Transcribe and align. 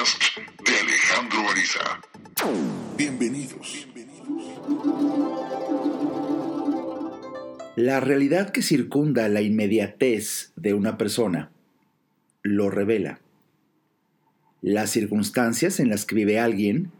podcast 0.00 0.38
de 0.64 0.76
Alejandro 0.78 1.50
Ariza. 1.50 2.00
Bienvenidos. 2.96 3.86
La 7.76 8.00
realidad 8.00 8.50
que 8.50 8.62
circunda 8.62 9.28
la 9.28 9.42
inmediatez 9.42 10.52
de 10.56 10.72
una 10.74 10.96
persona 10.96 11.50
lo 12.42 12.70
revela. 12.70 13.20
Las 14.62 14.90
circunstancias 14.90 15.80
en 15.80 15.90
las 15.90 16.06
que 16.06 16.14
vive 16.14 16.38
alguien 16.38 16.90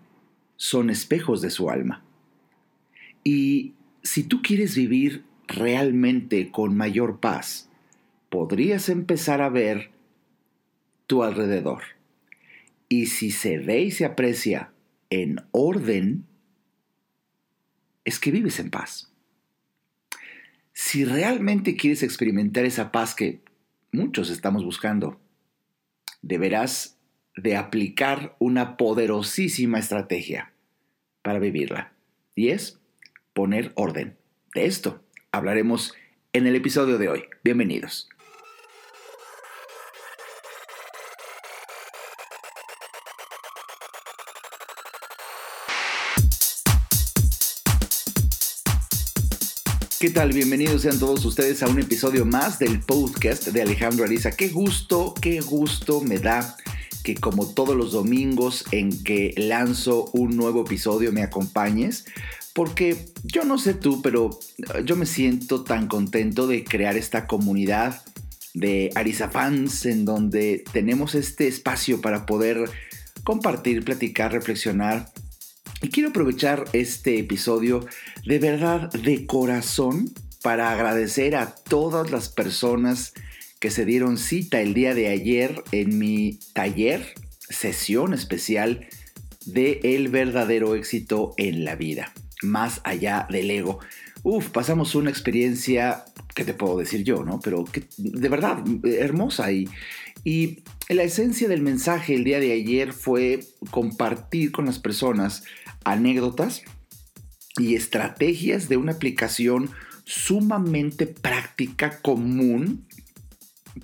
son 0.56 0.90
espejos 0.90 1.40
de 1.40 1.50
su 1.50 1.70
alma. 1.70 2.04
Y 3.24 3.72
si 4.02 4.24
tú 4.24 4.42
quieres 4.42 4.74
vivir 4.74 5.24
realmente 5.46 6.50
con 6.50 6.76
mayor 6.76 7.18
paz, 7.18 7.70
podrías 8.28 8.88
empezar 8.90 9.40
a 9.40 9.48
ver 9.48 9.90
tu 11.06 11.22
alrededor. 11.22 11.99
Y 12.92 13.06
si 13.06 13.30
se 13.30 13.58
ve 13.58 13.82
y 13.82 13.90
se 13.92 14.04
aprecia 14.04 14.72
en 15.10 15.36
orden, 15.52 16.26
es 18.04 18.18
que 18.18 18.32
vives 18.32 18.58
en 18.58 18.68
paz. 18.70 19.12
Si 20.72 21.04
realmente 21.04 21.76
quieres 21.76 22.02
experimentar 22.02 22.64
esa 22.64 22.90
paz 22.90 23.14
que 23.14 23.42
muchos 23.92 24.28
estamos 24.28 24.64
buscando, 24.64 25.20
deberás 26.20 26.98
de 27.36 27.56
aplicar 27.56 28.34
una 28.40 28.76
poderosísima 28.76 29.78
estrategia 29.78 30.52
para 31.22 31.38
vivirla. 31.38 31.92
Y 32.34 32.48
es 32.48 32.80
poner 33.34 33.70
orden. 33.76 34.16
De 34.52 34.66
esto 34.66 35.00
hablaremos 35.30 35.94
en 36.32 36.48
el 36.48 36.56
episodio 36.56 36.98
de 36.98 37.08
hoy. 37.08 37.24
Bienvenidos. 37.44 38.08
¿Qué 50.00 50.08
tal? 50.08 50.32
Bienvenidos 50.32 50.80
sean 50.80 50.98
todos 50.98 51.22
ustedes 51.26 51.62
a 51.62 51.68
un 51.68 51.78
episodio 51.78 52.24
más 52.24 52.58
del 52.58 52.80
podcast 52.80 53.48
de 53.48 53.60
Alejandro 53.60 54.06
Ariza. 54.06 54.30
Qué 54.30 54.48
gusto, 54.48 55.12
qué 55.20 55.42
gusto 55.42 56.00
me 56.00 56.18
da 56.18 56.56
que 57.04 57.16
como 57.16 57.46
todos 57.46 57.76
los 57.76 57.92
domingos 57.92 58.64
en 58.72 59.04
que 59.04 59.34
lanzo 59.36 60.08
un 60.14 60.38
nuevo 60.38 60.62
episodio 60.62 61.12
me 61.12 61.22
acompañes. 61.22 62.06
Porque 62.54 62.96
yo 63.24 63.44
no 63.44 63.58
sé 63.58 63.74
tú, 63.74 64.00
pero 64.00 64.30
yo 64.86 64.96
me 64.96 65.04
siento 65.04 65.64
tan 65.64 65.86
contento 65.86 66.46
de 66.46 66.64
crear 66.64 66.96
esta 66.96 67.26
comunidad 67.26 68.00
de 68.54 68.90
Ariza 68.94 69.28
fans 69.28 69.84
en 69.84 70.06
donde 70.06 70.64
tenemos 70.72 71.14
este 71.14 71.46
espacio 71.46 72.00
para 72.00 72.24
poder 72.24 72.70
compartir, 73.22 73.84
platicar, 73.84 74.32
reflexionar 74.32 75.12
y 75.82 75.88
quiero 75.88 76.10
aprovechar 76.10 76.64
este 76.72 77.18
episodio 77.18 77.86
de 78.24 78.38
verdad 78.38 78.90
de 78.92 79.26
corazón 79.26 80.10
para 80.42 80.72
agradecer 80.72 81.36
a 81.36 81.54
todas 81.54 82.10
las 82.10 82.28
personas 82.28 83.12
que 83.60 83.70
se 83.70 83.84
dieron 83.84 84.18
cita 84.18 84.60
el 84.60 84.74
día 84.74 84.94
de 84.94 85.08
ayer 85.08 85.62
en 85.72 85.98
mi 85.98 86.38
taller, 86.54 87.14
sesión 87.48 88.14
especial 88.14 88.86
de 89.46 89.80
El 89.82 90.08
verdadero 90.08 90.74
éxito 90.74 91.34
en 91.36 91.64
la 91.64 91.76
vida, 91.76 92.12
más 92.42 92.80
allá 92.84 93.26
del 93.30 93.50
ego. 93.50 93.80
Uf, 94.22 94.48
pasamos 94.48 94.94
una 94.94 95.10
experiencia, 95.10 96.04
¿qué 96.34 96.44
te 96.44 96.54
puedo 96.54 96.78
decir 96.78 97.04
yo, 97.04 97.24
no? 97.24 97.40
Pero 97.40 97.64
que, 97.64 97.84
de 97.96 98.28
verdad, 98.28 98.62
hermosa 98.84 99.50
y, 99.50 99.68
y 100.24 100.62
la 100.88 101.02
esencia 101.02 101.48
del 101.48 101.62
mensaje 101.62 102.14
el 102.14 102.24
día 102.24 102.40
de 102.40 102.52
ayer 102.52 102.92
fue 102.92 103.40
compartir 103.70 104.52
con 104.52 104.66
las 104.66 104.78
personas 104.78 105.44
anécdotas 105.84 106.62
y 107.58 107.74
estrategias 107.74 108.68
de 108.68 108.76
una 108.76 108.92
aplicación 108.92 109.70
sumamente 110.04 111.06
práctica, 111.06 112.00
común, 112.00 112.86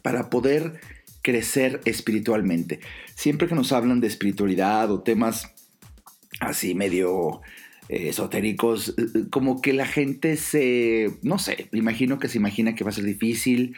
para 0.02 0.30
poder 0.30 0.80
crecer 1.22 1.80
espiritualmente. 1.84 2.80
Siempre 3.14 3.48
que 3.48 3.54
nos 3.54 3.72
hablan 3.72 4.00
de 4.00 4.06
espiritualidad 4.06 4.90
o 4.90 5.02
temas 5.02 5.52
así 6.40 6.74
medio 6.74 7.40
eh, 7.88 8.08
esotéricos, 8.08 8.94
eh, 8.98 9.24
como 9.30 9.60
que 9.60 9.72
la 9.72 9.86
gente 9.86 10.36
se, 10.36 11.12
no 11.22 11.38
sé, 11.38 11.68
imagino 11.72 12.18
que 12.18 12.28
se 12.28 12.38
imagina 12.38 12.74
que 12.74 12.84
va 12.84 12.90
a 12.90 12.94
ser 12.94 13.04
difícil, 13.04 13.76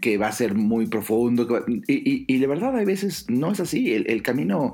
que 0.00 0.16
va 0.16 0.28
a 0.28 0.32
ser 0.32 0.54
muy 0.54 0.86
profundo, 0.86 1.46
y, 1.86 2.24
y, 2.26 2.38
de 2.38 2.46
verdad 2.46 2.78
a 2.78 2.84
veces 2.84 3.26
no 3.28 3.52
es 3.52 3.60
así, 3.60 3.92
el, 3.92 4.22
camino 4.22 4.72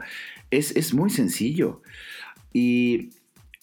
es, 0.53 0.77
es 0.77 0.94
muy 0.94 1.11
sencillo. 1.11 1.82
Y 2.53 3.11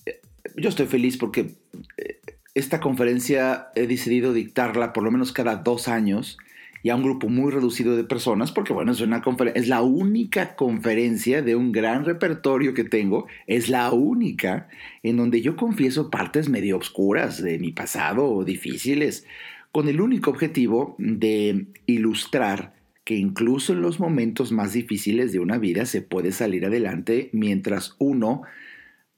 eh, 0.05 0.21
yo 0.55 0.69
estoy 0.69 0.87
feliz 0.87 1.17
porque 1.17 1.55
eh, 1.97 2.19
esta 2.53 2.79
conferencia 2.79 3.67
he 3.75 3.87
decidido 3.87 4.33
dictarla 4.33 4.93
por 4.93 5.03
lo 5.03 5.11
menos 5.11 5.31
cada 5.31 5.57
dos 5.57 5.87
años 5.87 6.37
y 6.83 6.89
a 6.89 6.95
un 6.95 7.03
grupo 7.03 7.27
muy 7.27 7.51
reducido 7.51 7.95
de 7.95 8.03
personas, 8.03 8.51
porque 8.51 8.71
bueno, 8.71 8.91
es 8.91 9.01
una 9.01 9.21
es 9.55 9.67
la 9.67 9.81
única 9.81 10.55
conferencia 10.55 11.41
de 11.41 11.55
un 11.55 11.71
gran 11.71 12.05
repertorio 12.05 12.73
que 12.73 12.83
tengo, 12.83 13.27
es 13.45 13.67
la 13.67 13.91
única 13.91 14.69
en 15.03 15.17
donde 15.17 15.41
yo 15.41 15.55
confieso 15.55 16.09
partes 16.09 16.49
medio 16.49 16.75
obscuras 16.77 17.41
de 17.41 17.59
mi 17.59 17.71
pasado 17.71 18.25
o 18.25 18.43
difíciles, 18.43 19.25
con 19.71 19.87
el 19.89 20.01
único 20.01 20.31
objetivo 20.31 20.95
de 20.97 21.67
ilustrar 21.87 22.73
que 23.03 23.15
incluso 23.15 23.73
en 23.73 23.81
los 23.81 23.99
momentos 23.99 24.51
más 24.51 24.73
difíciles 24.73 25.31
de 25.31 25.39
una 25.39 25.57
vida 25.57 25.85
se 25.85 26.01
puede 26.01 26.31
salir 26.31 26.65
adelante 26.65 27.29
mientras 27.31 27.95
uno 27.99 28.41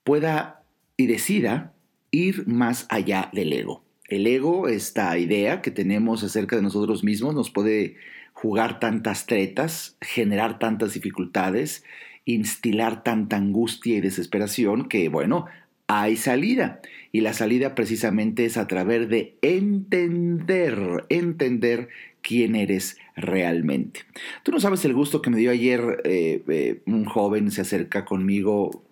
pueda 0.03 0.63
y 0.97 1.07
decida 1.07 1.73
ir 2.11 2.47
más 2.47 2.85
allá 2.89 3.29
del 3.33 3.53
ego. 3.53 3.83
El 4.07 4.25
ego, 4.25 4.67
esta 4.67 5.17
idea 5.17 5.61
que 5.61 5.71
tenemos 5.71 6.23
acerca 6.23 6.55
de 6.55 6.63
nosotros 6.63 7.03
mismos, 7.03 7.35
nos 7.35 7.51
puede 7.51 7.95
jugar 8.33 8.79
tantas 8.79 9.25
tretas, 9.25 9.97
generar 10.01 10.59
tantas 10.59 10.93
dificultades, 10.93 11.83
instilar 12.25 13.03
tanta 13.03 13.37
angustia 13.37 13.97
y 13.97 14.01
desesperación 14.01 14.87
que, 14.87 15.09
bueno, 15.09 15.45
hay 15.87 16.15
salida. 16.15 16.81
Y 17.11 17.21
la 17.21 17.33
salida 17.33 17.75
precisamente 17.75 18.45
es 18.45 18.57
a 18.57 18.67
través 18.67 19.09
de 19.09 19.35
entender, 19.41 21.05
entender 21.09 21.89
quién 22.21 22.55
eres 22.55 22.97
realmente. 23.15 24.01
Tú 24.43 24.51
no 24.51 24.59
sabes 24.59 24.85
el 24.85 24.93
gusto 24.93 25.21
que 25.21 25.29
me 25.29 25.37
dio 25.37 25.51
ayer 25.51 26.01
eh, 26.03 26.43
eh, 26.47 26.81
un 26.85 27.05
joven 27.05 27.51
se 27.51 27.61
acerca 27.61 28.05
conmigo 28.05 28.83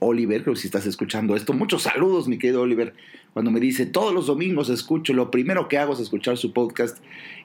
Oliver, 0.00 0.42
creo 0.42 0.54
que 0.54 0.60
si 0.60 0.66
estás 0.66 0.86
escuchando 0.86 1.36
esto, 1.36 1.52
muchos 1.52 1.82
saludos, 1.82 2.28
mi 2.28 2.38
querido 2.38 2.62
Oliver, 2.62 2.94
cuando 3.32 3.50
me 3.50 3.60
dice, 3.60 3.86
todos 3.86 4.12
los 4.12 4.26
domingos 4.26 4.68
escucho, 4.68 5.14
lo 5.14 5.30
primero 5.30 5.68
que 5.68 5.78
hago 5.78 5.94
es 5.94 6.00
escuchar 6.00 6.36
su 6.36 6.52
podcast 6.52 6.98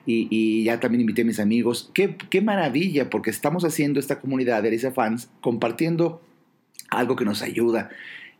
y, 0.04 0.64
ya 0.64 0.80
también 0.80 1.02
invité 1.02 1.22
a 1.22 1.24
mis 1.24 1.40
amigos. 1.40 1.90
Qué, 1.94 2.16
qué 2.30 2.40
maravilla, 2.40 3.08
porque 3.10 3.30
estamos 3.30 3.64
haciendo 3.64 4.00
esta 4.00 4.20
comunidad 4.20 4.62
de 4.62 4.68
Arisa 4.68 4.92
Fans 4.92 5.30
compartiendo 5.40 6.20
algo 6.90 7.16
que 7.16 7.24
nos 7.24 7.42
ayuda 7.42 7.90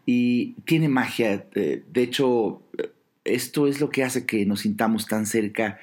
y 0.04 0.54
tiene 0.64 0.88
magia. 0.88 1.46
Eh, 1.54 1.82
de 1.90 2.02
hecho, 2.02 2.62
esto 3.24 3.66
es 3.66 3.80
lo 3.80 3.90
que 3.90 4.04
hace 4.04 4.26
que 4.26 4.44
nos 4.46 4.60
sintamos 4.60 5.06
tan 5.06 5.26
cerca 5.26 5.78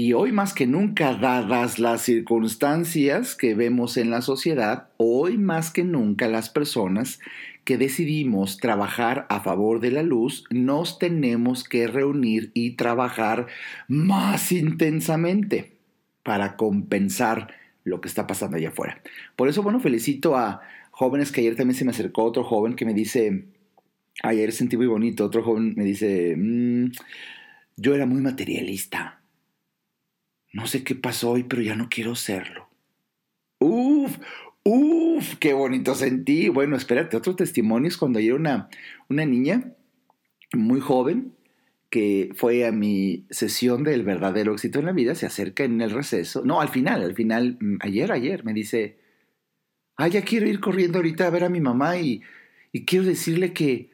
y 0.00 0.12
hoy 0.12 0.30
más 0.30 0.54
que 0.54 0.68
nunca, 0.68 1.14
dadas 1.14 1.80
las 1.80 2.02
circunstancias 2.02 3.34
que 3.34 3.56
vemos 3.56 3.96
en 3.96 4.10
la 4.10 4.22
sociedad, 4.22 4.90
hoy 4.96 5.38
más 5.38 5.72
que 5.72 5.82
nunca 5.82 6.28
las 6.28 6.50
personas 6.50 7.18
que 7.64 7.78
decidimos 7.78 8.58
trabajar 8.58 9.26
a 9.28 9.40
favor 9.40 9.80
de 9.80 9.90
la 9.90 10.04
luz, 10.04 10.44
nos 10.50 11.00
tenemos 11.00 11.64
que 11.64 11.88
reunir 11.88 12.52
y 12.54 12.76
trabajar 12.76 13.48
más 13.88 14.52
intensamente 14.52 15.72
para 16.22 16.54
compensar 16.54 17.48
lo 17.82 18.00
que 18.00 18.06
está 18.06 18.28
pasando 18.28 18.56
allá 18.56 18.68
afuera. 18.68 19.02
Por 19.34 19.48
eso, 19.48 19.64
bueno, 19.64 19.80
felicito 19.80 20.36
a 20.36 20.60
jóvenes 20.92 21.32
que 21.32 21.40
ayer 21.40 21.56
también 21.56 21.76
se 21.76 21.84
me 21.84 21.90
acercó 21.90 22.22
otro 22.22 22.44
joven 22.44 22.76
que 22.76 22.84
me 22.84 22.94
dice, 22.94 23.46
ayer 24.22 24.52
sentí 24.52 24.76
muy 24.76 24.86
bonito, 24.86 25.24
otro 25.24 25.42
joven 25.42 25.74
me 25.76 25.82
dice, 25.82 26.36
mm, 26.36 26.92
yo 27.76 27.96
era 27.96 28.06
muy 28.06 28.20
materialista 28.20 29.17
no 30.58 30.66
sé 30.66 30.82
qué 30.82 30.96
pasó 30.96 31.30
hoy, 31.30 31.44
pero 31.44 31.62
ya 31.62 31.76
no 31.76 31.88
quiero 31.88 32.16
serlo. 32.16 32.68
Uf, 33.60 34.18
uf, 34.64 35.36
qué 35.36 35.52
bonito 35.52 35.94
sentí. 35.94 36.48
Bueno, 36.48 36.76
espérate, 36.76 37.16
otro 37.16 37.36
testimonio 37.36 37.88
es 37.88 37.96
cuando 37.96 38.18
ayer 38.18 38.34
una, 38.34 38.68
una 39.08 39.24
niña 39.24 39.72
muy 40.52 40.80
joven 40.80 41.32
que 41.90 42.30
fue 42.34 42.66
a 42.66 42.72
mi 42.72 43.24
sesión 43.30 43.84
del 43.84 44.02
verdadero 44.02 44.52
éxito 44.52 44.80
en 44.80 44.86
la 44.86 44.92
vida, 44.92 45.14
se 45.14 45.26
acerca 45.26 45.62
en 45.62 45.80
el 45.80 45.92
receso. 45.92 46.44
No, 46.44 46.60
al 46.60 46.70
final, 46.70 47.02
al 47.02 47.14
final, 47.14 47.56
mm, 47.60 47.76
ayer, 47.80 48.10
ayer, 48.10 48.44
me 48.44 48.52
dice, 48.52 48.98
ah, 49.96 50.08
ya 50.08 50.22
quiero 50.22 50.48
ir 50.48 50.58
corriendo 50.58 50.98
ahorita 50.98 51.26
a 51.26 51.30
ver 51.30 51.44
a 51.44 51.48
mi 51.48 51.60
mamá 51.60 51.98
y, 51.98 52.22
y 52.72 52.84
quiero 52.84 53.04
decirle 53.04 53.52
que, 53.52 53.90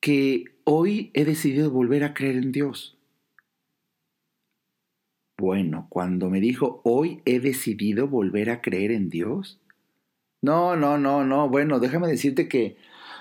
que 0.00 0.44
hoy 0.62 1.10
he 1.12 1.24
decidido 1.24 1.72
volver 1.72 2.04
a 2.04 2.14
creer 2.14 2.36
en 2.36 2.52
Dios. 2.52 2.99
Bueno, 5.40 5.86
cuando 5.88 6.28
me 6.28 6.38
dijo, 6.38 6.82
hoy 6.84 7.22
he 7.24 7.40
decidido 7.40 8.06
volver 8.06 8.50
a 8.50 8.60
creer 8.60 8.90
en 8.90 9.08
Dios, 9.08 9.58
No, 10.42 10.76
no, 10.76 10.98
no, 10.98 11.24
no. 11.24 11.48
Bueno, 11.48 11.80
déjame 11.80 12.08
decirte 12.08 12.46
que 12.46 12.76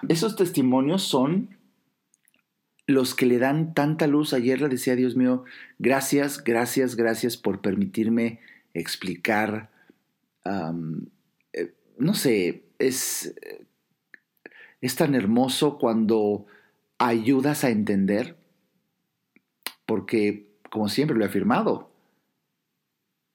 esos 0.10 0.36
testimonios 0.36 1.02
son 1.02 1.58
los 2.88 3.16
que 3.16 3.26
le 3.26 3.40
dan 3.40 3.74
tanta 3.74 4.06
luz. 4.06 4.34
Ayer 4.34 4.60
le 4.60 4.68
decía, 4.68 4.98
Dios 4.98 5.16
mío, 5.16 5.46
gracias, 5.80 6.44
gracias, 6.44 6.96
gracias 6.98 7.38
por 7.38 7.62
permitirme 7.62 8.42
explicar. 8.74 9.70
Eh, 11.54 11.74
no 11.98 12.14
sé, 12.14 12.64
es, 12.80 13.34
es 14.82 14.96
tan 14.96 15.16
hermoso 15.16 15.78
cuando 15.78 16.48
ayudas 16.98 17.64
a 17.64 17.70
entender, 17.70 18.38
porque, 19.86 20.50
como 20.70 20.90
siempre 20.90 21.18
lo 21.18 21.24
he 21.24 21.28
afirmado, 21.28 21.89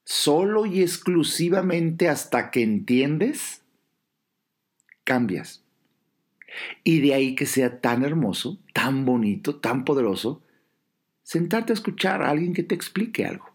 solo 0.04 0.66
y 0.66 0.82
exclusivamente 0.82 2.08
hasta 2.08 2.50
que 2.50 2.62
entiendes, 2.62 3.62
cambias. 5.02 5.62
Y 6.84 7.00
de 7.00 7.14
ahí 7.14 7.34
que 7.34 7.46
sea 7.46 7.80
tan 7.80 8.04
hermoso, 8.04 8.58
tan 8.72 9.04
bonito, 9.04 9.56
tan 9.56 9.84
poderoso, 9.84 10.42
sentarte 11.22 11.72
a 11.72 11.74
escuchar 11.74 12.22
a 12.22 12.30
alguien 12.30 12.54
que 12.54 12.62
te 12.62 12.74
explique 12.74 13.24
algo. 13.24 13.46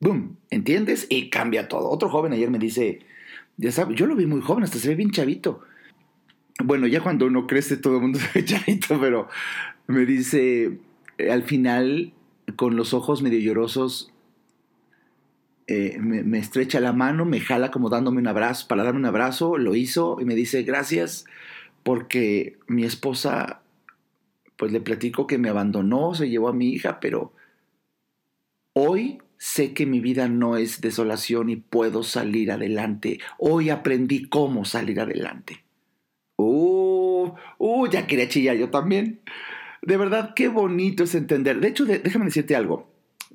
¡Boom! 0.00 0.36
¿Entiendes? 0.50 1.06
Y 1.08 1.30
cambia 1.30 1.68
todo. 1.68 1.90
Otro 1.90 2.08
joven 2.08 2.32
ayer 2.32 2.50
me 2.50 2.58
dice, 2.58 3.00
ya 3.56 3.72
sabes, 3.72 3.96
yo 3.96 4.06
lo 4.06 4.14
vi 4.14 4.26
muy 4.26 4.42
joven, 4.42 4.64
hasta 4.64 4.78
se 4.78 4.88
ve 4.88 4.94
bien 4.94 5.10
chavito. 5.10 5.62
Bueno, 6.62 6.86
ya 6.86 7.00
cuando 7.00 7.26
uno 7.26 7.46
crece 7.46 7.76
todo 7.76 7.96
el 7.96 8.02
mundo 8.02 8.18
se 8.20 8.28
ve 8.34 8.44
chavito, 8.44 9.00
pero 9.00 9.28
me 9.86 10.04
dice, 10.06 10.78
eh, 11.18 11.32
al 11.32 11.42
final, 11.42 12.12
con 12.56 12.76
los 12.76 12.94
ojos 12.94 13.22
medio 13.22 13.40
llorosos, 13.40 14.13
eh, 15.66 15.98
me, 15.98 16.38
estrecha 16.38 16.80
la 16.80 16.92
mano, 16.92 17.24
me 17.24 17.40
jala 17.40 17.70
como 17.70 17.88
dándome 17.88 18.20
un 18.20 18.26
abrazo, 18.26 18.68
para 18.68 18.84
darme 18.84 19.00
un 19.00 19.06
abrazo, 19.06 19.56
lo 19.56 19.74
hizo 19.74 20.18
y 20.20 20.24
me 20.24 20.34
dice 20.34 20.62
gracias 20.62 21.24
porque 21.82 22.58
mi 22.66 22.84
esposa, 22.84 23.62
pues 24.56 24.72
le 24.72 24.80
platico 24.80 25.26
que 25.26 25.38
me 25.38 25.48
abandonó, 25.48 26.14
se 26.14 26.28
llevó 26.28 26.48
a 26.48 26.52
mi 26.52 26.68
hija, 26.68 27.00
pero 27.00 27.32
hoy 28.74 29.18
sé 29.38 29.72
que 29.72 29.86
mi 29.86 30.00
vida 30.00 30.28
no 30.28 30.56
es 30.56 30.80
desolación 30.80 31.50
y 31.50 31.56
puedo 31.56 32.02
salir 32.02 32.50
adelante. 32.52 33.20
Hoy 33.38 33.70
aprendí 33.70 34.28
cómo 34.28 34.64
salir 34.64 35.00
adelante. 35.00 35.64
Uh, 36.36 37.32
uh, 37.58 37.86
ya 37.88 38.06
quería 38.06 38.28
chillar 38.28 38.56
yo 38.56 38.70
también. 38.70 39.20
De 39.82 39.96
verdad, 39.96 40.32
qué 40.34 40.48
bonito 40.48 41.04
es 41.04 41.14
entender. 41.14 41.60
De 41.60 41.68
hecho, 41.68 41.84
déjame 41.84 42.26
decirte 42.26 42.56
algo. 42.56 42.93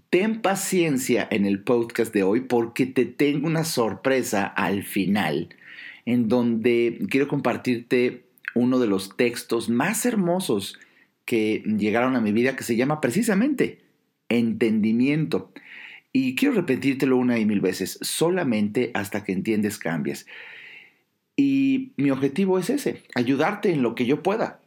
Ten 0.09 0.41
paciencia 0.41 1.27
en 1.29 1.45
el 1.45 1.61
podcast 1.61 2.11
de 2.11 2.23
hoy 2.23 2.41
porque 2.41 2.87
te 2.87 3.05
tengo 3.05 3.45
una 3.45 3.63
sorpresa 3.63 4.45
al 4.45 4.83
final 4.83 5.49
en 6.05 6.27
donde 6.27 6.99
quiero 7.11 7.27
compartirte 7.27 8.25
uno 8.55 8.79
de 8.79 8.87
los 8.87 9.15
textos 9.17 9.69
más 9.69 10.07
hermosos 10.07 10.79
que 11.25 11.61
llegaron 11.77 12.15
a 12.15 12.21
mi 12.21 12.31
vida 12.31 12.55
que 12.55 12.63
se 12.63 12.75
llama 12.75 13.01
precisamente 13.01 13.81
entendimiento. 14.29 15.51
Y 16.11 16.33
quiero 16.33 16.55
repetírtelo 16.55 17.15
una 17.15 17.37
y 17.37 17.45
mil 17.45 17.61
veces, 17.61 17.99
solamente 18.01 18.89
hasta 18.95 19.23
que 19.23 19.31
entiendes 19.31 19.77
cambias. 19.77 20.25
Y 21.35 21.91
mi 21.97 22.09
objetivo 22.09 22.57
es 22.57 22.71
ese, 22.71 23.03
ayudarte 23.13 23.71
en 23.71 23.83
lo 23.83 23.93
que 23.93 24.07
yo 24.07 24.23
pueda 24.23 24.59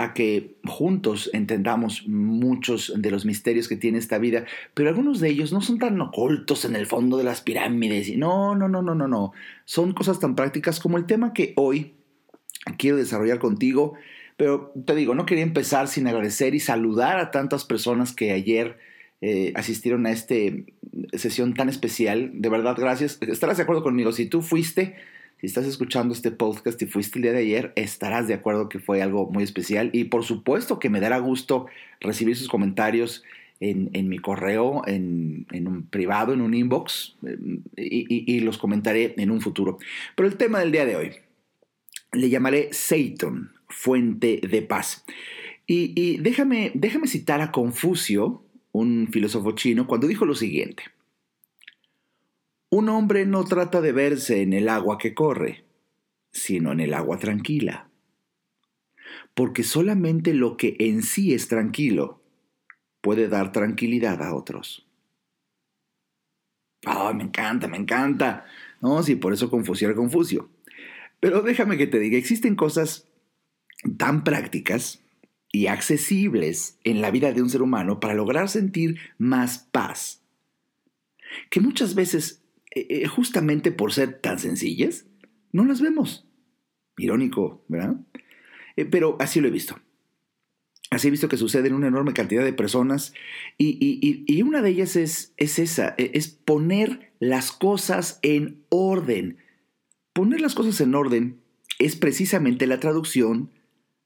a 0.00 0.14
que 0.14 0.56
juntos 0.64 1.28
entendamos 1.34 2.08
muchos 2.08 2.90
de 2.96 3.10
los 3.10 3.26
misterios 3.26 3.68
que 3.68 3.76
tiene 3.76 3.98
esta 3.98 4.16
vida, 4.16 4.46
pero 4.72 4.88
algunos 4.88 5.20
de 5.20 5.28
ellos 5.28 5.52
no 5.52 5.60
son 5.60 5.78
tan 5.78 6.00
ocultos 6.00 6.64
en 6.64 6.74
el 6.74 6.86
fondo 6.86 7.18
de 7.18 7.24
las 7.24 7.42
pirámides. 7.42 8.08
Y 8.08 8.16
no, 8.16 8.54
no, 8.54 8.66
no, 8.66 8.80
no, 8.80 8.94
no, 8.94 9.06
no. 9.06 9.32
Son 9.66 9.92
cosas 9.92 10.18
tan 10.18 10.36
prácticas 10.36 10.80
como 10.80 10.96
el 10.96 11.04
tema 11.04 11.34
que 11.34 11.52
hoy 11.56 11.96
quiero 12.78 12.96
desarrollar 12.96 13.38
contigo. 13.38 13.92
Pero 14.38 14.72
te 14.86 14.94
digo, 14.94 15.14
no 15.14 15.26
quería 15.26 15.44
empezar 15.44 15.86
sin 15.86 16.06
agradecer 16.06 16.54
y 16.54 16.60
saludar 16.60 17.18
a 17.18 17.30
tantas 17.30 17.66
personas 17.66 18.14
que 18.14 18.32
ayer 18.32 18.78
eh, 19.20 19.52
asistieron 19.54 20.06
a 20.06 20.12
esta 20.12 20.34
sesión 21.12 21.52
tan 21.52 21.68
especial. 21.68 22.30
De 22.32 22.48
verdad, 22.48 22.74
gracias. 22.78 23.18
Estarás 23.20 23.58
de 23.58 23.64
acuerdo 23.64 23.82
conmigo. 23.82 24.12
Si 24.12 24.24
tú 24.24 24.40
fuiste, 24.40 24.96
si 25.40 25.46
estás 25.46 25.64
escuchando 25.64 26.12
este 26.12 26.30
podcast 26.30 26.80
y 26.82 26.86
fuiste 26.86 27.18
el 27.18 27.22
día 27.22 27.32
de 27.32 27.38
ayer, 27.38 27.72
estarás 27.74 28.28
de 28.28 28.34
acuerdo 28.34 28.68
que 28.68 28.78
fue 28.78 29.00
algo 29.00 29.30
muy 29.30 29.42
especial. 29.42 29.88
Y 29.94 30.04
por 30.04 30.22
supuesto 30.22 30.78
que 30.78 30.90
me 30.90 31.00
dará 31.00 31.18
gusto 31.18 31.66
recibir 31.98 32.36
sus 32.36 32.48
comentarios 32.48 33.24
en, 33.58 34.08
mi 34.08 34.18
correo, 34.18 34.82
en, 34.86 35.46
un 35.50 35.86
privado, 35.86 36.34
en 36.34 36.42
un 36.42 36.52
inbox, 36.52 37.16
eh, 37.26 37.38
y, 37.76 38.40
los 38.40 38.58
comentaré 38.58 39.14
en 39.16 39.30
un 39.30 39.40
futuro. 39.40 39.78
Pero 40.14 40.28
el 40.28 40.36
tema 40.36 40.60
del 40.60 40.72
día 40.72 40.84
de 40.84 40.96
hoy 40.96 41.12
le 42.12 42.28
llamaré 42.28 42.68
Satan, 42.72 43.52
fuente 43.68 44.42
de 44.46 44.60
paz. 44.60 45.06
Y, 45.66 45.92
y 45.94 46.18
déjame, 46.18 46.70
déjame 46.74 47.06
citar 47.06 47.40
a 47.40 47.50
Confucio, 47.50 48.42
un 48.72 49.08
filósofo 49.10 49.52
chino, 49.52 49.86
cuando 49.86 50.06
dijo 50.06 50.26
lo 50.26 50.34
siguiente. 50.34 50.82
Un 52.72 52.88
hombre 52.88 53.26
no 53.26 53.44
trata 53.44 53.80
de 53.80 53.90
verse 53.90 54.42
en 54.42 54.52
el 54.52 54.68
agua 54.68 54.96
que 54.96 55.12
corre, 55.12 55.64
sino 56.30 56.70
en 56.70 56.78
el 56.78 56.94
agua 56.94 57.18
tranquila. 57.18 57.88
Porque 59.34 59.64
solamente 59.64 60.34
lo 60.34 60.56
que 60.56 60.76
en 60.78 61.02
sí 61.02 61.34
es 61.34 61.48
tranquilo 61.48 62.22
puede 63.00 63.26
dar 63.26 63.50
tranquilidad 63.50 64.22
a 64.22 64.36
otros. 64.36 64.86
¡Ah, 66.86 67.12
me 67.12 67.24
encanta, 67.24 67.66
me 67.66 67.76
encanta! 67.76 68.46
No, 68.80 69.02
sí, 69.02 69.16
por 69.16 69.32
eso 69.32 69.50
Confucio 69.50 69.88
era 69.88 69.96
Confucio. 69.96 70.48
Pero 71.18 71.42
déjame 71.42 71.76
que 71.76 71.88
te 71.88 71.98
diga, 71.98 72.16
existen 72.16 72.54
cosas 72.54 73.08
tan 73.98 74.22
prácticas 74.22 75.02
y 75.50 75.66
accesibles 75.66 76.78
en 76.84 77.00
la 77.00 77.10
vida 77.10 77.32
de 77.32 77.42
un 77.42 77.50
ser 77.50 77.62
humano 77.62 77.98
para 77.98 78.14
lograr 78.14 78.48
sentir 78.48 78.98
más 79.18 79.58
paz, 79.72 80.22
que 81.50 81.60
muchas 81.60 81.94
veces 81.94 82.39
eh, 82.72 82.86
eh, 82.88 83.06
justamente 83.06 83.72
por 83.72 83.92
ser 83.92 84.20
tan 84.20 84.38
sencillas, 84.38 85.06
no 85.52 85.64
las 85.64 85.80
vemos. 85.80 86.26
Irónico, 86.96 87.64
¿verdad? 87.68 87.96
Eh, 88.76 88.84
pero 88.84 89.16
así 89.20 89.40
lo 89.40 89.48
he 89.48 89.52
visto. 89.52 89.78
Así 90.90 91.08
he 91.08 91.10
visto 91.10 91.28
que 91.28 91.36
sucede 91.36 91.68
en 91.68 91.74
una 91.74 91.86
enorme 91.86 92.12
cantidad 92.12 92.44
de 92.44 92.52
personas 92.52 93.14
y, 93.58 94.42
una 94.42 94.60
de 94.60 94.70
ellas 94.70 94.96
es, 94.96 95.34
es 95.36 95.60
esa, 95.60 95.94
e, 95.98 96.10
es 96.14 96.28
poner 96.28 97.12
las 97.20 97.52
cosas 97.52 98.18
en 98.22 98.64
orden. 98.70 99.38
Poner 100.12 100.40
las 100.40 100.56
cosas 100.56 100.80
en 100.80 100.94
orden 100.94 101.40
es 101.78 101.94
precisamente 101.94 102.66
la 102.66 102.80
traducción 102.80 103.50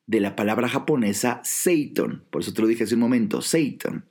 de 0.07 0.21
la 0.21 0.37
palabra 0.37 0.69
japonesa 0.69 1.41
Satan. 1.43 2.25
Por 2.31 2.43
eso 2.43 2.53
te 2.53 2.61
lo 2.61 2.69
dije 2.69 2.85
hace 2.85 2.95
un 2.95 3.01
momento, 3.01 3.41
Satan. 3.41 4.05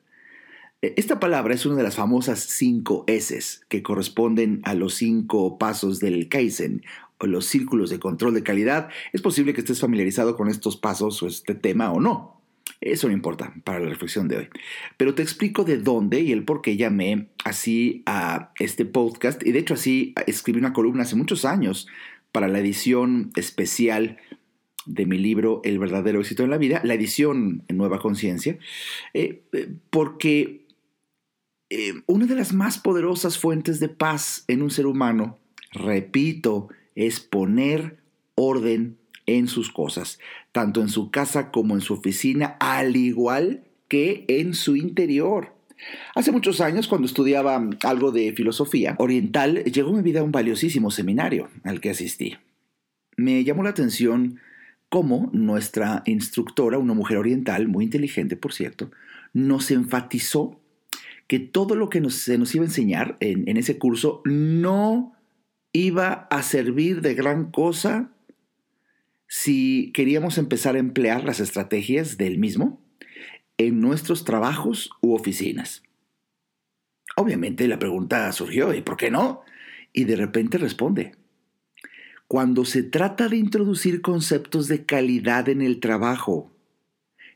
Eh, 0.84 0.94
esta 0.98 1.20
palabra 1.20 1.56
es 1.56 1.66
una 1.66 1.78
de 1.78 1.84
las 1.84 1.96
famosas 1.96 2.42
cinco 2.42 3.06
S 3.08 3.40
que 3.70 3.82
corresponden 3.82 4.60
a 4.66 4.76
los 4.76 4.96
cinco 4.96 5.58
pasos 5.58 6.00
del 6.02 6.28
Kaizen 6.28 6.84
o 7.20 7.26
los 7.26 7.46
círculos 7.46 7.90
de 7.90 8.00
control 8.00 8.34
de 8.34 8.44
calidad. 8.44 8.90
Es 9.14 9.22
posible 9.22 9.54
que 9.54 9.62
estés 9.62 9.80
familiarizado 9.80 10.36
con 10.36 10.50
estos 10.50 10.76
pasos 10.76 11.24
o 11.24 11.28
este 11.28 11.56
tema 11.56 11.92
o 11.94 12.02
no. 12.02 12.42
Eso 12.82 13.08
no 13.08 13.14
importa 13.14 13.54
para 13.64 13.80
la 13.80 13.88
reflexión 13.88 14.28
de 14.28 14.38
hoy. 14.38 14.50
Pero 14.98 15.16
te 15.16 15.24
explico 15.24 15.64
de 15.64 15.78
dónde 15.78 16.20
y 16.20 16.34
el 16.34 16.44
por 16.44 16.62
qué 16.62 16.76
llamé 16.76 17.30
así 17.46 18.04
a 18.06 18.52
este 18.60 18.84
podcast. 18.84 19.42
Y 19.48 19.54
de 19.54 19.60
hecho 19.60 19.76
así 19.76 20.14
escribí 20.28 20.60
una 20.60 20.74
columna 20.74 21.04
hace 21.04 21.16
muchos 21.16 21.46
años 21.46 21.88
para 22.34 22.50
la 22.50 22.60
edición 22.60 23.32
especial 23.38 24.18
de 24.86 25.06
mi 25.06 25.18
libro 25.18 25.62
El 25.64 25.80
verdadero 25.80 26.20
éxito 26.20 26.44
en 26.44 26.50
la 26.50 26.58
vida, 26.58 26.82
la 26.84 26.94
edición 26.94 27.64
en 27.70 27.78
Nueva 27.78 28.00
Conciencia, 28.00 28.58
eh, 29.14 29.44
eh, 29.54 29.70
porque 29.90 30.63
eh, 31.76 32.04
una 32.06 32.28
de 32.28 32.36
las 32.36 32.54
más 32.54 32.78
poderosas 32.78 33.40
fuentes 33.40 33.80
de 33.80 33.90
paz 33.90 34.44
en 34.48 34.62
un 34.62 34.70
ser 34.70 34.86
humano, 34.86 35.40
repito, 35.72 36.70
es 36.94 37.20
poner 37.20 37.98
orden 38.36 38.98
en 39.26 39.48
sus 39.48 39.72
cosas, 39.72 40.20
tanto 40.52 40.82
en 40.82 40.90
su 40.90 41.10
casa 41.10 41.50
como 41.50 41.74
en 41.74 41.82
su 41.82 41.96
oficina, 41.96 42.58
al 42.60 42.96
igual 42.96 43.64
que 43.88 44.24
en 44.28 44.54
su 44.54 44.76
interior. 44.76 45.56
Hace 46.14 46.32
muchos 46.32 46.62
años, 46.62 46.88
cuando 46.88 47.08
estudiaba 47.08 47.68
algo 47.84 48.12
de 48.12 48.34
filosofía 48.34 48.96
oriental, 49.00 49.64
llegó 49.64 49.90
a 49.90 49.94
mi 49.94 50.04
vida 50.04 50.22
un 50.22 50.32
valiosísimo 50.32 50.92
seminario 50.92 51.50
al 51.64 51.82
que 51.82 51.90
asistí. 51.90 52.38
Me 53.18 53.44
llamó 53.44 53.64
la 53.64 53.72
atención 53.72 54.40
cómo 54.90 55.32
nuestra 55.34 56.04
instructora, 56.06 56.78
una 56.78 56.94
mujer 56.94 57.18
oriental, 57.18 57.68
muy 57.68 57.86
inteligente 57.86 58.38
por 58.38 58.54
cierto, 58.54 58.92
nos 59.34 59.72
enfatizó 59.72 60.60
que 61.34 61.40
todo 61.40 61.74
lo 61.74 61.90
que 61.90 62.08
se 62.12 62.38
nos 62.38 62.54
iba 62.54 62.64
a 62.64 62.68
enseñar 62.68 63.18
en, 63.20 63.58
ese 63.58 63.80
curso 63.80 64.22
no 64.24 65.16
iba 65.72 66.28
a 66.30 66.44
servir 66.44 67.02
de 67.02 67.16
gran 67.16 67.50
cosa 67.50 68.12
si 69.26 69.92
queríamos 69.96 70.38
empezar 70.38 70.76
a 70.76 70.78
emplear 70.78 71.24
las 71.24 71.40
estrategias 71.40 72.20
del 72.20 72.38
mismo 72.38 72.86
en 73.58 73.82
nuestros 73.82 74.26
trabajos 74.26 74.92
u 75.02 75.16
oficinas. 75.16 75.82
Obviamente 77.16 77.68
la 77.68 77.80
pregunta 77.80 78.32
surgió, 78.32 78.72
¿y 78.72 78.84
por 78.84 78.96
qué 78.96 79.10
no? 79.10 79.42
Y 79.92 80.04
de 80.04 80.18
repente 80.18 80.60
responde, 80.60 81.16
cuando 82.28 82.64
se 82.64 82.84
trata 82.84 83.28
de 83.28 83.38
introducir 83.38 84.04
conceptos 84.04 84.68
de 84.68 84.86
calidad 84.86 85.50
en 85.50 85.64
el 85.64 85.80
trabajo, 85.80 86.52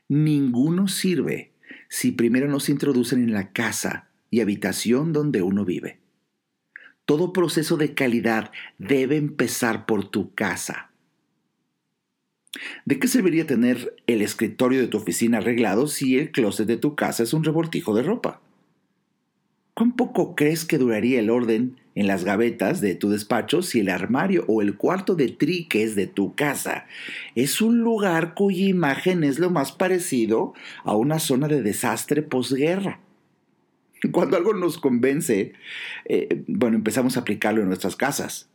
ninguno 0.06 0.86
sirve 0.86 1.47
si 1.88 2.12
primero 2.12 2.48
no 2.48 2.60
se 2.60 2.72
introducen 2.72 3.22
en 3.22 3.32
la 3.32 3.52
casa 3.52 4.08
y 4.30 4.40
habitación 4.40 5.12
donde 5.12 5.42
uno 5.42 5.64
vive. 5.64 5.98
Todo 7.04 7.32
proceso 7.32 7.76
de 7.76 7.94
calidad 7.94 8.52
debe 8.76 9.16
empezar 9.16 9.86
por 9.86 10.08
tu 10.08 10.34
casa. 10.34 10.90
¿De 12.84 12.98
qué 12.98 13.08
serviría 13.08 13.46
tener 13.46 13.96
el 14.06 14.22
escritorio 14.22 14.80
de 14.80 14.88
tu 14.88 14.98
oficina 14.98 15.38
arreglado 15.38 15.86
si 15.86 16.18
el 16.18 16.30
closet 16.32 16.66
de 16.66 16.76
tu 16.76 16.94
casa 16.96 17.22
es 17.22 17.32
un 17.32 17.44
revoltijo 17.44 17.94
de 17.94 18.02
ropa? 18.02 18.40
¿Cuán 19.74 19.94
poco 19.94 20.34
crees 20.34 20.64
que 20.64 20.78
duraría 20.78 21.20
el 21.20 21.30
orden 21.30 21.78
en 21.98 22.06
las 22.06 22.22
gavetas 22.22 22.80
de 22.80 22.94
tu 22.94 23.10
despacho 23.10 23.60
si 23.60 23.80
el 23.80 23.88
armario 23.88 24.44
o 24.46 24.62
el 24.62 24.76
cuarto 24.76 25.16
de 25.16 25.30
triques 25.30 25.96
de 25.96 26.06
tu 26.06 26.36
casa 26.36 26.86
es 27.34 27.60
un 27.60 27.80
lugar 27.80 28.34
cuya 28.34 28.66
imagen 28.66 29.24
es 29.24 29.40
lo 29.40 29.50
más 29.50 29.72
parecido 29.72 30.54
a 30.84 30.94
una 30.94 31.18
zona 31.18 31.48
de 31.48 31.60
desastre 31.60 32.22
posguerra? 32.22 33.00
Cuando 34.12 34.36
algo 34.36 34.54
nos 34.54 34.78
convence, 34.78 35.54
eh, 36.04 36.44
bueno, 36.46 36.76
empezamos 36.76 37.16
a 37.16 37.20
aplicarlo 37.20 37.62
en 37.62 37.66
nuestras 37.66 37.96
casas, 37.96 38.48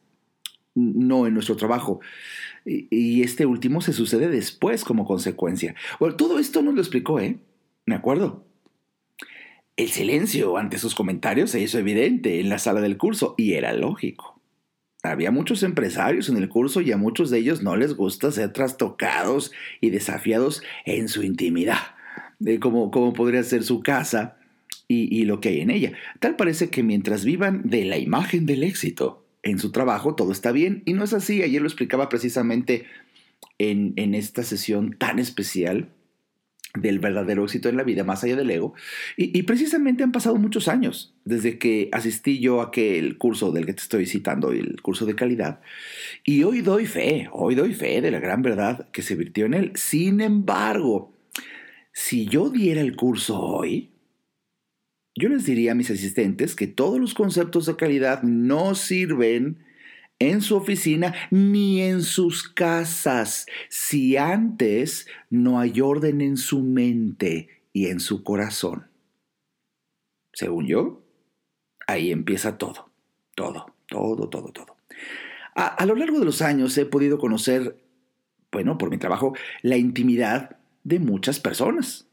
no 0.74 1.28
en 1.28 1.34
nuestro 1.34 1.58
trabajo. 1.58 2.00
Y, 2.64 3.24
este 3.24 3.46
último 3.46 3.82
se 3.82 3.92
sucede 3.92 4.30
después 4.30 4.86
como 4.86 5.06
consecuencia. 5.06 5.76
Bueno, 6.00 6.16
todo 6.16 6.40
esto 6.40 6.62
nos 6.62 6.76
lo 6.76 6.80
explicó, 6.80 7.20
¿eh? 7.20 7.40
Me 7.86 7.96
acuerdo. 7.96 8.46
El 9.76 9.90
silencio 9.90 10.58
ante 10.58 10.78
sus 10.78 10.94
comentarios 10.94 11.50
se 11.50 11.60
hizo 11.60 11.80
evidente 11.80 12.40
en 12.40 12.50
la 12.50 12.60
sala 12.60 12.80
del 12.80 12.98
curso 12.98 13.34
y 13.38 13.54
era 13.54 13.74
lógico. 13.74 14.40
Había 15.02 15.32
muchos 15.32 15.64
empresarios 15.64 16.30
en 16.30 16.38
el 16.38 16.48
curso 16.48 16.80
y 16.80 16.92
a 16.92 16.98
muchos 16.98 17.32
de 17.32 17.40
ellos 17.40 17.64
no 17.64 17.76
les 17.76 17.96
gusta 17.96 18.32
ser 18.32 18.54
trastocados 18.54 19.52
y 19.82 19.90
desafiados 19.90 20.62
en 20.86 21.10
su 21.10 21.24
intimidad, 21.24 21.80
de 22.40 22.60
cómo, 22.60 22.92
podría 22.92 23.42
ser 23.44 23.64
su 23.64 23.82
casa 23.82 24.38
y, 24.88 25.14
y 25.14 25.26
lo 25.26 25.42
que 25.42 25.50
hay 25.50 25.62
en 25.62 25.72
ella. 25.72 25.94
Tal 26.20 26.36
parece 26.36 26.70
que 26.70 26.84
mientras 26.84 27.26
vivan 27.26 27.64
de 27.66 27.84
la 27.84 27.98
imagen 27.98 28.46
del 28.46 28.64
éxito 28.64 29.26
en 29.42 29.58
su 29.58 29.72
trabajo, 29.72 30.14
todo 30.14 30.32
está 30.32 30.52
bien 30.52 30.84
y 30.86 30.94
no 30.94 31.04
es 31.04 31.14
así. 31.14 31.42
Ayer 31.42 31.62
lo 31.62 31.68
explicaba 31.68 32.10
precisamente 32.10 32.86
en, 33.58 33.94
en 33.96 34.14
esta 34.14 34.44
sesión 34.44 34.96
tan 34.98 35.18
especial 35.18 35.90
del 36.74 37.00
verdadero 37.00 37.44
éxito 37.46 37.70
en 37.70 37.78
la 37.78 37.84
vida, 37.84 38.04
más 38.04 38.24
allá 38.24 38.36
del 38.36 38.50
ego. 38.50 38.74
Y, 39.16 39.44
precisamente 39.44 40.04
han 40.04 40.12
pasado 40.12 40.36
muchos 40.36 40.68
años 40.68 41.14
desde 41.24 41.60
que 41.60 41.90
asistí 41.92 42.40
yo 42.40 42.62
a 42.62 42.66
aquel 42.66 43.18
curso 43.18 43.52
del 43.52 43.66
que 43.66 43.74
te 43.74 43.82
estoy 43.82 44.06
citando, 44.06 44.52
el 44.52 44.82
curso 44.82 45.06
de 45.06 45.16
calidad. 45.16 45.62
Y 46.24 46.44
hoy 46.44 46.62
doy 46.62 46.86
fe, 46.86 47.30
hoy 47.32 47.56
doy 47.56 47.74
fe 47.74 48.02
de 48.02 48.12
la 48.12 48.20
gran 48.20 48.42
verdad 48.42 48.90
que 48.92 49.04
se 49.04 49.16
virtió 49.16 49.46
en 49.46 49.54
él. 49.54 49.72
Sin 49.76 50.20
embargo, 50.20 51.14
si 51.92 52.26
yo 52.26 52.50
diera 52.50 52.82
el 52.82 52.96
curso 52.96 53.40
hoy, 53.40 53.92
yo 55.16 55.30
les 55.30 55.46
diría 55.46 55.74
a 55.74 55.76
mis 55.76 55.92
asistentes 55.92 56.56
que 56.56 56.66
todos 56.66 57.00
los 57.00 57.14
conceptos 57.14 57.68
de 57.68 57.76
calidad 57.76 58.24
no 58.24 58.74
sirven 58.74 59.63
en 60.30 60.42
su 60.42 60.56
oficina 60.56 61.14
ni 61.32 61.82
en 61.82 62.02
sus 62.02 62.50
casas, 62.50 63.46
si 63.70 64.18
antes 64.18 65.08
no 65.30 65.60
hay 65.60 65.82
orden 65.82 66.22
en 66.22 66.38
su 66.38 66.62
mente 66.62 67.50
y 67.72 67.88
en 67.88 68.00
su 68.00 68.24
corazón. 68.24 68.88
Según 70.34 70.68
yo, 70.68 71.04
ahí 71.88 72.12
empieza 72.12 72.58
todo, 72.58 72.92
todo, 73.36 73.76
todo, 73.88 74.30
todo, 74.30 74.52
todo. 74.52 74.78
A, 75.56 75.86
lo 75.86 75.96
largo 75.96 76.20
de 76.20 76.26
los 76.26 76.42
años 76.42 76.76
he 76.78 76.86
podido 76.86 77.20
conocer, 77.20 77.78
bueno, 78.52 78.78
por 78.78 78.90
mi 78.90 78.98
trabajo, 78.98 79.36
la 79.62 79.78
intimidad 79.78 80.58
de 80.84 81.00
muchas 81.00 81.40
personas. 81.40 82.08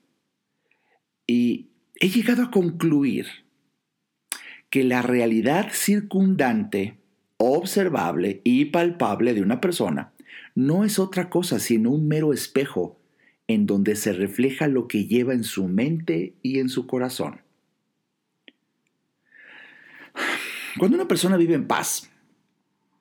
Y 1.26 1.70
he 1.94 2.10
llegado 2.10 2.42
a 2.42 2.50
concluir 2.50 3.26
que 4.68 4.84
la 4.84 5.00
realidad 5.02 5.70
circundante 5.72 6.98
observable 7.42 8.42
y 8.44 8.66
palpable 8.66 9.32
de 9.32 9.40
una 9.40 9.62
persona 9.62 10.12
no 10.54 10.84
es 10.84 10.98
otra 10.98 11.30
cosa 11.30 11.58
sino 11.58 11.90
un 11.90 12.06
mero 12.06 12.34
espejo 12.34 12.98
en 13.48 13.66
donde 13.66 13.96
se 13.96 14.12
refleja 14.12 14.68
lo 14.68 14.86
que 14.86 15.06
lleva 15.06 15.32
en 15.32 15.42
su 15.42 15.66
mente 15.66 16.34
y 16.42 16.60
en 16.60 16.68
su 16.68 16.86
corazón. 16.86 17.40
Cuando 20.78 20.96
una 20.96 21.08
persona 21.08 21.38
vive 21.38 21.54
en 21.54 21.66
paz, 21.66 22.10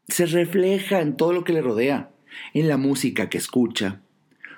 se 0.08 0.26
refleja 0.26 1.02
en 1.02 1.18
todo 1.18 1.34
lo 1.34 1.44
que 1.44 1.54
le 1.54 1.62
rodea, 1.62 2.10
en 2.54 2.68
la 2.68 2.78
música 2.78 3.30
que 3.30 3.38
escucha, 3.38 4.02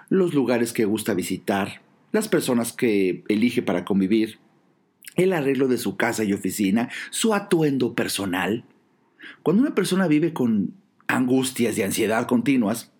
los 0.09 0.33
lugares 0.33 0.73
que 0.73 0.85
gusta 0.85 1.15
visitar, 1.15 1.81
las 2.11 2.27
personas 2.27 2.71
que 2.71 3.23
elige 3.27 3.61
para 3.63 3.83
convivir, 3.83 4.37
el 5.15 5.33
arreglo 5.33 5.67
de 5.67 5.77
su 5.77 5.97
casa 5.97 6.23
y 6.23 6.33
oficina, 6.33 6.89
su 7.09 7.33
atuendo 7.33 7.95
personal, 7.95 8.63
cuando 9.43 9.63
una 9.63 9.75
persona 9.75 10.07
vive 10.07 10.33
con 10.33 10.73
angustias 11.07 11.77
y 11.77 11.83
ansiedad 11.83 12.27
continuas, 12.27 12.91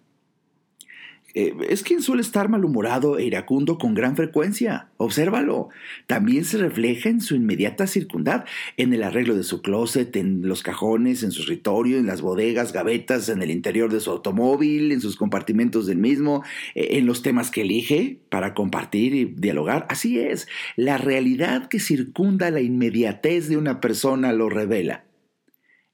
eh, 1.34 1.56
es 1.70 1.84
quien 1.84 2.02
suele 2.02 2.22
estar 2.22 2.50
malhumorado 2.50 3.18
e 3.18 3.26
iracundo 3.26 3.78
con 3.78 3.94
gran 3.94 4.16
frecuencia. 4.16 4.90
Obsérvalo. 4.98 5.70
También 6.08 6.46
se 6.46 6.58
refleja 6.58 7.10
en 7.10 7.22
su 7.22 7.36
inmediata 7.36 7.88
circundad, 7.88 8.46
en 8.78 8.94
el 8.94 9.04
arreglo 9.04 9.36
de 9.36 9.44
su 9.44 9.62
closet, 9.62 10.16
en 10.16 10.48
los 10.48 10.64
cajones, 10.64 11.24
en 11.24 11.32
su 11.32 11.42
escritorio, 11.42 11.98
en 11.98 12.06
las 12.06 12.22
bodegas, 12.22 12.74
gavetas, 12.74 13.30
en 13.30 13.42
el 13.42 13.52
interior 13.52 13.92
de 13.92 14.00
su 14.00 14.12
automóvil, 14.12 14.92
en 14.92 15.02
sus 15.02 15.16
compartimentos 15.16 15.88
del 15.88 15.98
mismo, 15.98 16.44
eh, 16.76 16.90
en 16.92 17.06
los 17.06 17.22
temas 17.22 17.50
que 17.50 17.62
elige 17.62 18.20
para 18.30 18.54
compartir 18.54 19.14
y 19.16 19.26
dialogar. 19.26 19.86
Así 19.90 20.20
es, 20.20 20.48
la 20.76 20.98
realidad 20.98 21.68
que 21.68 21.80
circunda 21.80 22.52
la 22.52 22.62
inmediatez 22.62 23.48
de 23.48 23.58
una 23.58 23.80
persona 23.80 24.34
lo 24.34 24.50
revela. 24.50 25.06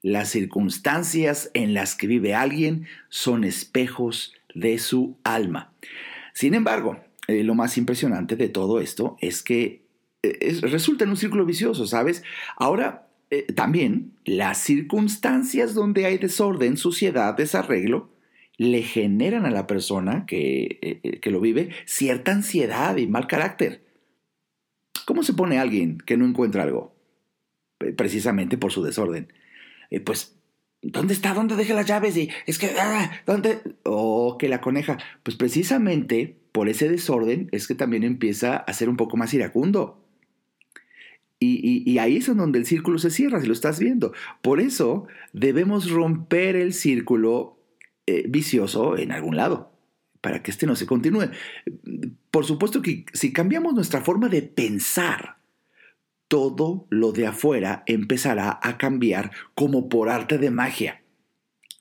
Las 0.02 0.28
circunstancias 0.28 1.50
en 1.54 1.74
las 1.74 1.96
que 1.96 2.06
vive 2.06 2.34
alguien 2.34 2.86
son 3.08 3.44
espejos 3.44 4.34
de 4.54 4.78
su 4.78 5.16
alma. 5.24 5.72
Sin 6.32 6.54
embargo, 6.54 7.00
eh, 7.26 7.42
lo 7.42 7.54
más 7.54 7.76
impresionante 7.76 8.36
de 8.36 8.48
todo 8.48 8.80
esto 8.80 9.16
es 9.20 9.42
que 9.42 9.82
eh, 10.22 10.58
resulta 10.62 11.04
en 11.04 11.10
un 11.10 11.16
círculo 11.16 11.44
vicioso, 11.44 11.86
¿sabes? 11.86 12.22
Ahora, 12.56 13.08
eh, 13.30 13.52
también 13.52 14.12
las 14.24 14.58
circunstancias 14.58 15.74
donde 15.74 16.06
hay 16.06 16.18
desorden, 16.18 16.76
suciedad, 16.76 17.36
desarreglo, 17.36 18.10
le 18.56 18.82
generan 18.82 19.46
a 19.46 19.50
la 19.50 19.66
persona 19.66 20.26
que, 20.26 21.20
que 21.22 21.30
lo 21.30 21.40
vive 21.40 21.70
cierta 21.84 22.32
ansiedad 22.32 22.96
y 22.96 23.06
mal 23.06 23.28
carácter. 23.28 23.84
¿Cómo 25.06 25.22
se 25.22 25.34
pone 25.34 25.58
alguien 25.58 25.98
que 25.98 26.16
no 26.16 26.24
encuentra 26.24 26.64
algo? 26.64 26.96
Precisamente 27.96 28.58
por 28.58 28.72
su 28.72 28.82
desorden. 28.82 29.32
Eh, 29.90 30.00
pues, 30.00 30.36
¿dónde 30.82 31.14
está? 31.14 31.34
¿Dónde 31.34 31.56
dejé 31.56 31.74
las 31.74 31.86
llaves? 31.86 32.16
Y 32.16 32.30
es 32.46 32.58
que, 32.58 32.70
ah, 32.78 33.10
¿dónde? 33.26 33.60
Oh, 33.84 34.36
que 34.38 34.48
la 34.48 34.60
coneja. 34.60 34.98
Pues 35.22 35.36
precisamente 35.36 36.38
por 36.52 36.68
ese 36.68 36.88
desorden 36.88 37.48
es 37.52 37.66
que 37.66 37.74
también 37.74 38.04
empieza 38.04 38.56
a 38.56 38.72
ser 38.72 38.88
un 38.88 38.96
poco 38.96 39.16
más 39.16 39.32
iracundo. 39.34 40.04
Y, 41.40 41.98
ahí 41.98 42.16
es 42.16 42.26
donde 42.34 42.58
el 42.58 42.66
círculo 42.66 42.98
se 42.98 43.10
cierra, 43.10 43.40
si 43.40 43.46
lo 43.46 43.52
estás 43.52 43.78
viendo. 43.78 44.12
Por 44.42 44.60
eso 44.60 45.06
debemos 45.32 45.88
romper 45.88 46.56
el 46.56 46.72
círculo 46.72 47.60
eh, 48.06 48.24
vicioso 48.28 48.98
en 48.98 49.12
algún 49.12 49.36
lado, 49.36 49.72
para 50.20 50.42
que 50.42 50.50
este 50.50 50.66
no 50.66 50.74
se 50.74 50.86
continúe. 50.86 51.30
Por 52.32 52.44
supuesto 52.44 52.82
que 52.82 53.04
si 53.12 53.32
cambiamos 53.32 53.74
nuestra 53.74 54.00
forma 54.00 54.28
de 54.28 54.42
pensar, 54.42 55.37
todo 56.28 56.86
lo 56.90 57.12
de 57.12 57.26
afuera 57.26 57.82
empezará 57.86 58.60
a 58.62 58.78
cambiar 58.78 59.32
como 59.54 59.88
por 59.88 60.10
arte 60.10 60.38
de 60.38 60.50
magia. 60.50 61.02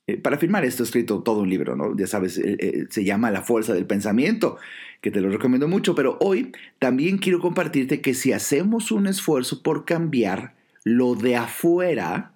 Eh, 0.07 0.17
para 0.17 0.37
firmar 0.37 0.63
esto 0.63 0.83
he 0.83 0.85
escrito 0.85 1.21
todo 1.21 1.41
un 1.41 1.49
libro, 1.49 1.75
¿no? 1.75 1.95
Ya 1.95 2.07
sabes, 2.07 2.37
eh, 2.37 2.57
eh, 2.59 2.85
se 2.89 3.03
llama 3.03 3.29
La 3.29 3.41
fuerza 3.41 3.73
del 3.73 3.85
pensamiento, 3.85 4.57
que 5.01 5.11
te 5.11 5.19
lo 5.19 5.29
recomiendo 5.29 5.67
mucho, 5.67 5.95
pero 5.95 6.17
hoy 6.21 6.53
también 6.79 7.17
quiero 7.17 7.41
compartirte 7.41 8.01
que 8.01 8.13
si 8.13 8.31
hacemos 8.31 8.91
un 8.91 9.05
esfuerzo 9.07 9.61
por 9.61 9.83
cambiar 9.83 10.55
lo 10.85 11.15
de 11.15 11.35
afuera, 11.35 12.31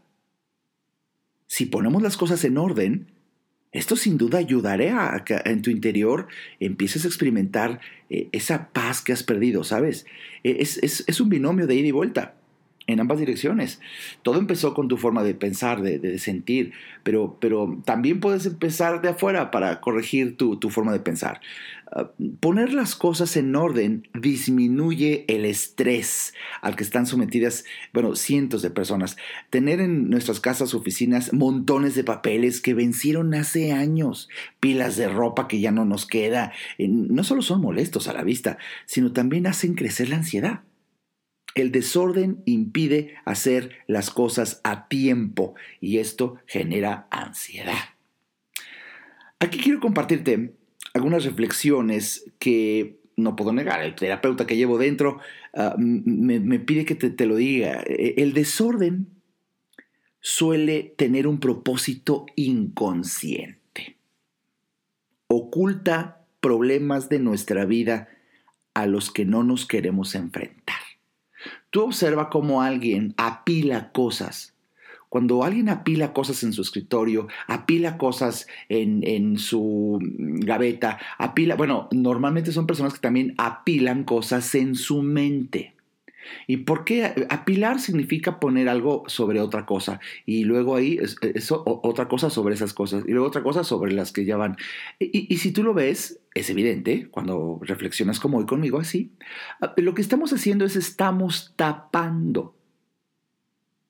si 1.48 1.66
ponemos 1.66 2.02
las 2.02 2.18
cosas 2.18 2.44
en 2.44 2.58
orden, 2.58 3.11
esto 3.72 3.96
sin 3.96 4.18
duda 4.18 4.40
ayudará 4.40 5.16
a 5.16 5.24
que 5.24 5.40
en 5.46 5.62
tu 5.62 5.70
interior 5.70 6.28
empieces 6.60 7.06
a 7.06 7.08
experimentar 7.08 7.80
eh, 8.10 8.28
esa 8.34 8.70
paz 8.70 9.02
que 9.02 9.14
has 9.14 9.24
perdido, 9.24 9.64
¿sabes? 9.64 10.06
E, 10.44 10.58
es, 10.62 11.20
un 11.22 11.30
binomio 11.30 11.68
de 11.68 11.76
ida 11.76 11.88
y 11.88 11.92
vuelta. 11.92 12.36
En 12.88 13.00
ambas 13.00 13.20
direcciones. 13.20 13.80
Todo 14.24 14.40
empezó 14.40 14.74
con 14.74 14.88
tu 14.88 14.98
forma 14.98 15.24
de 15.24 15.34
pensar, 15.34 15.82
de, 15.82 16.20
sentir, 16.20 16.74
pero, 17.04 17.38
pero, 17.40 17.82
también 17.86 18.20
puedes 18.20 18.46
empezar 18.46 19.02
de 19.02 19.10
afuera 19.10 19.52
para 19.52 19.82
corregir 19.82 20.38
tu, 20.38 20.58
forma 20.70 20.92
de 20.92 21.00
pensar. 21.00 21.42
Ah, 21.94 22.10
poner 22.40 22.74
las 22.74 22.96
cosas 22.96 23.36
en 23.36 23.56
orden 23.56 24.08
disminuye 24.14 25.26
el 25.28 25.46
estrés 25.46 26.34
al 26.62 26.76
que 26.76 26.84
están 26.84 27.06
sometidas, 27.06 27.66
bueno, 27.94 28.16
cientos 28.16 28.62
de 28.62 28.70
personas. 28.70 29.18
Tener 29.50 29.80
en 29.80 30.10
nuestras 30.10 30.40
casas, 30.40 30.74
oficinas, 30.74 31.34
montones 31.34 31.96
de 31.96 32.04
papeles 32.04 32.62
que 32.62 32.74
vencieron 32.74 33.34
hace 33.34 33.74
años, 33.74 34.30
pilas 34.60 34.96
de 34.96 35.10
ropa 35.10 35.48
que 35.48 35.60
ya 35.60 35.72
no 35.72 35.86
nos 35.86 36.06
queda, 36.06 36.54
eh, 36.78 36.88
no 36.88 37.24
solo 37.24 37.42
son 37.42 37.62
molestos 37.62 38.08
a 38.08 38.14
la 38.14 38.24
vista, 38.24 38.58
sino 38.86 39.12
también 39.12 39.48
hacen 39.48 39.76
crecer 39.76 40.10
la 40.10 40.18
ansiedad. 40.18 40.62
El 41.56 41.72
desorden 41.72 42.42
impide 42.46 43.16
hacer 43.26 43.72
las 43.88 44.10
cosas 44.10 44.62
a 44.64 44.88
tiempo 44.88 45.56
y 45.80 45.98
esto 45.98 46.38
genera 46.46 47.08
ansiedad. 47.12 47.90
Aquí 49.40 49.60
quiero 49.60 49.80
compartirte 49.80 50.54
algunas 50.94 51.26
reflexiones 51.26 52.32
que 52.40 53.00
no 53.16 53.36
puedo 53.36 53.54
negar. 53.54 53.82
El 53.82 53.96
terapeuta 53.96 54.46
que 54.46 54.56
llevo 54.56 54.78
dentro 54.78 55.20
ah, 55.54 55.76
me, 55.78 56.60
pide 56.60 56.86
que 56.86 56.96
te 56.96 57.26
lo 57.26 57.36
diga. 57.36 57.84
E, 57.86 58.16
el 58.18 58.34
desorden 58.34 59.08
suele 60.20 60.94
tener 60.98 61.28
un 61.28 61.40
propósito 61.40 62.28
inconsciente. 62.36 63.98
Oculta 65.28 66.26
problemas 66.40 67.10
de 67.10 67.20
nuestra 67.20 67.66
vida 67.66 68.10
a 68.74 68.86
los 68.86 69.12
que 69.12 69.26
no 69.26 69.44
nos 69.44 69.66
queremos 69.66 70.16
enfrentar. 70.16 70.91
Tú 71.72 71.84
observa 71.84 72.30
cómo 72.30 72.62
alguien 72.62 73.14
apila 73.18 73.92
cosas. 73.92 74.54
Cuando 75.08 75.44
alguien 75.44 75.68
apila 75.68 76.14
cosas 76.14 76.44
en 76.44 76.54
su 76.54 76.62
escritorio, 76.62 77.28
apila 77.48 77.98
cosas 77.98 78.48
en, 78.70 79.38
su 79.38 80.00
gaveta, 80.02 81.00
apila, 81.18 81.56
bueno, 81.56 81.90
normalmente 81.92 82.54
son 82.54 82.68
personas 82.68 82.94
que 82.94 83.00
también 83.00 83.34
apilan 83.38 84.06
cosas 84.06 84.56
en 84.56 84.76
su 84.76 85.02
mente. 85.02 85.74
¿Y 86.48 86.58
por 86.58 86.86
qué? 86.86 87.28
Apilar 87.30 87.80
significa 87.80 88.40
poner 88.40 88.70
algo 88.70 89.04
sobre 89.08 89.40
otra 89.40 89.66
cosa 89.66 90.00
y 90.26 90.44
luego 90.44 90.76
ahí 90.76 91.00
eso, 91.34 91.64
otra 91.66 92.08
cosa 92.08 92.30
sobre 92.30 92.56
esas 92.56 92.74
cosas 92.74 93.04
y 93.08 93.12
luego 93.12 93.28
otra 93.28 93.44
cosa 93.44 93.64
sobre 93.64 93.92
las 93.94 94.12
que 94.12 94.26
ya 94.26 94.38
van. 94.38 94.58
Y, 95.00 95.38
si 95.38 95.52
tú 95.52 95.64
lo 95.64 95.74
ves, 95.74 96.20
es 96.34 96.50
evidente 96.50 97.08
cuando 97.10 97.60
reflexionas 97.62 98.20
como 98.20 98.38
hoy 98.38 98.46
conmigo 98.46 98.80
así, 98.80 99.12
ah, 99.62 99.74
lo 99.78 99.94
que 99.94 100.02
estamos 100.02 100.34
haciendo 100.34 100.66
es 100.66 100.76
estamos 100.76 101.54
tapando. 101.56 102.56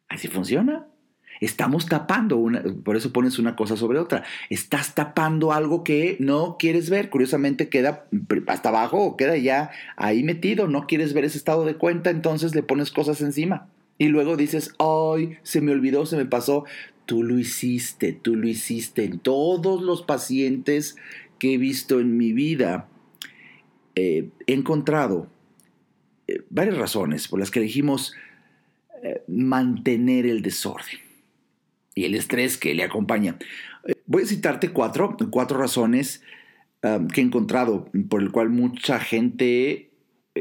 Así 0.07 0.27
funciona. 0.27 0.90
Estamos 1.41 1.87
tapando, 1.87 2.37
una, 2.37 2.63
por 2.83 2.95
eso 2.95 3.11
pones 3.11 3.39
una 3.39 3.55
cosa 3.55 3.75
sobre 3.75 3.97
otra. 3.97 4.23
Estás 4.51 4.93
tapando 4.93 5.51
algo 5.51 5.83
que 5.83 6.15
no 6.19 6.55
quieres 6.59 6.91
ver. 6.91 7.09
Curiosamente 7.09 7.67
queda 7.67 8.05
hasta 8.45 8.69
abajo 8.69 9.03
o 9.03 9.17
queda 9.17 9.35
ya 9.37 9.71
ahí 9.97 10.21
metido. 10.21 10.67
No 10.67 10.85
quieres 10.85 11.13
ver 11.13 11.25
ese 11.25 11.39
estado 11.39 11.65
de 11.65 11.77
cuenta, 11.77 12.11
entonces 12.11 12.53
le 12.53 12.61
pones 12.61 12.91
cosas 12.91 13.21
encima. 13.21 13.67
Y 13.97 14.09
luego 14.09 14.37
dices, 14.37 14.75
ay, 14.77 15.39
se 15.41 15.61
me 15.61 15.71
olvidó, 15.71 16.05
se 16.05 16.15
me 16.15 16.27
pasó. 16.27 16.65
Tú 17.07 17.23
lo 17.23 17.39
hiciste, 17.39 18.13
tú 18.13 18.35
lo 18.35 18.47
hiciste. 18.47 19.03
En 19.03 19.17
todos 19.17 19.81
los 19.81 20.03
pacientes 20.03 20.95
que 21.39 21.55
he 21.55 21.57
visto 21.57 21.99
en 21.99 22.17
mi 22.17 22.33
vida, 22.33 22.87
eh, 23.95 24.29
he 24.45 24.53
encontrado 24.53 25.27
eh, 26.27 26.43
varias 26.51 26.77
razones 26.77 27.27
por 27.27 27.39
las 27.39 27.49
que 27.49 27.57
elegimos 27.57 28.13
eh, 29.01 29.23
mantener 29.27 30.27
el 30.27 30.43
desorden 30.43 31.10
y 31.95 32.05
el 32.05 32.15
estrés 32.15 32.57
que 32.57 32.73
le 32.73 32.83
acompaña. 32.83 33.37
Eh, 33.85 33.93
voy 34.05 34.23
a 34.23 34.27
citarte 34.27 34.69
cuatro, 34.69 35.17
cuatro 35.29 35.57
razones 35.57 36.23
um, 36.83 37.07
que 37.07 37.21
he 37.21 37.23
encontrado 37.23 37.89
por 38.09 38.21
el 38.21 38.31
cual 38.31 38.49
mucha 38.49 38.99
gente 38.99 39.91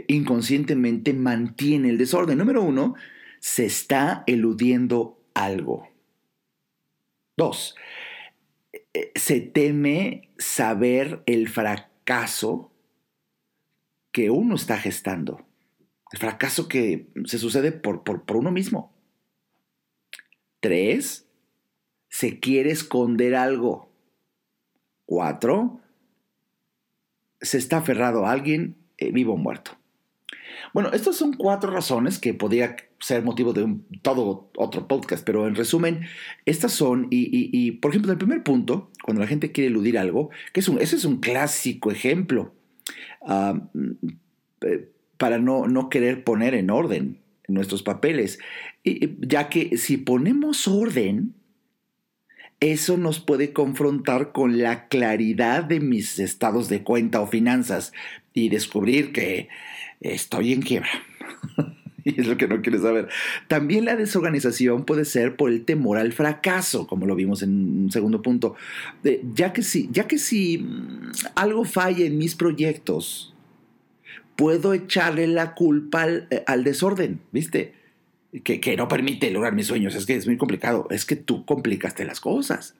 inconscientemente 0.08 1.12
mantiene 1.12 1.90
el 1.90 1.98
desorden. 1.98 2.38
Número 2.38 2.62
uno, 2.62 2.94
se 3.40 3.66
está 3.66 4.22
eludiendo 4.26 5.20
algo. 5.34 5.88
Dos, 7.36 7.74
eh, 8.92 9.12
se 9.14 9.40
teme 9.40 10.30
saber 10.38 11.22
el 11.26 11.48
fracaso 11.48 12.72
que 14.12 14.30
uno 14.30 14.56
está 14.56 14.76
gestando. 14.78 15.46
El 16.12 16.18
fracaso 16.18 16.68
que 16.68 17.08
se 17.24 17.38
sucede 17.38 17.72
por, 17.72 18.02
por, 18.02 18.24
por 18.24 18.36
uno 18.36 18.50
mismo. 18.50 18.92
Tres, 20.60 21.29
se 22.10 22.40
quiere 22.40 22.70
esconder 22.70 23.34
algo. 23.34 23.88
Cuatro, 25.06 25.80
se 27.40 27.56
está 27.56 27.78
aferrado 27.78 28.26
a 28.26 28.32
alguien 28.32 28.76
eh, 28.98 29.10
vivo 29.12 29.34
o 29.34 29.36
muerto. 29.36 29.72
Bueno, 30.74 30.90
estas 30.92 31.16
son 31.16 31.32
cuatro 31.32 31.70
razones 31.70 32.18
que 32.18 32.34
podría 32.34 32.76
ser 33.00 33.22
motivo 33.22 33.52
de 33.52 33.62
un, 33.62 33.86
todo 34.02 34.50
otro 34.56 34.86
podcast, 34.86 35.24
pero 35.24 35.48
en 35.48 35.54
resumen, 35.54 36.02
estas 36.44 36.72
son, 36.72 37.08
y, 37.10 37.72
por 37.72 37.90
ejemplo, 37.90 38.12
el 38.12 38.18
primer 38.18 38.42
punto, 38.42 38.90
cuando 39.02 39.22
la 39.22 39.26
gente 39.26 39.52
quiere 39.52 39.68
eludir 39.68 39.98
algo, 39.98 40.30
que 40.52 40.60
es 40.60 40.68
un, 40.68 40.78
ese 40.78 40.96
es 40.96 41.04
un 41.04 41.18
clásico 41.18 41.90
ejemplo 41.90 42.52
ah, 43.26 43.60
eh, 44.60 44.90
para 45.16 45.38
no, 45.38 45.66
no 45.66 45.88
querer 45.88 46.24
poner 46.24 46.54
en 46.54 46.70
orden 46.70 47.18
nuestros 47.48 47.82
papeles, 47.82 48.38
ya 48.84 49.48
que 49.48 49.76
si 49.76 49.96
ponemos 49.96 50.68
orden, 50.68 51.34
eso 52.60 52.98
nos 52.98 53.20
puede 53.20 53.52
confrontar 53.52 54.32
con 54.32 54.60
la 54.60 54.86
claridad 54.88 55.64
de 55.64 55.80
mis 55.80 56.18
estados 56.18 56.68
de 56.68 56.82
cuenta 56.82 57.20
o 57.20 57.26
finanzas 57.26 57.92
y 58.34 58.50
descubrir 58.50 59.12
que 59.12 59.48
estoy 60.00 60.52
en 60.52 60.60
quiebra. 60.60 60.90
y 62.04 62.20
es 62.20 62.26
lo 62.26 62.36
que 62.36 62.48
no 62.48 62.60
quieres 62.60 62.82
saber. 62.82 63.08
También 63.48 63.86
la 63.86 63.96
desorganización 63.96 64.84
puede 64.84 65.06
ser 65.06 65.36
por 65.36 65.50
el 65.50 65.64
temor 65.64 65.96
al 65.96 66.12
fracaso, 66.12 66.86
como 66.86 67.06
lo 67.06 67.14
vimos 67.14 67.42
en 67.42 67.84
un 67.84 67.92
segundo 67.92 68.20
punto. 68.20 68.56
ya, 69.34 69.52
que 69.54 69.62
si, 69.62 69.88
ya 69.90 70.06
que 70.06 70.18
si 70.18 70.58
mm, 70.58 71.12
algo 71.34 71.64
falla 71.64 72.04
en 72.04 72.18
mis 72.18 72.34
proyectos, 72.34 73.34
puedo 74.36 74.74
echarle 74.74 75.26
la 75.26 75.54
culpa 75.54 76.02
al, 76.02 76.26
eh, 76.30 76.44
al 76.46 76.64
desorden, 76.64 77.20
¿viste? 77.32 77.79
Que, 78.44 78.76
no 78.76 78.88
permite 78.88 79.30
lograr 79.30 79.54
mis 79.54 79.66
sueños. 79.66 79.94
Es 79.94 80.06
que 80.06 80.14
es 80.14 80.26
muy 80.26 80.36
complicado. 80.36 80.86
Es 80.90 81.04
que 81.04 81.16
tú 81.16 81.44
complicaste 81.44 82.04
las 82.04 82.20
cosas. 82.20 82.76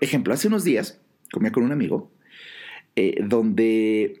Ejemplo, 0.00 0.34
hace 0.34 0.48
unos 0.48 0.64
días 0.64 1.00
comía 1.32 1.52
con 1.52 1.64
un 1.64 1.72
amigo 1.72 2.10
eh, 2.96 3.22
donde, 3.24 4.16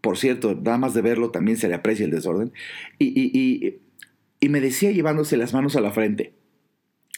por 0.00 0.18
cierto, 0.18 0.54
nada 0.54 0.78
más 0.78 0.94
de 0.94 1.02
verlo 1.02 1.30
también 1.30 1.58
se 1.58 1.68
le 1.68 1.74
aprecia 1.74 2.04
el 2.04 2.10
desorden, 2.10 2.52
y, 2.98 3.78
y 4.40 4.48
me 4.48 4.60
decía 4.60 4.90
llevándose 4.90 5.36
las 5.36 5.52
manos 5.52 5.76
a 5.76 5.80
la 5.80 5.90
frente. 5.90 6.32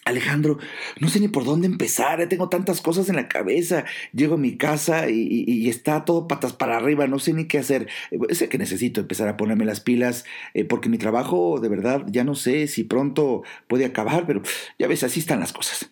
Alejandro, 0.05 0.59
no 0.99 1.09
sé 1.09 1.21
ni 1.21 1.29
por 1.29 1.45
dónde 1.45 1.67
empezar, 1.67 2.27
tengo 2.29 2.49
tantas 2.49 2.81
cosas 2.81 3.09
en 3.09 3.17
la 3.17 3.29
cabeza, 3.29 3.85
llego 4.13 4.35
a 4.35 4.39
mi 4.39 4.57
casa 4.57 5.11
y, 5.11 5.69
está 5.69 6.05
todo 6.05 6.27
patas 6.27 6.53
para 6.53 6.77
arriba, 6.77 7.07
no 7.07 7.19
sé 7.19 7.33
ni 7.35 7.47
qué 7.47 7.59
hacer. 7.59 7.89
Sé 8.31 8.49
que 8.49 8.59
necesito 8.59 9.01
empezar 9.03 9.29
a 9.29 9.37
ponerme 9.37 9.65
las 9.65 9.81
pilas 9.81 10.25
eh, 10.55 10.65
porque 10.65 10.89
mi 10.89 10.99
trabajo 10.99 11.61
de 11.61 11.69
verdad 11.69 12.05
ya 12.09 12.25
no 12.25 12.35
sé 12.35 12.67
si 12.67 12.85
pronto 12.85 13.43
puede 13.69 13.85
acabar, 13.85 14.27
pero 14.27 14.43
ya 14.79 14.89
ves, 14.89 15.03
así 15.03 15.21
están 15.21 15.41
las 15.41 15.53
cosas. 15.53 15.91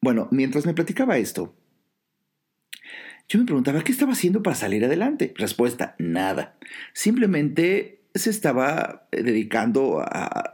Bueno, 0.00 0.28
mientras 0.30 0.66
me 0.66 0.74
platicaba 0.74 1.18
esto, 1.18 1.54
yo 3.28 3.38
me 3.38 3.46
preguntaba 3.46 3.82
qué 3.82 3.92
estaba 3.92 4.12
haciendo 4.12 4.42
para 4.42 4.56
salir 4.56 4.84
adelante. 4.84 5.32
Respuesta, 5.36 5.94
nada. 5.98 6.56
Simplemente 6.92 8.02
se 8.14 8.30
estaba 8.30 9.08
dedicando 9.10 10.00
a, 10.00 10.53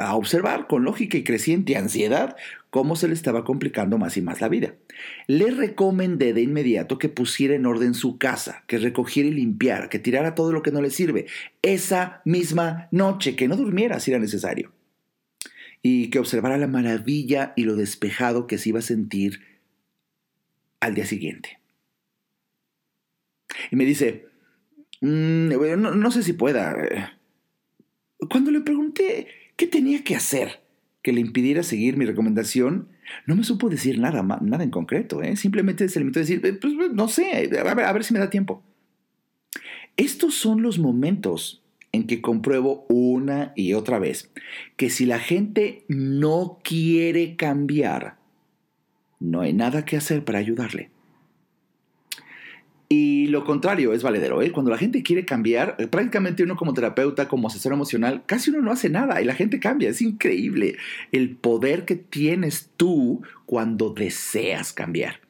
a 0.00 0.14
observar 0.14 0.66
con 0.66 0.84
lógica 0.84 1.18
y 1.18 1.24
creciente 1.24 1.76
ansiedad 1.76 2.36
cómo 2.70 2.96
se 2.96 3.08
le 3.08 3.14
estaba 3.14 3.44
complicando 3.44 3.98
más 3.98 4.16
y 4.16 4.22
más 4.22 4.40
la 4.40 4.48
vida. 4.48 4.74
Le 5.26 5.50
recomendé 5.50 6.32
de 6.32 6.42
inmediato 6.42 6.98
que 6.98 7.08
pusiera 7.08 7.54
en 7.54 7.66
orden 7.66 7.94
su 7.94 8.16
casa, 8.16 8.64
que 8.66 8.78
recogiera 8.78 9.28
y 9.28 9.32
limpiara, 9.32 9.88
que 9.88 9.98
tirara 9.98 10.34
todo 10.34 10.52
lo 10.52 10.62
que 10.62 10.70
no 10.70 10.80
le 10.80 10.90
sirve, 10.90 11.26
esa 11.62 12.22
misma 12.24 12.88
noche, 12.90 13.36
que 13.36 13.48
no 13.48 13.56
durmiera 13.56 14.00
si 14.00 14.10
era 14.10 14.20
necesario, 14.20 14.72
y 15.82 16.10
que 16.10 16.18
observara 16.18 16.56
la 16.58 16.68
maravilla 16.68 17.52
y 17.56 17.64
lo 17.64 17.76
despejado 17.76 18.46
que 18.46 18.58
se 18.58 18.70
iba 18.70 18.78
a 18.78 18.82
sentir 18.82 19.40
al 20.78 20.94
día 20.94 21.06
siguiente. 21.06 21.58
Y 23.70 23.76
me 23.76 23.84
dice, 23.84 24.26
mm, 25.00 25.48
no, 25.80 25.94
no 25.94 26.10
sé 26.10 26.22
si 26.22 26.32
pueda. 26.32 26.76
Cuando 28.28 28.50
le 28.50 28.60
pregunté 28.60 29.26
¿Qué 29.60 29.66
tenía 29.66 30.02
que 30.04 30.16
hacer 30.16 30.62
que 31.02 31.12
le 31.12 31.20
impidiera 31.20 31.62
seguir 31.62 31.98
mi 31.98 32.06
recomendación? 32.06 32.88
No 33.26 33.36
me 33.36 33.44
supo 33.44 33.68
decir 33.68 33.98
nada, 33.98 34.22
nada 34.22 34.64
en 34.64 34.70
concreto. 34.70 35.22
¿eh? 35.22 35.36
Simplemente 35.36 35.86
se 35.90 35.98
limitó 35.98 36.18
a 36.18 36.22
decir, 36.22 36.40
eh, 36.46 36.54
pues, 36.54 36.72
no 36.94 37.08
sé, 37.08 37.50
a 37.58 37.74
ver, 37.74 37.84
a 37.84 37.92
ver 37.92 38.02
si 38.02 38.14
me 38.14 38.20
da 38.20 38.30
tiempo. 38.30 38.62
Estos 39.98 40.32
son 40.32 40.62
los 40.62 40.78
momentos 40.78 41.62
en 41.92 42.06
que 42.06 42.22
compruebo 42.22 42.86
una 42.88 43.52
y 43.54 43.74
otra 43.74 43.98
vez 43.98 44.32
que 44.78 44.88
si 44.88 45.04
la 45.04 45.18
gente 45.18 45.84
no 45.88 46.60
quiere 46.64 47.36
cambiar, 47.36 48.16
no 49.18 49.42
hay 49.42 49.52
nada 49.52 49.84
que 49.84 49.98
hacer 49.98 50.24
para 50.24 50.38
ayudarle. 50.38 50.88
Y 52.92 53.28
lo 53.28 53.44
contrario 53.44 53.92
es 53.92 54.02
valedero. 54.02 54.42
¿eh? 54.42 54.50
Cuando 54.50 54.72
la 54.72 54.76
gente 54.76 55.04
quiere 55.04 55.24
cambiar, 55.24 55.76
eh, 55.78 55.86
prácticamente 55.86 56.42
uno 56.42 56.56
como 56.56 56.74
terapeuta, 56.74 57.28
como 57.28 57.46
asesor 57.46 57.72
emocional, 57.72 58.24
casi 58.26 58.50
uno 58.50 58.62
no 58.62 58.72
hace 58.72 58.90
nada 58.90 59.22
y 59.22 59.24
la 59.24 59.34
gente 59.34 59.60
cambia. 59.60 59.88
Es 59.88 60.02
increíble 60.02 60.76
el 61.12 61.36
poder 61.36 61.84
que 61.84 61.94
tienes 61.94 62.70
tú 62.76 63.22
cuando 63.46 63.90
deseas 63.90 64.72
cambiar. 64.72 65.20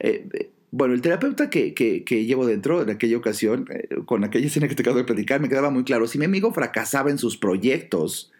Eh, 0.00 0.50
bueno, 0.70 0.92
el 0.92 1.00
terapeuta 1.00 1.48
que, 1.48 1.72
que, 1.72 2.24
llevo 2.26 2.46
dentro 2.46 2.82
en 2.82 2.90
aquella 2.90 3.16
ocasión, 3.16 3.66
con 4.04 4.22
aquella 4.22 4.48
escena 4.48 4.68
que 4.68 4.74
te 4.74 4.82
acabo 4.82 4.98
de 4.98 5.04
platicar, 5.04 5.40
me 5.40 5.48
quedaba 5.48 5.70
muy 5.70 5.84
claro. 5.84 6.06
Si 6.06 6.18
mi 6.18 6.26
amigo 6.26 6.52
fracasaba 6.52 7.10
en 7.10 7.16
sus 7.16 7.38
proyectos, 7.38 8.30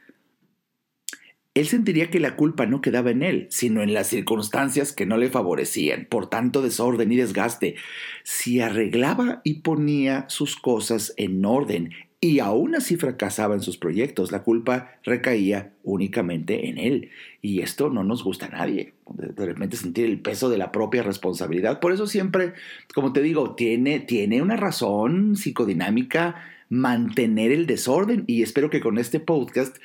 él 1.59 1.66
sentiría 1.66 2.11
que 2.11 2.21
la 2.21 2.37
culpa 2.37 2.66
no 2.66 2.81
quedaba 2.81 3.11
en 3.11 3.23
él, 3.23 3.47
sino 3.51 3.83
en 3.83 3.94
las 3.94 4.07
circunstancias 4.07 4.92
que 4.92 5.07
no 5.07 5.16
le 5.16 5.29
favorecían, 5.29 6.07
por 6.09 6.29
tanto 6.29 6.62
desorden 6.62 7.11
y 7.12 7.16
desgaste. 7.16 7.77
Si 8.23 8.61
arreglaba 8.61 9.40
y 9.44 9.61
ponía 9.61 10.25
sus 10.29 10.57
cosas 10.57 11.14
en 11.16 11.44
orden 11.44 11.90
y 12.21 12.40
aún 12.40 12.75
así 12.75 12.97
fracasaba 12.97 13.55
en 13.55 13.61
sus 13.61 13.79
proyectos, 13.79 14.33
la 14.33 14.42
culpa 14.42 14.92
recaía 15.05 15.73
únicamente 15.85 16.68
en 16.68 16.79
él. 16.79 17.11
Y 17.42 17.61
esto 17.61 17.90
no 17.90 18.03
nos 18.03 18.25
gusta 18.25 18.47
a 18.47 18.51
nadie, 18.51 18.94
de 19.09 19.47
repente 19.47 19.77
sentir 19.77 20.05
el 20.05 20.21
peso 20.21 20.51
de 20.51 20.59
la 20.59 20.73
propia 20.73 21.03
responsabilidad. 21.03 21.79
Por 21.79 21.92
eso 21.92 22.07
siempre, 22.07 22.55
como 22.92 23.12
te 23.12 23.23
digo, 23.23 23.55
tiene, 23.55 24.01
tiene 24.01 24.42
una 24.42 24.57
razón 24.57 25.37
psicodinámica 25.37 26.37
mantener 26.71 27.51
el 27.51 27.66
desorden 27.66 28.25
y 28.27 28.42
espero 28.42 28.68
que 28.68 28.81
con 28.81 28.99
este 28.99 29.21
podcast 29.21 29.77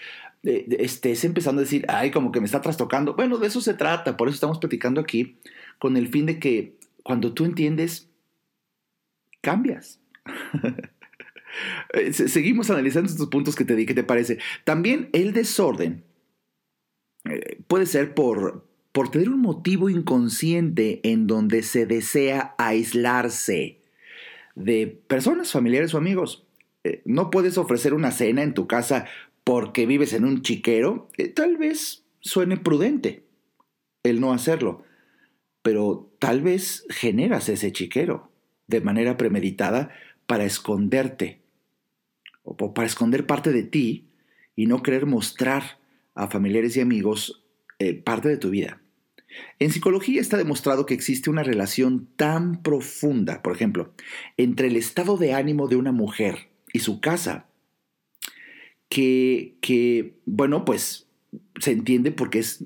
estés 0.43 1.23
empezando 1.23 1.61
a 1.61 1.63
decir, 1.63 1.85
ay, 1.87 2.11
como 2.11 2.31
que 2.31 2.39
me 2.39 2.45
está 2.45 2.61
trastocando. 2.61 3.15
Bueno, 3.15 3.37
de 3.37 3.47
eso 3.47 3.61
se 3.61 3.73
trata, 3.73 4.17
por 4.17 4.27
eso 4.27 4.35
estamos 4.35 4.59
platicando 4.59 4.99
aquí, 4.99 5.37
con 5.79 5.97
el 5.97 6.09
fin 6.09 6.25
de 6.25 6.39
que 6.39 6.75
cuando 7.03 7.33
tú 7.33 7.45
entiendes, 7.45 8.09
cambias. 9.41 9.99
Eh, 11.93 12.13
seguimos 12.13 12.71
analizando 12.71 13.11
estos 13.11 13.27
puntos 13.27 13.55
que 13.55 13.63
te 13.63 13.75
di, 13.75 13.85
¿qué 13.85 13.93
te 13.93 14.03
parece? 14.03 14.39
También 14.63 15.09
el 15.13 15.33
desorden 15.33 16.03
eh, 17.25 17.61
puede 17.67 17.85
ser 17.85 18.15
por, 18.15 18.65
por 18.91 19.11
tener 19.11 19.29
un 19.29 19.41
motivo 19.41 19.89
inconsciente 19.89 20.99
en 21.03 21.27
donde 21.27 21.61
se 21.61 21.85
desea 21.85 22.55
aislarse 22.57 23.81
de 24.55 24.87
personas, 25.07 25.51
familiares 25.51 25.93
o 25.93 25.99
amigos. 25.99 26.47
Eh, 26.83 27.01
no 27.05 27.29
puedes 27.29 27.57
ofrecer 27.59 27.93
una 27.93 28.11
cena 28.11 28.41
en 28.41 28.53
tu 28.55 28.65
casa 28.65 29.05
porque 29.43 29.85
vives 29.85 30.13
en 30.13 30.25
un 30.25 30.41
chiquero, 30.41 31.09
eh, 31.17 31.27
tal 31.27 31.57
vez 31.57 32.05
suene 32.19 32.57
prudente 32.57 33.23
el 34.03 34.19
no 34.19 34.33
hacerlo, 34.33 34.83
pero 35.61 36.11
tal 36.19 36.41
vez 36.41 36.85
generas 36.89 37.49
ese 37.49 37.71
chiquero 37.71 38.31
de 38.67 38.81
manera 38.81 39.17
premeditada 39.17 39.91
para 40.25 40.45
esconderte 40.45 41.41
o 42.43 42.73
para 42.73 42.85
esconder 42.85 43.25
parte 43.25 43.51
de 43.51 43.63
ti 43.63 44.09
y 44.55 44.67
no 44.67 44.83
querer 44.83 45.05
mostrar 45.05 45.79
a 46.15 46.27
familiares 46.27 46.77
y 46.77 46.81
amigos 46.81 47.43
eh, 47.79 47.93
parte 47.93 48.29
de 48.29 48.37
tu 48.37 48.49
vida. 48.49 48.81
En 49.59 49.71
psicología 49.71 50.21
está 50.21 50.37
demostrado 50.37 50.85
que 50.85 50.93
existe 50.93 51.29
una 51.29 51.43
relación 51.43 52.07
tan 52.15 52.61
profunda, 52.61 53.41
por 53.41 53.55
ejemplo, 53.55 53.93
entre 54.37 54.67
el 54.67 54.75
estado 54.75 55.17
de 55.17 55.33
ánimo 55.33 55.67
de 55.67 55.75
una 55.75 55.91
mujer 55.91 56.49
y 56.71 56.79
su 56.79 57.01
casa, 57.01 57.47
que, 58.93 60.19
bueno, 60.25 60.65
pues 60.65 61.07
se 61.59 61.71
entiende 61.71 62.11
porque 62.11 62.39
es 62.39 62.63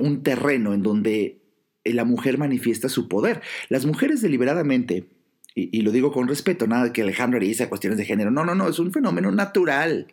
un 0.00 0.22
terreno 0.22 0.74
en 0.74 0.82
donde 0.82 1.40
la 1.84 2.04
mujer 2.04 2.38
manifiesta 2.38 2.88
su 2.88 3.08
poder. 3.08 3.42
Las 3.68 3.86
mujeres 3.86 4.20
deliberadamente, 4.20 5.08
y, 5.54 5.82
lo 5.82 5.92
digo 5.92 6.10
con 6.10 6.26
respeto, 6.26 6.66
nada 6.66 6.92
que 6.92 7.02
Alejandro 7.02 7.38
dice 7.38 7.68
cuestiones 7.68 7.98
de 7.98 8.04
género, 8.04 8.30
no, 8.30 8.44
no, 8.44 8.54
no, 8.54 8.68
es 8.68 8.78
un 8.78 8.92
fenómeno 8.92 9.30
natural. 9.30 10.08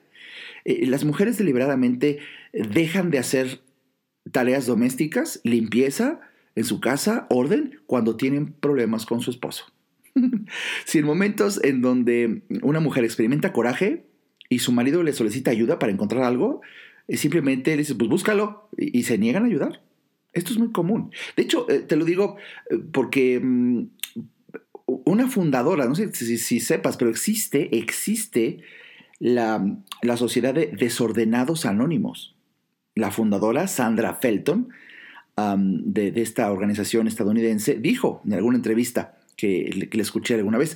Eh, 0.66 0.86
las 0.86 1.04
mujeres 1.04 1.38
deliberadamente 1.40 2.20
dejan 2.54 3.10
de 3.10 3.18
hacer 3.18 3.62
tareas 4.32 4.68
domésticas, 4.68 5.42
limpieza 5.44 6.22
en 6.54 6.66
su 6.66 6.80
casa, 6.80 7.26
orden, 7.30 7.80
cuando 7.88 8.16
tienen 8.16 8.54
problemas 8.54 9.08
con 9.08 9.22
su 9.22 9.32
esposo. 9.32 9.66
si 10.86 11.00
en 11.00 11.06
momentos 11.06 11.60
en 11.64 11.82
donde 11.82 12.44
una 12.62 12.80
mujer 12.80 13.06
experimenta 13.06 13.54
coraje, 13.54 14.11
y 14.52 14.60
su 14.60 14.74
marido 14.74 15.02
le 15.02 15.14
solicita 15.14 15.50
ayuda 15.50 15.80
para 15.80 15.94
encontrar 15.94 16.24
algo, 16.24 16.60
eh, 17.08 17.16
simplemente 17.16 17.72
le 17.72 17.78
dice, 17.78 17.96
pues 17.96 18.10
búscalo, 18.10 18.68
y, 18.78 19.04
se 19.04 19.18
niegan 19.18 19.44
a 19.44 19.46
ayudar. 19.46 19.82
Esto 20.34 20.52
es 20.52 20.60
muy 20.60 20.74
común. 20.74 21.10
De 21.38 21.44
hecho, 21.44 21.70
eh, 21.70 21.80
te 21.80 21.96
lo 21.96 22.04
digo 22.04 22.36
eh, 22.70 22.78
porque 22.92 23.40
mm, 23.42 23.84
una 25.06 25.30
fundadora, 25.30 25.86
no 25.86 25.96
sé 25.96 26.14
si, 26.14 26.60
sepas, 26.60 26.98
pero 26.98 27.10
existe, 27.10 27.78
existe 27.78 28.60
la, 29.20 29.66
Sociedad 30.18 30.54
de 30.54 30.68
Desordenados 30.68 31.66
Anónimos. 31.66 32.36
La 32.94 33.10
fundadora, 33.10 33.68
Sandra 33.68 34.16
Felton, 34.16 34.68
de, 35.38 36.12
esta 36.18 36.52
organización 36.52 37.08
estadounidense, 37.08 37.76
dijo 37.76 38.22
en 38.26 38.34
alguna 38.34 38.58
entrevista 38.58 39.18
que 39.38 39.88
le 39.90 40.02
escuché 40.02 40.36
alguna 40.36 40.58
vez, 40.58 40.76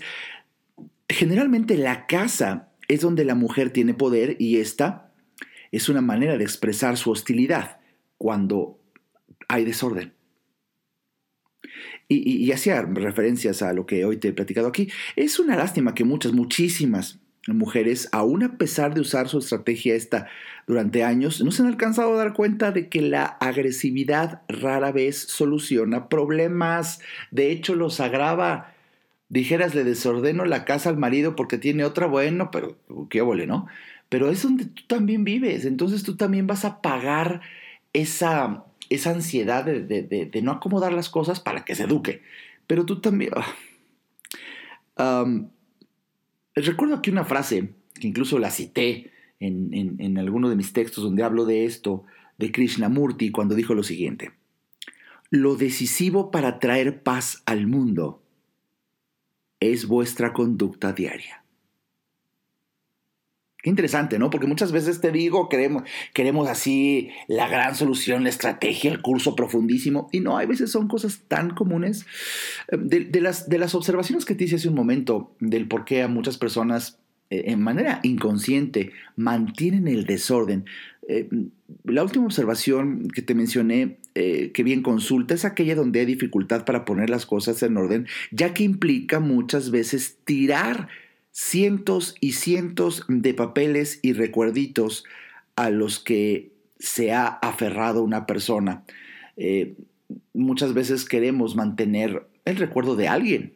generalmente 1.09 1.77
la 1.77 2.07
casa 2.07 2.69
es 2.87 3.01
donde 3.01 3.25
la 3.25 3.35
mujer 3.35 3.71
tiene 3.71 3.93
poder 3.93 4.35
y 4.39 4.57
esta 4.57 5.11
es 5.71 5.89
una 5.89 6.01
manera 6.01 6.37
de 6.37 6.43
expresar 6.43 6.97
su 6.97 7.11
hostilidad 7.11 7.79
cuando 8.17 8.79
hay 9.47 9.65
desorden. 9.65 10.13
Y, 12.07 12.51
hacía 12.51 12.83
referencias 12.83 13.63
a 13.63 13.73
lo 13.73 13.87
que 13.87 14.05
hoy 14.05 14.17
te 14.17 14.27
he 14.27 14.33
platicado 14.33 14.67
aquí. 14.67 14.89
Es 15.15 15.39
una 15.39 15.55
lástima 15.55 15.95
que 15.95 16.03
muchas, 16.03 16.33
muchísimas 16.33 17.19
mujeres, 17.47 18.09
aún 18.11 18.43
a 18.43 18.57
pesar 18.57 18.93
de 18.93 19.01
usar 19.01 19.27
su 19.27 19.39
estrategia 19.39 19.95
esta 19.95 20.27
durante 20.67 21.03
años, 21.03 21.43
no 21.43 21.51
se 21.51 21.63
han 21.63 21.67
alcanzado 21.67 22.13
a 22.13 22.17
dar 22.17 22.33
cuenta 22.33 22.71
de 22.71 22.89
que 22.89 23.01
la 23.01 23.25
agresividad 23.25 24.43
rara 24.47 24.91
vez 24.91 25.17
soluciona 25.17 26.07
problemas. 26.07 26.99
De 27.31 27.51
hecho, 27.51 27.75
los 27.75 27.99
agrava 27.99 28.74
dijeras, 29.29 29.75
le 29.75 29.83
desordeno 29.83 30.45
la 30.45 30.65
casa 30.65 30.89
al 30.89 30.97
marido 30.97 31.35
porque 31.35 31.57
tiene 31.57 31.83
otra, 31.83 32.07
bueno, 32.07 32.51
pero 32.51 32.77
qué 33.09 33.21
vole, 33.21 33.47
¿no? 33.47 33.67
Pero 34.09 34.29
es 34.29 34.43
donde 34.43 34.65
tú 34.65 34.83
también 34.87 35.23
vives, 35.23 35.65
entonces 35.65 36.03
tú 36.03 36.15
también 36.15 36.47
vas 36.47 36.63
a 36.63 36.81
pagar 36.81 37.41
esa, 37.93 38.65
esa 38.89 39.11
ansiedad 39.11 39.65
de, 39.65 40.41
no 40.43 40.51
acomodar 40.51 40.93
las 40.93 41.09
cosas 41.09 41.39
para 41.39 41.65
que 41.65 41.75
se 41.75 41.83
eduque. 41.83 42.21
Pero 42.67 42.85
tú 42.85 43.01
también... 43.01 43.31
Recuerdo 46.57 46.95
aquí 46.95 47.09
una 47.09 47.25
frase, 47.25 47.73
que 47.99 48.07
incluso 48.07 48.39
la 48.39 48.49
cité 48.49 49.11
en, 49.41 49.73
en, 49.73 49.97
en 49.99 50.17
alguno 50.17 50.47
de 50.49 50.55
mis 50.55 50.71
textos 50.71 51.03
donde 51.03 51.21
hablo 51.23 51.43
de 51.43 51.65
esto, 51.65 52.05
de 52.37 52.53
Krishnamurti, 52.53 53.29
cuando 53.29 53.55
dijo 53.55 53.73
lo 53.73 53.83
siguiente. 53.83 54.31
Lo 55.31 55.57
decisivo 55.57 56.31
para 56.31 56.59
traer 56.59 57.03
paz 57.03 57.43
al 57.45 57.67
mundo 57.67 58.21
es 59.59 59.87
vuestra 59.87 60.33
conducta 60.33 60.93
diaria. 60.93 61.45
Qué 63.65 63.71
interesante, 63.71 64.19
¿no? 64.19 64.29
Porque 64.29 64.45
muchas 64.45 64.71
veces 64.71 65.01
te 65.01 65.11
digo, 65.11 65.49
queremos, 65.49 65.81
queremos 66.13 66.47
así 66.47 67.09
la 67.27 67.47
gran 67.47 67.73
solución, 67.73 68.21
la 68.21 68.29
estrategia, 68.29 68.91
el 68.91 69.01
curso 69.01 69.35
profundísimo, 69.35 70.07
y 70.11 70.19
no, 70.19 70.37
hay 70.37 70.45
veces 70.45 70.69
son 70.69 70.87
cosas 70.87 71.23
tan 71.27 71.49
comunes. 71.49 72.05
Eh, 72.67 72.77
de, 72.77 73.21
las, 73.21 73.49
de 73.49 73.57
las 73.57 73.73
observaciones 73.73 74.23
que 74.23 74.35
te 74.35 74.43
hice 74.43 74.57
hace 74.57 74.69
un 74.69 74.75
momento, 74.75 75.35
del 75.39 75.67
por 75.67 75.83
qué 75.83 76.03
a 76.03 76.07
muchas 76.07 76.37
personas 76.37 76.99
eh, 77.31 77.45
en 77.47 77.59
manera 77.59 78.01
inconsciente 78.03 78.91
mantienen 79.15 79.87
el 79.87 80.05
desorden. 80.05 80.65
Eh, 81.07 81.29
la 81.83 82.03
última 82.03 82.25
observación 82.25 83.07
que 83.09 83.21
te 83.21 83.35
mencioné 83.35 83.99
eh, 84.15 84.51
que 84.53 84.63
bien 84.63 84.81
consulta 84.81 85.33
es 85.33 85.45
aquella 85.45 85.75
donde 85.75 85.99
hay 85.99 86.05
dificultad 86.05 86.65
para 86.65 86.85
poner 86.85 87.09
las 87.09 87.25
cosas 87.25 87.61
en 87.63 87.77
orden, 87.77 88.07
ya 88.31 88.53
que 88.53 88.63
implica 88.63 89.19
muchas 89.19 89.71
veces 89.71 90.17
tirar 90.25 90.87
cientos 91.31 92.15
y 92.21 92.31
cientos 92.31 93.03
de 93.07 93.33
papeles 93.33 93.99
y 94.01 94.13
recuerditos 94.13 95.03
a 95.55 95.69
los 95.69 95.99
que 95.99 96.51
se 96.79 97.11
ha 97.11 97.27
aferrado 97.27 98.03
una 98.03 98.25
persona. 98.25 98.83
Eh, 99.37 99.75
muchas 100.33 100.73
veces 100.73 101.05
queremos 101.05 101.55
mantener 101.55 102.27
el 102.45 102.57
recuerdo 102.57 102.95
de 102.95 103.07
alguien, 103.07 103.53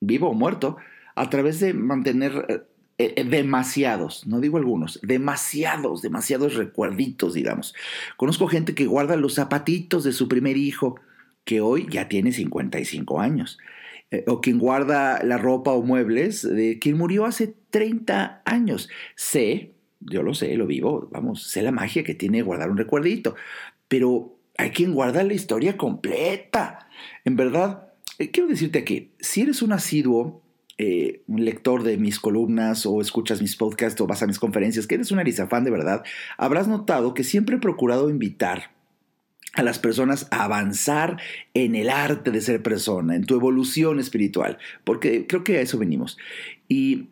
vivo 0.00 0.28
o 0.28 0.34
muerto, 0.34 0.76
a 1.14 1.30
través 1.30 1.60
de 1.60 1.72
mantener 1.72 2.66
eh, 2.98 3.24
demasiados, 3.24 4.26
no 4.26 4.40
digo 4.40 4.58
algunos, 4.58 5.00
demasiados, 5.02 6.02
demasiados 6.02 6.54
recuerditos, 6.54 7.34
digamos. 7.34 7.74
Conozco 8.16 8.46
gente 8.46 8.74
que 8.74 8.86
guarda 8.86 9.16
los 9.16 9.34
zapatitos 9.34 10.04
de 10.04 10.12
su 10.12 10.28
primer 10.28 10.56
hijo, 10.56 11.00
que 11.44 11.60
hoy 11.60 11.86
ya 11.90 12.08
tiene 12.08 12.32
55 12.32 13.20
años. 13.20 13.58
eh, 14.10 14.24
o 14.28 14.40
quien 14.40 14.58
guarda 14.58 15.22
la 15.24 15.38
ropa 15.38 15.72
o 15.72 15.82
muebles 15.82 16.42
de 16.42 16.78
quien 16.78 16.96
murió 16.98 17.24
hace 17.24 17.54
30 17.70 18.42
años. 18.44 18.88
Sé, 19.16 19.72
yo 20.00 20.22
lo 20.22 20.34
sé, 20.34 20.54
lo 20.56 20.66
vivo, 20.66 21.08
vamos, 21.10 21.44
sé 21.50 21.62
la 21.62 21.72
magia 21.72 22.04
que 22.04 22.14
tiene 22.14 22.42
guardar 22.42 22.70
un 22.70 22.76
recuerdito, 22.78 23.34
pero 23.88 24.38
hay 24.58 24.70
quien 24.70 24.94
guarda 24.94 25.24
la 25.24 25.34
historia 25.34 25.76
completa. 25.76 26.88
En 27.24 27.36
verdad, 27.36 27.92
eh, 28.18 28.30
quiero 28.30 28.48
decirte 28.48 28.78
aquí, 28.80 29.12
si 29.18 29.42
eres 29.42 29.62
un 29.62 29.72
asiduo 29.72 30.43
eh, 30.76 31.22
un 31.28 31.44
lector 31.44 31.84
de 31.84 31.96
mis 31.96 32.18
columnas 32.18 32.84
o 32.84 33.00
escuchas 33.00 33.40
mis 33.40 33.54
podcasts 33.54 34.00
o 34.00 34.06
vas 34.06 34.22
a 34.22 34.26
mis 34.26 34.40
conferencias, 34.40 34.86
que 34.86 34.96
eres 34.96 35.12
un 35.12 35.20
arizafán 35.20 35.62
de 35.62 35.70
verdad, 35.70 36.02
habrás 36.36 36.66
notado 36.66 37.14
que 37.14 37.22
siempre 37.22 37.56
he 37.56 37.60
procurado 37.60 38.10
invitar 38.10 38.72
a 39.54 39.62
las 39.62 39.78
personas 39.78 40.26
a 40.32 40.42
avanzar 40.42 41.20
en 41.54 41.76
el 41.76 41.90
arte 41.90 42.32
de 42.32 42.40
ser 42.40 42.60
persona, 42.60 43.14
en 43.14 43.24
tu 43.24 43.34
evolución 43.34 44.00
espiritual, 44.00 44.58
porque 44.82 45.28
creo 45.28 45.44
que 45.44 45.58
a 45.58 45.60
eso 45.60 45.78
venimos. 45.78 46.18
Y 46.68 47.08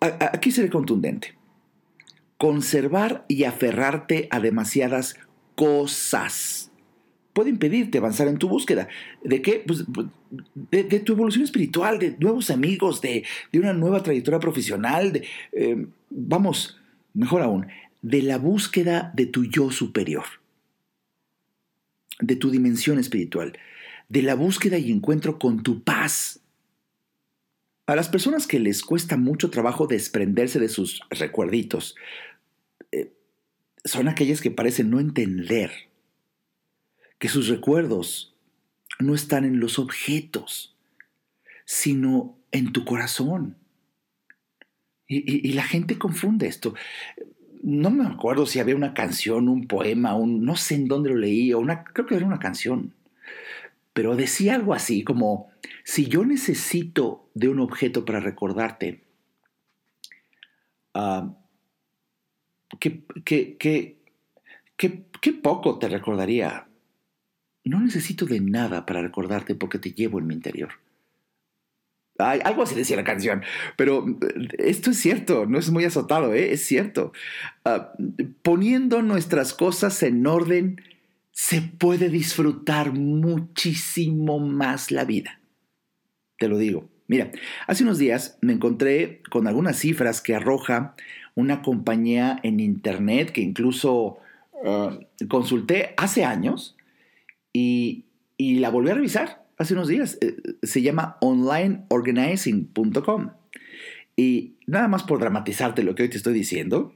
aquí 0.00 0.52
seré 0.52 0.70
contundente. 0.70 1.34
Conservar 2.38 3.24
y 3.26 3.44
aferrarte 3.44 4.28
a 4.30 4.38
demasiadas 4.38 5.16
cosas 5.56 6.61
puede 7.32 7.50
impedirte 7.50 7.98
avanzar 7.98 8.28
en 8.28 8.38
tu 8.38 8.48
búsqueda. 8.48 8.88
¿De 9.22 9.42
qué? 9.42 9.62
Pues, 9.66 9.84
pues 9.92 10.06
de, 10.70 11.00
tu 11.00 11.12
evolución 11.12 11.44
espiritual, 11.44 11.98
de 11.98 12.16
nuevos 12.18 12.50
amigos, 12.50 13.00
de, 13.00 13.24
una 13.52 13.72
nueva 13.72 14.02
trayectoria 14.02 14.40
profesional, 14.40 15.12
de, 15.12 15.26
eh, 15.52 15.86
vamos, 16.10 16.80
mejor 17.14 17.42
aún, 17.42 17.66
de 18.02 18.22
la 18.22 18.38
búsqueda 18.38 19.12
de 19.14 19.26
tu 19.26 19.44
yo 19.44 19.70
superior, 19.70 20.24
de 22.20 22.36
tu 22.36 22.50
dimensión 22.50 22.98
espiritual, 22.98 23.58
de 24.08 24.22
la 24.22 24.34
búsqueda 24.34 24.78
y 24.78 24.90
encuentro 24.90 25.38
con 25.38 25.62
tu 25.62 25.82
paz. 25.82 26.40
A 27.86 27.96
las 27.96 28.08
personas 28.08 28.46
que 28.46 28.60
les 28.60 28.82
cuesta 28.82 29.16
mucho 29.16 29.50
trabajo 29.50 29.86
desprenderse 29.86 30.60
de 30.60 30.68
sus 30.68 31.00
recuerditos, 31.10 31.96
eh, 32.90 33.12
son 33.84 34.08
aquellas 34.08 34.40
que 34.40 34.50
parecen 34.50 34.90
no 34.90 35.00
entender 35.00 35.91
que 37.22 37.28
sus 37.28 37.46
recuerdos 37.46 38.34
no 38.98 39.14
están 39.14 39.44
en 39.44 39.60
los 39.60 39.78
objetos, 39.78 40.76
sino 41.64 42.36
en 42.50 42.72
tu 42.72 42.84
corazón. 42.84 43.58
Y, 45.06 45.52
la 45.52 45.62
gente 45.62 46.00
confunde 46.00 46.48
esto. 46.48 46.74
No 47.62 47.90
me 47.90 48.04
acuerdo 48.06 48.44
si 48.44 48.58
había 48.58 48.74
una 48.74 48.92
canción, 48.92 49.48
un 49.48 49.68
poema, 49.68 50.16
un, 50.16 50.44
no 50.44 50.56
sé 50.56 50.74
en 50.74 50.88
dónde 50.88 51.10
lo 51.10 51.16
leí, 51.16 51.52
o 51.52 51.60
una, 51.60 51.84
creo 51.84 52.06
que 52.06 52.16
era 52.16 52.26
una 52.26 52.40
canción. 52.40 52.92
Pero 53.92 54.16
decía 54.16 54.56
algo 54.56 54.74
así 54.74 55.04
como, 55.04 55.52
si 55.84 56.06
yo 56.06 56.24
necesito 56.24 57.30
de 57.34 57.50
un 57.50 57.60
objeto 57.60 58.04
para 58.04 58.18
recordarte, 58.18 59.04
qué, 62.80 63.06
qué 64.76 65.32
poco 65.40 65.78
te 65.78 65.88
recordaría 65.88 66.66
no 67.64 67.80
necesito 67.80 68.26
de 68.26 68.40
nada 68.40 68.86
para 68.86 69.02
recordarte 69.02 69.54
porque 69.54 69.78
te 69.78 69.92
llevo 69.92 70.18
en 70.18 70.26
mi 70.26 70.34
interior. 70.34 70.70
Ay, 72.18 72.40
algo 72.44 72.62
así 72.62 72.74
decía 72.74 72.96
la 72.96 73.04
canción, 73.04 73.42
pero 73.76 74.06
eh, 74.06 74.48
esto 74.58 74.90
es 74.90 74.98
cierto, 74.98 75.46
no 75.46 75.58
es 75.58 75.70
muy 75.70 75.84
azotado, 75.84 76.34
¿eh? 76.34 76.52
es 76.52 76.64
cierto. 76.64 77.12
Ah, 77.64 77.92
poniendo 78.42 79.02
nuestras 79.02 79.54
cosas 79.54 80.02
en 80.02 80.26
orden, 80.26 80.80
se 81.30 81.62
puede 81.62 82.10
disfrutar 82.10 82.92
muchísimo 82.92 84.38
más 84.38 84.90
la 84.90 85.04
vida. 85.04 85.40
Te 86.38 86.48
lo 86.48 86.58
digo. 86.58 86.88
Mira, 87.08 87.30
hace 87.66 87.82
unos 87.82 87.98
días 87.98 88.38
me 88.40 88.52
encontré 88.52 89.22
con 89.30 89.46
algunas 89.46 89.78
cifras 89.78 90.20
que 90.20 90.34
arroja 90.34 90.94
una 91.34 91.62
compañía 91.62 92.38
en 92.42 92.60
internet 92.60 93.32
que 93.32 93.40
incluso 93.40 94.18
ah, 94.64 94.98
consulté 95.28 95.94
hace 95.96 96.24
años 96.24 96.76
y, 97.52 98.06
la 98.38 98.70
volví 98.70 98.90
a 98.90 98.94
revisar 98.94 99.44
hace 99.58 99.74
unos 99.74 99.88
días. 99.88 100.16
Eh, 100.20 100.36
se 100.62 100.82
llama 100.82 101.16
onlineorganizing.com. 101.20 103.30
Y 104.16 104.56
nada 104.66 104.88
más 104.88 105.04
por 105.04 105.20
dramatizarte 105.20 105.82
lo 105.82 105.94
que 105.94 106.04
hoy 106.04 106.10
te 106.10 106.16
estoy 106.16 106.32
diciendo, 106.34 106.94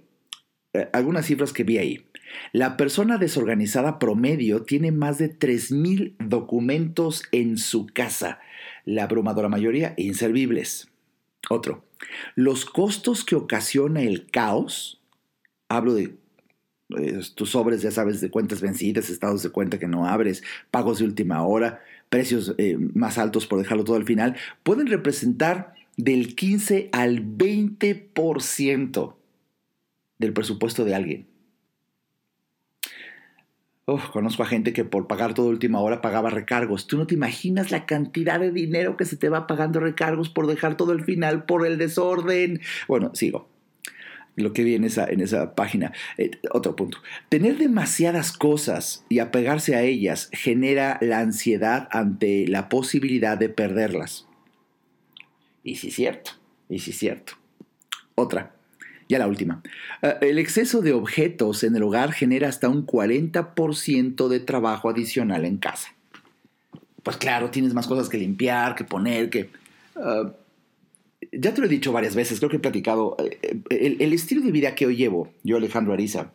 eh, 0.73 0.89
algunas 0.93 1.27
cifras 1.27 1.53
que 1.53 1.65
vi 1.65 1.79
ahí. 1.79 2.07
La 2.53 2.77
persona 2.77 3.19
desorganizada 3.19 3.99
promedio 3.99 4.63
tiene 4.63 4.93
más 4.93 5.19
de 5.19 5.39
3.000 5.39 6.17
documentos 6.19 7.25
en 7.33 7.57
su 7.57 7.87
casa, 7.87 8.41
la 8.85 9.05
abrumadora 9.05 9.49
mayoría 9.49 9.95
inservibles. 9.97 10.91
Otro, 11.49 11.85
los 12.35 12.65
costos 12.65 13.25
que 13.25 13.37
ocasiona 13.37 14.03
el 14.03 14.27
caos, 14.31 15.01
hablo 15.69 15.95
de 15.95 16.17
tus 17.35 17.51
sobres, 17.51 17.83
ya 17.83 17.91
sabes, 17.91 18.21
de 18.21 18.31
cuentas 18.31 18.61
vencidas, 18.61 19.11
estados 19.11 19.43
de 19.43 19.51
cuenta 19.51 19.79
que 19.79 19.89
no 19.89 20.07
abres, 20.07 20.43
pagos 20.71 20.99
de 20.99 21.05
última 21.05 21.45
hora, 21.45 21.83
precios 22.09 22.55
eh, 22.59 22.77
más 22.95 23.19
altos 23.19 23.47
por 23.47 23.59
dejarlo 23.59 23.85
todo 23.85 23.97
al 23.97 24.05
final, 24.05 24.37
pueden 24.63 24.87
representar 24.87 25.75
del 25.97 26.35
15 26.35 26.91
al 26.93 27.25
20% 27.37 29.15
del 30.19 30.33
presupuesto 30.33 30.85
de 30.85 30.95
alguien. 30.95 31.27
conozco 34.13 34.43
a 34.43 34.47
gente 34.47 34.73
que 34.73 34.85
por 34.85 35.07
pagar 35.07 35.35
toda 35.35 35.49
última 35.49 35.81
hora 35.81 36.01
pagaba 36.01 36.31
recargos. 36.31 36.87
Tú 36.87 36.97
no 36.99 37.07
te 37.07 37.15
imaginas 37.15 37.71
la 37.71 37.87
cantidad 37.87 38.39
de 38.39 38.53
dinero 38.53 38.97
que 38.97 39.05
se 39.05 39.17
te 39.17 39.29
va 39.29 39.47
pagando 39.47 39.81
recargos 39.81 40.29
por 40.29 40.47
dejar 40.47 40.77
todo 40.77 40.93
al 40.93 41.05
final, 41.05 41.45
por 41.45 41.67
el 41.67 41.79
desorden. 41.79 42.61
Bueno, 42.89 43.11
sigo 43.15 43.56
lo 44.37 44.53
que 44.53 44.63
vi 44.63 44.75
en 44.75 44.85
esa, 44.85 45.07
en 45.07 45.21
esa 45.21 45.55
página. 45.55 45.93
Eh, 46.19 46.31
otro 46.53 46.77
punto. 46.77 46.99
Tener 47.29 47.59
demasiadas 47.59 48.33
cosas 48.33 49.05
y 49.09 49.19
apegarse 49.19 49.75
a 49.75 49.83
ellas 49.83 50.29
genera 50.33 50.99
la 51.01 51.21
ansiedad 51.21 51.89
ante 51.91 52.47
la 52.47 52.69
posibilidad 52.69 53.37
de 53.37 53.49
perderlas. 53.49 54.27
Y 55.65 55.77
sí 55.77 55.89
es 55.89 55.95
cierto, 55.95 56.33
y 56.69 56.79
sí 56.79 56.91
es 56.91 56.99
cierto. 56.99 57.33
Otra, 58.15 58.55
ya 59.09 59.19
la 59.19 59.27
última. 59.27 59.63
Eh, 60.03 60.15
el 60.21 60.39
exceso 60.39 60.83
de 60.83 60.93
objetos 60.93 61.65
en 61.65 61.75
el 61.75 61.83
hogar 61.83 62.13
genera 62.13 62.49
hasta 62.49 62.69
un 62.69 62.87
40% 62.87 64.29
de 64.29 64.41
trabajo 64.41 64.89
adicional 64.89 65.45
en 65.45 65.57
casa. 65.57 65.95
Pues 67.03 67.17
claro, 67.17 67.51
tienes 67.51 67.73
más 67.73 67.87
cosas 67.87 68.09
que 68.09 68.19
limpiar, 68.19 68.75
que 68.75 68.85
poner, 68.85 69.31
que... 69.31 69.51
Eh, 69.97 70.33
ya 71.39 71.55
te 71.55 71.61
lo 71.61 71.67
he 71.67 71.71
dicho 71.71 71.93
varias 71.93 72.15
veces, 72.15 72.39
creo 72.39 72.51
que 72.51 72.57
he 72.57 72.61
platicado, 72.61 73.17
eh, 73.19 73.63
el, 73.71 74.13
estilo 74.13 74.43
de 74.43 74.53
vida 74.53 74.75
que 74.75 74.87
hoy 74.87 74.97
llevo, 74.97 75.33
yo 75.43 75.57
Alejandro 75.57 75.93
Ariza, 75.93 76.33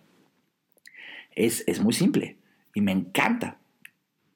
es, 1.35 1.63
es 1.67 1.79
muy 1.81 1.93
simple 1.93 2.37
y 2.73 2.81
me 2.81 2.91
encanta. 2.91 3.57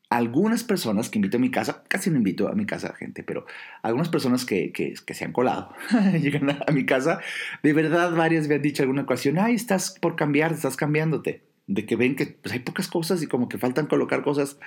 Algunas 0.09 0.63
personas 0.63 1.09
que 1.09 1.17
invito 1.17 1.37
a 1.37 1.39
mi 1.39 1.49
casa, 1.49 1.83
casi 1.87 2.09
no 2.09 2.17
invito 2.17 2.47
a 2.47 2.53
mi 2.53 2.65
casa 2.65 2.93
gente, 2.93 3.23
pero 3.23 3.45
algunas 3.81 4.07
personas 4.07 4.45
que, 4.45 4.71
que, 4.71 4.93
que 5.05 5.13
se 5.13 5.25
han 5.25 5.33
colado, 5.33 5.73
llegan 6.21 6.49
a, 6.51 6.71
mi 6.71 6.85
casa, 6.85 7.19
de 7.63 7.73
verdad 7.73 8.15
varias 8.15 8.47
me 8.47 8.55
han 8.55 8.61
dicho 8.61 8.83
alguna 8.83 9.01
ocasión, 9.01 9.39
ay, 9.39 9.55
estás 9.55 9.97
por 9.99 10.15
cambiar, 10.15 10.51
estás 10.53 10.77
cambiándote 10.77 11.43
de 11.67 11.85
que 11.85 11.95
ven 11.95 12.15
que 12.15 12.27
pues, 12.27 12.53
hay 12.53 12.59
pocas 12.59 12.87
cosas 12.87 13.21
y 13.23 13.27
como 13.27 13.49
que 13.49 13.57
faltan 13.57 13.87
colocar 13.87 14.23
cosas. 14.23 14.59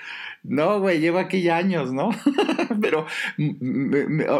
No, 0.42 0.80
güey, 0.80 1.00
llevo 1.00 1.18
aquí 1.18 1.42
ya 1.42 1.56
años, 1.56 1.92
¿no? 1.92 2.10
Pero 2.80 3.06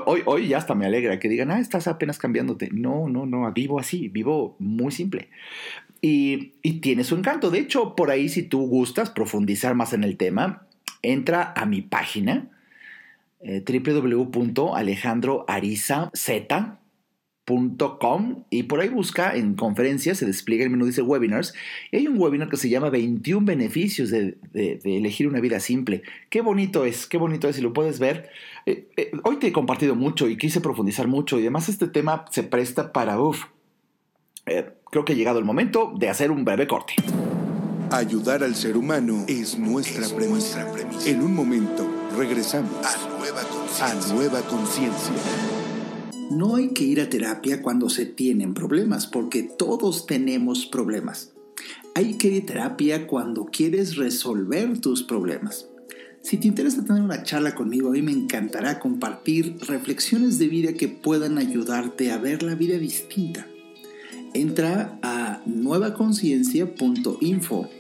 hoy, 0.06 0.22
hoy 0.26 0.48
ya 0.48 0.58
hasta 0.58 0.74
me 0.74 0.86
alegra 0.86 1.18
que 1.18 1.28
digan, 1.28 1.50
ah, 1.50 1.60
estás 1.60 1.86
apenas 1.86 2.18
cambiándote. 2.18 2.70
No, 2.72 3.08
no, 3.08 3.26
no, 3.26 3.50
vivo 3.52 3.78
así, 3.78 4.08
vivo 4.08 4.56
muy 4.58 4.92
simple. 4.92 5.28
Y, 6.00 6.54
y 6.62 6.80
tiene 6.80 7.04
su 7.04 7.16
encanto. 7.16 7.50
De 7.50 7.58
hecho, 7.58 7.94
por 7.94 8.10
ahí, 8.10 8.28
si 8.28 8.42
tú 8.42 8.66
gustas 8.66 9.10
profundizar 9.10 9.74
más 9.74 9.92
en 9.92 10.04
el 10.04 10.16
tema, 10.16 10.66
entra 11.02 11.52
a 11.56 11.66
mi 11.66 11.82
página 11.82 12.48
eh, 13.40 13.60
y 18.50 18.64
por 18.64 18.80
ahí 18.80 18.88
busca 18.88 19.34
en 19.34 19.54
conferencias, 19.54 20.18
se 20.18 20.26
despliega 20.26 20.64
el 20.64 20.70
menú, 20.70 20.86
dice 20.86 21.02
webinars, 21.02 21.54
y 21.90 21.96
hay 21.96 22.06
un 22.06 22.18
webinar 22.18 22.48
que 22.48 22.56
se 22.56 22.68
llama 22.68 22.90
21 22.90 23.46
beneficios 23.46 24.10
de, 24.10 24.36
elegir 24.84 25.28
una 25.28 25.40
vida 25.40 25.60
simple. 25.60 26.02
Qué 26.28 26.40
bonito 26.40 26.84
es, 26.84 27.06
qué 27.06 27.16
bonito 27.16 27.48
es, 27.48 27.56
si 27.56 27.62
lo 27.62 27.72
puedes 27.72 27.98
ver. 27.98 28.28
Eh, 28.66 28.88
eh, 28.96 29.12
hoy 29.24 29.36
te 29.36 29.46
he 29.46 29.52
compartido 29.52 29.94
mucho 29.94 30.28
y 30.28 30.36
quise 30.36 30.60
profundizar 30.60 31.08
mucho 31.08 31.38
y 31.38 31.42
además 31.42 31.68
este 31.68 31.88
tema 31.88 32.26
se 32.30 32.42
presta 32.42 32.92
para, 32.92 33.20
uff, 33.20 33.44
eh, 34.46 34.70
creo 34.90 35.04
que 35.04 35.14
ha 35.14 35.16
llegado 35.16 35.38
el 35.38 35.44
momento 35.44 35.94
de 35.96 36.08
hacer 36.08 36.30
un 36.30 36.44
breve 36.44 36.66
corte. 36.66 36.94
Ayudar 37.90 38.44
al 38.44 38.54
ser 38.54 38.76
humano 38.76 39.24
es 39.26 39.58
nuestra, 39.58 40.06
premisa. 40.14 40.66
En 41.06 41.22
un 41.22 41.34
momento 41.34 41.86
regresamos 42.18 42.84
a 42.84 44.12
nueva 44.12 44.42
conciencia. 44.42 45.57
No 46.30 46.56
hay 46.56 46.74
que 46.74 46.84
ir 46.84 47.00
a 47.00 47.08
terapia 47.08 47.62
cuando 47.62 47.88
se 47.88 48.04
tienen 48.04 48.52
problemas, 48.52 49.06
porque 49.06 49.42
todos 49.42 50.04
tenemos 50.06 50.66
problemas. 50.66 51.32
Hay 51.94 52.18
que 52.18 52.28
ir 52.28 52.42
a 52.42 52.46
terapia 52.46 53.06
cuando 53.06 53.46
quieres 53.46 53.96
resolver 53.96 54.78
tus 54.78 55.02
problemas. 55.02 55.70
Si 56.20 56.36
te 56.36 56.48
interesa 56.48 56.84
tener 56.84 57.02
una 57.02 57.22
charla 57.22 57.54
conmigo, 57.54 57.88
a 57.88 57.92
mí 57.92 58.02
me 58.02 58.12
encantará 58.12 58.78
compartir 58.78 59.56
reflexiones 59.66 60.38
de 60.38 60.48
vida 60.48 60.74
que 60.74 60.88
puedan 60.88 61.38
ayudarte 61.38 62.12
a 62.12 62.18
ver 62.18 62.42
la 62.42 62.54
vida 62.54 62.76
distinta. 62.76 63.46
Entra 64.34 64.98
a 65.02 65.40
nuevaconciencia.info 65.46 67.70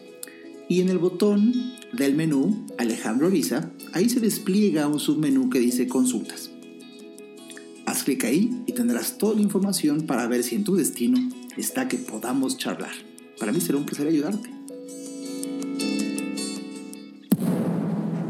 y 0.70 0.80
en 0.80 0.88
el 0.88 0.96
botón 0.96 1.74
del 1.92 2.14
menú 2.14 2.64
Alejandro 2.78 3.26
Ariza, 3.26 3.72
ahí 3.92 4.08
se 4.08 4.20
despliega 4.20 4.88
un 4.88 5.00
submenú 5.00 5.50
que 5.50 5.60
dice 5.60 5.86
consultas. 5.86 6.52
Haz 7.98 8.04
clic 8.04 8.22
ahí 8.26 8.62
y 8.64 8.74
tendrás 8.74 9.18
toda 9.18 9.34
la 9.34 9.40
información 9.40 10.02
para 10.02 10.28
ver 10.28 10.44
si 10.44 10.54
en 10.54 10.62
tu 10.62 10.76
destino 10.76 11.18
está 11.56 11.88
que 11.88 11.98
podamos 11.98 12.56
charlar. 12.56 12.92
Para 13.40 13.50
mí 13.50 13.60
será 13.60 13.76
un 13.76 13.86
placer 13.86 14.06
ayudarte. 14.06 14.48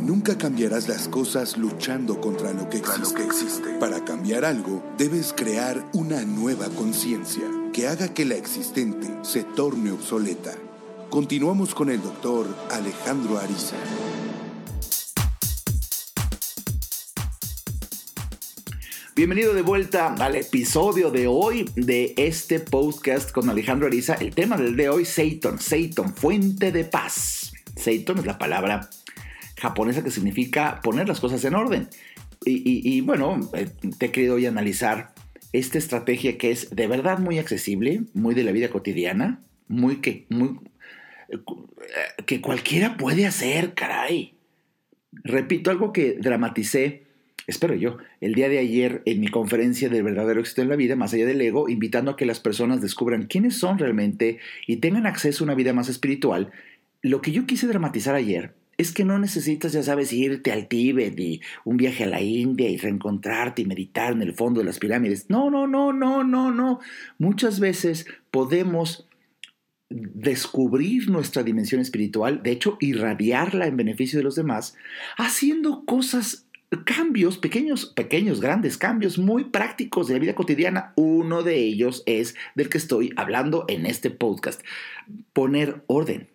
Nunca 0.00 0.38
cambiarás 0.38 0.88
las 0.88 1.06
cosas 1.08 1.58
luchando 1.58 2.18
contra 2.18 2.54
lo 2.54 2.70
que 2.70 2.78
existe. 2.78 3.76
Para 3.78 4.06
cambiar 4.06 4.46
algo, 4.46 4.82
debes 4.96 5.34
crear 5.36 5.90
una 5.92 6.24
nueva 6.24 6.70
conciencia 6.70 7.44
que 7.74 7.88
haga 7.88 8.14
que 8.14 8.24
la 8.24 8.36
existente 8.36 9.18
se 9.20 9.44
torne 9.44 9.90
obsoleta. 9.90 10.54
Continuamos 11.10 11.74
con 11.74 11.90
el 11.90 12.00
doctor 12.00 12.46
Alejandro 12.70 13.36
Ariza. 13.36 13.76
Bienvenido 19.18 19.52
de 19.52 19.62
vuelta 19.62 20.14
al 20.14 20.36
episodio 20.36 21.10
de 21.10 21.26
hoy 21.26 21.68
de 21.74 22.14
este 22.16 22.60
podcast 22.60 23.32
con 23.32 23.50
Alejandro 23.50 23.88
Ariza. 23.88 24.14
El 24.14 24.32
tema 24.32 24.56
del 24.56 24.76
de 24.76 24.90
hoy, 24.90 25.04
Seiton. 25.04 25.58
Seiton, 25.58 26.14
fuente 26.14 26.70
de 26.70 26.84
paz. 26.84 27.52
Seiton 27.74 28.18
es 28.18 28.26
la 28.26 28.38
palabra 28.38 28.88
japonesa 29.60 30.04
que 30.04 30.12
significa 30.12 30.80
poner 30.84 31.08
las 31.08 31.18
cosas 31.18 31.44
en 31.44 31.56
orden. 31.56 31.88
Y, 32.44 33.00
bueno, 33.00 33.40
eh, 33.54 33.66
te 33.98 34.06
he 34.06 34.12
querido 34.12 34.36
hoy 34.36 34.46
analizar 34.46 35.14
esta 35.52 35.78
estrategia 35.78 36.38
que 36.38 36.52
es 36.52 36.70
de 36.70 36.86
verdad 36.86 37.18
muy 37.18 37.40
accesible, 37.40 38.02
muy 38.14 38.36
de 38.36 38.44
la 38.44 38.52
vida 38.52 38.70
cotidiana, 38.70 39.42
muy 39.66 39.96
que, 39.96 40.26
muy, 40.28 40.60
eh, 41.28 41.38
que 42.24 42.40
cualquiera 42.40 42.96
puede 42.96 43.26
hacer, 43.26 43.74
caray. 43.74 44.36
Repito, 45.10 45.72
algo 45.72 45.92
que 45.92 46.18
dramaticé, 46.20 47.07
espero 47.48 47.74
yo, 47.74 47.96
el 48.20 48.34
día 48.34 48.48
de 48.48 48.58
ayer 48.58 49.02
en 49.06 49.20
mi 49.20 49.28
conferencia 49.28 49.88
del 49.88 50.04
verdadero 50.04 50.40
éxito 50.40 50.62
en 50.62 50.68
la 50.68 50.76
vida, 50.76 50.94
más 50.94 51.14
allá 51.14 51.26
del 51.26 51.40
ego, 51.40 51.68
invitando 51.68 52.12
a 52.12 52.16
que 52.16 52.26
las 52.26 52.40
personas 52.40 52.80
descubran 52.82 53.26
quiénes 53.26 53.56
son 53.56 53.78
realmente 53.78 54.38
y 54.66 54.76
tengan 54.76 55.06
acceso 55.06 55.42
a 55.42 55.46
una 55.46 55.54
vida 55.54 55.72
más 55.72 55.88
espiritual. 55.88 56.52
Lo 57.02 57.22
que 57.22 57.32
yo 57.32 57.46
quise 57.46 57.66
dramatizar 57.66 58.14
ayer 58.14 58.54
es 58.76 58.92
que 58.92 59.04
no 59.04 59.18
necesitas, 59.18 59.72
ya 59.72 59.82
sabes, 59.82 60.12
irte 60.12 60.52
al 60.52 60.68
Tíbet 60.68 61.18
y 61.18 61.40
un 61.64 61.78
viaje 61.78 62.04
a 62.04 62.08
la 62.08 62.20
India 62.20 62.68
y 62.68 62.76
reencontrarte 62.76 63.62
y 63.62 63.66
meditar 63.66 64.12
en 64.12 64.22
el 64.22 64.34
fondo 64.34 64.60
de 64.60 64.66
las 64.66 64.78
pirámides. 64.78 65.30
No, 65.30 65.50
no, 65.50 65.66
no, 65.66 65.92
no, 65.92 66.22
no, 66.22 66.52
no. 66.52 66.80
Muchas 67.18 67.60
veces 67.60 68.06
podemos 68.30 69.08
descubrir 69.90 71.08
nuestra 71.08 71.42
dimensión 71.42 71.80
espiritual, 71.80 72.42
de 72.42 72.50
hecho, 72.52 72.76
irradiarla 72.78 73.66
en 73.66 73.78
beneficio 73.78 74.18
de 74.18 74.24
los 74.24 74.34
demás, 74.34 74.76
haciendo 75.16 75.86
cosas 75.86 76.44
cambios, 76.84 77.38
pequeños, 77.38 77.86
pequeños, 77.86 78.40
grandes 78.40 78.76
cambios 78.76 79.18
muy 79.18 79.44
prácticos 79.44 80.08
de 80.08 80.14
la 80.14 80.20
vida 80.20 80.34
cotidiana. 80.34 80.92
Uno 80.96 81.42
de 81.42 81.56
ellos 81.56 82.02
es 82.06 82.36
del 82.54 82.68
que 82.68 82.78
estoy 82.78 83.12
hablando 83.16 83.64
en 83.68 83.86
este 83.86 84.10
podcast. 84.10 84.60
Poner 85.32 85.82
orden. 85.86 86.28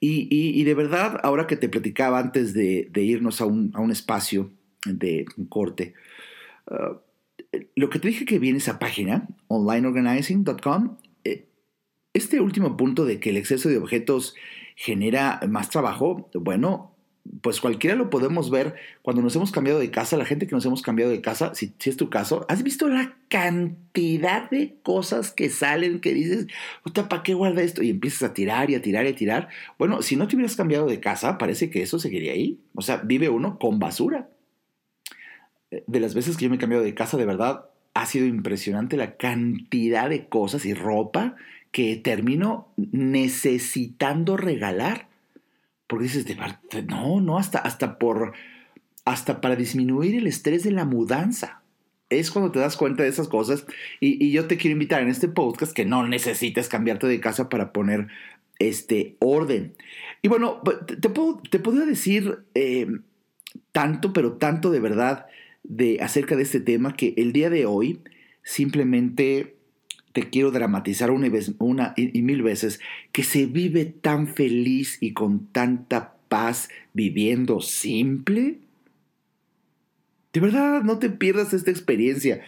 Y, 0.00 0.62
de 0.62 0.74
verdad, 0.74 1.18
ahora 1.24 1.48
que 1.48 1.56
te 1.56 1.68
platicaba 1.68 2.20
antes 2.20 2.54
de, 2.54 2.88
irnos 2.94 3.40
a 3.40 3.46
un, 3.46 3.90
espacio 3.90 4.52
de 4.86 5.26
corte, 5.48 5.94
uh, 6.70 6.98
lo 7.74 7.90
que 7.90 7.98
te 7.98 8.08
dije 8.08 8.24
que 8.24 8.38
viene 8.38 8.58
esa 8.58 8.78
página, 8.78 9.26
onlineorganizing.com, 9.48 10.98
eh, 11.24 11.48
este 12.12 12.40
último 12.40 12.76
punto 12.76 13.06
de 13.06 13.18
que 13.18 13.30
el 13.30 13.36
exceso 13.36 13.68
de 13.68 13.78
objetos 13.78 14.36
genera 14.76 15.40
más 15.48 15.68
trabajo, 15.68 16.30
bueno, 16.34 16.97
pues 17.40 17.60
cualquiera 17.60 17.96
lo 17.96 18.10
podemos 18.10 18.50
ver 18.50 18.74
cuando 19.02 19.22
nos 19.22 19.34
hemos 19.36 19.52
cambiado 19.52 19.78
de 19.78 19.90
casa, 19.90 20.16
la 20.16 20.24
gente 20.24 20.46
que 20.46 20.54
nos 20.54 20.64
hemos 20.66 20.82
cambiado 20.82 21.10
de 21.10 21.20
casa, 21.20 21.54
si, 21.54 21.72
es 21.84 21.96
tu 21.96 22.10
caso, 22.10 22.46
¿has 22.48 22.62
visto 22.62 22.88
la 22.88 23.16
cantidad 23.28 24.50
de 24.50 24.76
cosas 24.82 25.30
que 25.30 25.50
salen 25.50 26.00
que 26.00 26.14
dices, 26.14 26.46
¿para 27.08 27.22
qué 27.22 27.34
guarda 27.34 27.62
esto? 27.62 27.82
Y 27.82 27.90
empiezas 27.90 28.30
a 28.30 28.34
tirar 28.34 28.70
y 28.70 28.74
a 28.74 28.82
tirar 28.82 29.06
y 29.06 29.10
a 29.10 29.16
tirar. 29.16 29.48
Bueno, 29.78 30.02
si 30.02 30.16
no 30.16 30.28
te 30.28 30.36
hubieras 30.36 30.56
cambiado 30.56 30.86
de 30.86 31.00
casa, 31.00 31.38
parece 31.38 31.70
que 31.70 31.82
eso 31.82 31.98
seguiría 31.98 32.32
ahí. 32.32 32.60
O 32.74 32.82
sea, 32.82 32.98
vive 32.98 33.28
uno 33.28 33.58
con 33.58 33.78
basura. 33.78 34.28
De 35.70 36.00
las 36.00 36.14
veces 36.14 36.36
que 36.36 36.44
yo 36.44 36.50
me 36.50 36.56
he 36.56 36.60
cambiado 36.60 36.84
de 36.84 36.94
casa, 36.94 37.16
de 37.16 37.26
verdad, 37.26 37.66
ha 37.94 38.06
sido 38.06 38.26
impresionante 38.26 38.96
la 38.96 39.16
cantidad 39.16 40.08
de 40.08 40.28
cosas 40.28 40.64
y 40.64 40.72
ropa 40.72 41.36
que 41.72 41.96
termino 41.96 42.68
necesitando 42.76 44.36
regalar 44.36 45.07
porque 45.88 46.04
dices, 46.04 46.26
de 46.26 46.36
no, 46.82 47.20
no, 47.20 47.38
hasta, 47.38 47.58
hasta 47.58 47.98
por, 47.98 48.34
hasta 49.04 49.40
para 49.40 49.56
disminuir 49.56 50.14
el 50.14 50.26
estrés 50.26 50.62
de 50.62 50.70
la 50.70 50.84
mudanza. 50.84 51.62
Es 52.10 52.30
cuando 52.30 52.52
te 52.52 52.58
das 52.58 52.76
cuenta 52.76 53.02
de 53.02 53.08
esas 53.08 53.26
cosas. 53.26 53.66
Y, 53.98 54.30
yo 54.30 54.46
te 54.46 54.58
quiero 54.58 54.74
invitar 54.74 55.02
en 55.02 55.08
este 55.08 55.28
podcast 55.28 55.72
que 55.72 55.86
no 55.86 56.06
necesites 56.06 56.68
cambiarte 56.68 57.06
de 57.06 57.20
casa 57.20 57.48
para 57.48 57.72
poner 57.72 58.08
este 58.58 59.16
orden. 59.18 59.74
Y 60.20 60.28
bueno, 60.28 60.62
te, 60.86 61.08
puedo, 61.08 61.40
te 61.50 61.58
podría 61.58 61.86
decir 61.86 62.44
eh, 62.54 62.86
tanto, 63.72 64.12
pero 64.12 64.34
tanto 64.34 64.70
de 64.70 64.80
verdad 64.80 65.26
de, 65.62 66.00
acerca 66.02 66.36
de 66.36 66.42
este 66.42 66.60
tema 66.60 66.94
que 66.94 67.14
el 67.16 67.32
día 67.32 67.50
de 67.50 67.66
hoy 67.66 68.00
simplemente 68.42 69.57
quiero 70.24 70.50
dramatizar 70.50 71.10
una, 71.10 71.26
y, 71.26 71.32
una 71.58 71.94
y, 71.96 72.22
mil 72.22 72.42
veces 72.42 72.80
que 73.12 73.22
se 73.22 73.46
vive 73.46 73.84
tan 73.86 74.26
feliz 74.28 74.98
y 75.00 75.12
con 75.12 75.46
tanta 75.46 76.14
paz 76.28 76.68
viviendo 76.92 77.60
simple. 77.60 78.58
De 80.32 80.40
verdad, 80.40 80.82
no 80.82 80.98
te 80.98 81.10
pierdas 81.10 81.54
esta 81.54 81.70
experiencia. 81.70 82.42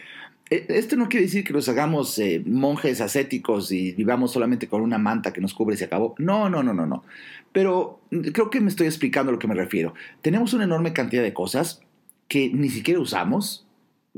E, 0.49 0.65
esto 0.69 0.95
no 0.95 1.09
quiere 1.09 1.25
decir 1.25 1.43
que 1.43 1.53
nos 1.53 1.69
hagamos 1.69 2.17
eh, 2.19 2.43
monjes 2.45 3.01
ascéticos 3.01 3.71
y 3.71 3.93
vivamos 3.93 4.31
solamente 4.31 4.67
con 4.67 4.81
una 4.81 4.97
manta 4.97 5.33
que 5.33 5.41
nos 5.41 5.53
cubre 5.53 5.75
y 5.75 5.77
se 5.77 5.85
acabó. 5.85 6.15
No, 6.17 6.49
no, 6.49 6.61
no, 6.63 6.73
no, 6.73 6.85
no. 6.85 7.03
Pero 7.51 8.01
creo 8.33 8.49
que 8.49 8.61
me 8.61 8.69
estoy 8.69 8.87
explicando 8.87 9.29
a 9.29 9.33
lo 9.33 9.39
que 9.39 9.47
me 9.47 9.55
refiero. 9.55 9.93
Tenemos 10.21 10.53
una 10.53 10.65
enorme 10.65 10.93
cantidad 10.93 11.23
de 11.23 11.33
cosas 11.33 11.81
que 12.27 12.49
ni 12.49 12.69
siquiera 12.69 12.99
usamos, 12.99 13.65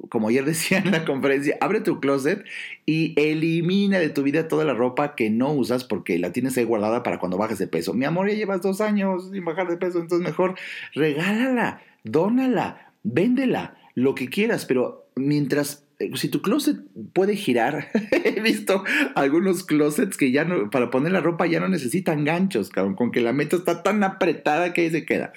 como 0.10 0.30
ayer 0.30 0.46
decía 0.46 0.80
en 0.80 0.92
la 0.92 1.06
conferencia, 1.06 1.58
abre 1.62 1.82
tu 1.82 2.00
closet 2.00 2.44
y 2.86 3.14
elimina 3.20 4.00
de 4.00 4.10
tu 4.10 4.24
vida 4.24 4.48
toda 4.48 4.66
la 4.66 4.74
ropa 4.74 5.16
que 5.16 5.30
no 5.30 5.54
usas 5.54 5.84
porque 5.84 6.18
la 6.20 6.32
tienes 6.32 6.58
ahí 6.58 6.64
guardada 6.64 7.04
para 7.04 7.20
cuando 7.20 7.38
bajes 7.38 7.60
de 7.60 7.68
peso. 7.68 7.94
Mi 7.94 8.06
amor, 8.06 8.30
ya 8.30 8.36
llevas 8.36 8.62
dos 8.62 8.82
años 8.82 9.30
sin 9.32 9.46
bajar 9.46 9.68
de 9.68 9.78
peso, 9.78 10.00
entonces 10.00 10.26
mejor 10.26 10.56
regálala, 10.94 11.82
dónala, 12.04 12.92
véndela, 13.04 13.78
lo 13.96 14.16
que 14.16 14.28
quieras, 14.28 14.66
pero 14.66 15.06
mientras 15.16 15.86
eh, 16.00 16.12
si 16.16 16.30
tu 16.30 16.42
closet 16.42 16.78
puede 17.14 17.36
girar, 17.36 17.90
he 18.12 18.42
visto 18.42 18.84
algunos 19.16 19.64
closets 19.64 20.18
que 20.18 20.32
ya 20.32 20.46
no, 20.46 20.70
para 20.70 20.90
poner 20.90 21.12
la 21.12 21.22
ropa 21.22 21.46
ya 21.46 21.60
no 21.60 21.70
necesitan 21.70 22.26
ganchos, 22.26 22.70
con 22.70 23.12
que 23.12 23.22
la 23.22 23.34
meta 23.34 23.56
está 23.56 23.84
tan 23.84 24.04
apretada 24.04 24.74
que 24.74 24.82
ahí 24.82 24.90
se 24.90 25.06
queda. 25.06 25.34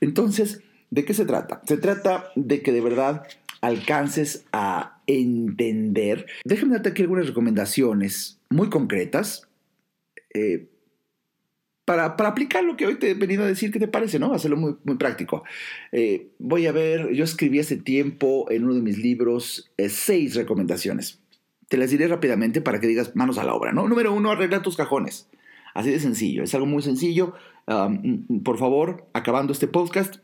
Entonces, 0.00 0.62
¿de 0.90 1.04
qué 1.04 1.14
se 1.14 1.24
trata? 1.24 1.62
Se 1.66 1.78
trata 1.78 2.30
de 2.36 2.62
que 2.62 2.72
de 2.72 2.80
verdad 2.80 3.26
alcances 3.64 4.44
a 4.52 5.00
entender. 5.06 6.26
Déjame 6.44 6.74
darte 6.74 6.90
aquí 6.90 7.02
algunas 7.02 7.26
recomendaciones 7.26 8.38
muy 8.50 8.68
concretas 8.68 9.48
eh, 10.34 10.68
para, 11.86 12.04
aplicar 12.04 12.62
lo 12.64 12.76
que 12.76 12.86
hoy 12.86 12.96
te 12.96 13.10
he 13.10 13.14
venido 13.14 13.42
a 13.42 13.46
decir, 13.46 13.72
¿qué 13.72 13.78
te 13.78 13.88
parece? 13.88 14.18
¿no? 14.18 14.34
Hacerlo 14.34 14.58
muy, 14.58 14.76
muy 14.84 14.96
práctico. 14.96 15.44
Eh, 15.92 16.28
voy 16.38 16.66
a 16.66 16.72
ver, 16.72 17.12
yo 17.12 17.24
escribí 17.24 17.58
hace 17.58 17.76
tiempo 17.76 18.50
en 18.50 18.64
uno 18.64 18.74
de 18.74 18.82
mis 18.82 18.98
libros 18.98 19.72
eh, 19.78 19.88
seis 19.88 20.34
recomendaciones. 20.34 21.20
Te 21.68 21.78
las 21.78 21.90
diré 21.90 22.06
rápidamente 22.06 22.60
para 22.60 22.80
que 22.80 22.86
digas 22.86 23.16
manos 23.16 23.38
a 23.38 23.44
la 23.44 23.54
obra. 23.54 23.72
¿no? 23.72 23.88
Número 23.88 24.12
uno, 24.12 24.30
arregla 24.30 24.62
tus 24.62 24.76
cajones. 24.76 25.28
Así 25.72 25.90
de 25.90 26.00
sencillo, 26.00 26.44
es 26.44 26.54
algo 26.54 26.66
muy 26.66 26.82
sencillo. 26.82 27.34
por 28.44 28.58
favor, 28.58 29.08
acabando 29.12 29.52
este 29.52 29.66
podcast, 29.66 30.16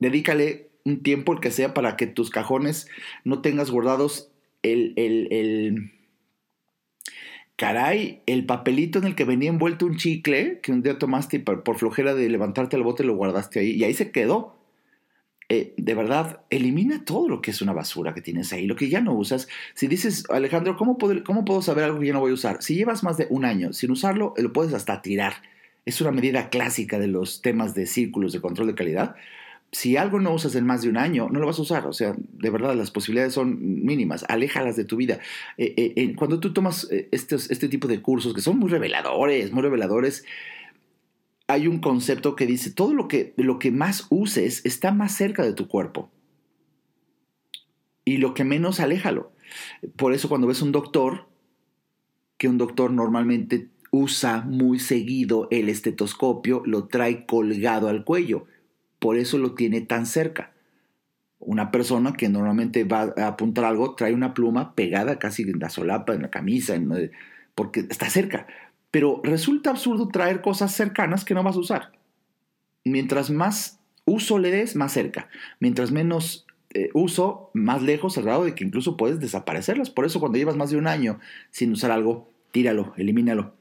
dedícale 0.00 0.73
un 0.84 1.02
tiempo, 1.02 1.32
el 1.32 1.40
que 1.40 1.50
sea, 1.50 1.74
para 1.74 1.96
que 1.96 2.06
tus 2.06 2.30
cajones 2.30 2.88
no 3.24 3.40
tengas 3.40 3.70
guardados 3.70 4.30
el, 4.62 4.92
el, 4.96 5.28
el, 5.32 5.92
caray, 7.56 8.22
el 8.26 8.46
papelito 8.46 8.98
en 8.98 9.04
el 9.04 9.14
que 9.14 9.24
venía 9.24 9.50
envuelto 9.50 9.86
un 9.86 9.96
chicle 9.96 10.60
que 10.62 10.72
un 10.72 10.82
día 10.82 10.98
tomaste 10.98 11.36
y 11.36 11.40
por, 11.40 11.78
flojera 11.78 12.14
de 12.14 12.28
levantarte 12.28 12.76
al 12.76 12.82
bote 12.82 13.04
lo 13.04 13.14
guardaste 13.16 13.60
ahí 13.60 13.70
y 13.70 13.84
ahí 13.84 13.94
se 13.94 14.10
quedó. 14.10 14.56
Eh, 15.50 15.74
de 15.76 15.94
verdad, 15.94 16.40
elimina 16.48 17.04
todo 17.04 17.28
lo 17.28 17.42
que 17.42 17.50
es 17.50 17.60
una 17.60 17.74
basura 17.74 18.14
que 18.14 18.22
tienes 18.22 18.50
ahí, 18.54 18.66
lo 18.66 18.76
que 18.76 18.88
ya 18.88 19.02
no 19.02 19.12
usas. 19.12 19.46
Si 19.74 19.88
dices, 19.88 20.24
Alejandro, 20.30 20.74
¿cómo 20.76 20.96
puedo, 20.96 21.22
¿cómo 21.22 21.44
puedo 21.44 21.60
saber 21.60 21.84
algo 21.84 22.00
que 22.00 22.06
ya 22.06 22.14
no 22.14 22.20
voy 22.20 22.30
a 22.30 22.34
usar? 22.34 22.62
Si 22.62 22.74
llevas 22.74 23.04
más 23.04 23.18
de 23.18 23.26
un 23.28 23.44
año 23.44 23.72
sin 23.74 23.90
usarlo, 23.90 24.32
lo 24.38 24.52
puedes 24.52 24.72
hasta 24.72 25.02
tirar 25.02 25.34
Es 25.84 26.00
una 26.00 26.12
medida 26.12 26.48
clásica 26.48 26.98
de 26.98 27.08
los 27.08 27.42
temas 27.42 27.74
de 27.74 27.86
círculos 27.86 28.32
de 28.32 28.40
control 28.40 28.68
de 28.68 28.74
calidad. 28.74 29.16
Si 29.72 29.96
algo 29.96 30.20
no 30.20 30.32
usas 30.32 30.54
en 30.54 30.66
más 30.66 30.82
de 30.82 30.88
un 30.88 30.96
año, 30.96 31.28
no 31.30 31.40
lo 31.40 31.46
vas 31.46 31.58
a 31.58 31.62
usar. 31.62 31.86
O 31.86 31.92
sea, 31.92 32.14
de 32.16 32.50
verdad, 32.50 32.76
las 32.76 32.90
posibilidades 32.92 33.34
son 33.34 33.84
mínimas. 33.84 34.24
Aléjalas 34.28 34.76
de 34.76 34.84
tu 34.84 34.96
vida. 34.96 35.18
Eh, 35.58 35.74
eh, 35.96 36.14
cuando 36.14 36.38
tú 36.38 36.52
tomas 36.52 36.88
estos, 37.10 37.50
este 37.50 37.68
tipo 37.68 37.88
de 37.88 38.00
cursos 38.00 38.34
que 38.34 38.40
son 38.40 38.58
muy 38.58 38.70
reveladores, 38.70 39.50
muy 39.52 39.62
reveladores, 39.62 40.24
hay 41.46 41.66
un 41.66 41.80
concepto 41.80 42.36
que 42.36 42.46
dice, 42.46 42.70
todo 42.70 42.94
lo 42.94 43.08
que, 43.08 43.34
lo 43.36 43.58
que 43.58 43.70
más 43.70 44.06
uses 44.10 44.64
está 44.64 44.92
más 44.92 45.14
cerca 45.14 45.42
de 45.42 45.52
tu 45.52 45.68
cuerpo. 45.68 46.10
Y 48.04 48.18
lo 48.18 48.34
que 48.34 48.44
menos, 48.44 48.80
aléjalo. 48.80 49.32
Por 49.96 50.12
eso 50.12 50.28
cuando 50.28 50.46
ves 50.46 50.62
un 50.62 50.72
doctor, 50.72 51.28
que 52.38 52.48
un 52.48 52.58
doctor 52.58 52.90
normalmente 52.90 53.68
usa 53.90 54.40
muy 54.40 54.78
seguido 54.78 55.48
el 55.50 55.68
estetoscopio, 55.68 56.62
lo 56.66 56.86
trae 56.86 57.26
colgado 57.26 57.88
al 57.88 58.04
cuello. 58.04 58.46
Por 59.04 59.18
eso 59.18 59.36
lo 59.36 59.52
tiene 59.52 59.82
tan 59.82 60.06
cerca. 60.06 60.52
Una 61.38 61.70
persona 61.70 62.14
que 62.14 62.30
normalmente 62.30 62.84
va 62.84 63.12
a 63.18 63.26
apuntar 63.26 63.66
algo 63.66 63.94
trae 63.94 64.14
una 64.14 64.32
pluma 64.32 64.74
pegada 64.74 65.18
casi 65.18 65.42
en 65.42 65.58
la 65.58 65.68
solapa, 65.68 66.14
en 66.14 66.22
la 66.22 66.30
camisa, 66.30 66.74
porque 67.54 67.80
está 67.80 68.08
cerca. 68.08 68.46
Pero 68.90 69.20
resulta 69.22 69.68
absurdo 69.68 70.08
traer 70.08 70.40
cosas 70.40 70.72
cercanas 70.72 71.26
que 71.26 71.34
no 71.34 71.42
vas 71.42 71.56
a 71.56 71.58
usar. 71.58 71.92
Mientras 72.82 73.28
más 73.28 73.78
uso 74.06 74.38
le 74.38 74.50
des, 74.50 74.74
más 74.74 74.92
cerca. 74.92 75.28
Mientras 75.60 75.92
menos 75.92 76.46
eh, 76.72 76.88
uso, 76.94 77.50
más 77.52 77.82
lejos, 77.82 78.16
al 78.16 78.24
grado 78.24 78.44
de 78.44 78.54
que 78.54 78.64
incluso 78.64 78.96
puedes 78.96 79.20
desaparecerlas. 79.20 79.90
Por 79.90 80.06
eso 80.06 80.18
cuando 80.18 80.38
llevas 80.38 80.56
más 80.56 80.70
de 80.70 80.78
un 80.78 80.86
año 80.86 81.20
sin 81.50 81.72
usar 81.72 81.90
algo, 81.90 82.32
tíralo, 82.52 82.94
elimínalo. 82.96 83.54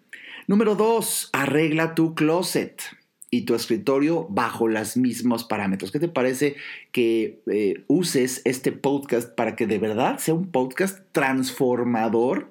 Número 0.48 0.76
dos, 0.76 1.30
arregla 1.34 1.96
tu 1.96 2.16
closet 2.16 2.82
y 3.34 3.46
tu 3.46 3.56
escritorio 3.56 4.28
bajo 4.30 4.68
los 4.68 4.96
mismos 4.96 5.44
parámetros. 5.44 5.92
¿Qué 5.92 6.00
te 6.00 6.08
parece 6.08 6.56
que 6.92 7.42
eh, 7.48 7.84
uses 7.88 8.44
este 8.46 8.72
podcast 8.72 9.34
para 9.34 9.56
que 9.56 9.66
de 9.66 9.80
verdad 9.80 10.20
sea 10.20 10.36
un 10.36 10.52
podcast 10.52 11.00
transformador? 11.14 12.50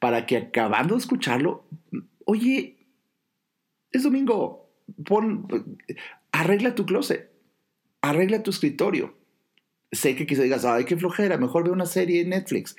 Para 0.00 0.26
que 0.26 0.36
acabando 0.36 0.96
de 0.96 1.02
escucharlo, 1.02 1.64
oye, 2.24 2.78
es 3.92 4.02
domingo, 4.02 4.72
pon, 5.06 5.46
arregla 6.32 6.74
tu 6.74 6.84
closet, 6.84 7.30
arregla 8.02 8.42
tu 8.42 8.50
escritorio. 8.50 9.14
Sé 9.92 10.16
que 10.16 10.26
quizás 10.26 10.42
digas, 10.42 10.64
ay, 10.64 10.84
qué 10.84 10.96
flojera, 10.96 11.38
mejor 11.38 11.62
ve 11.62 11.70
una 11.70 11.86
serie 11.86 12.22
en 12.22 12.30
Netflix. 12.30 12.74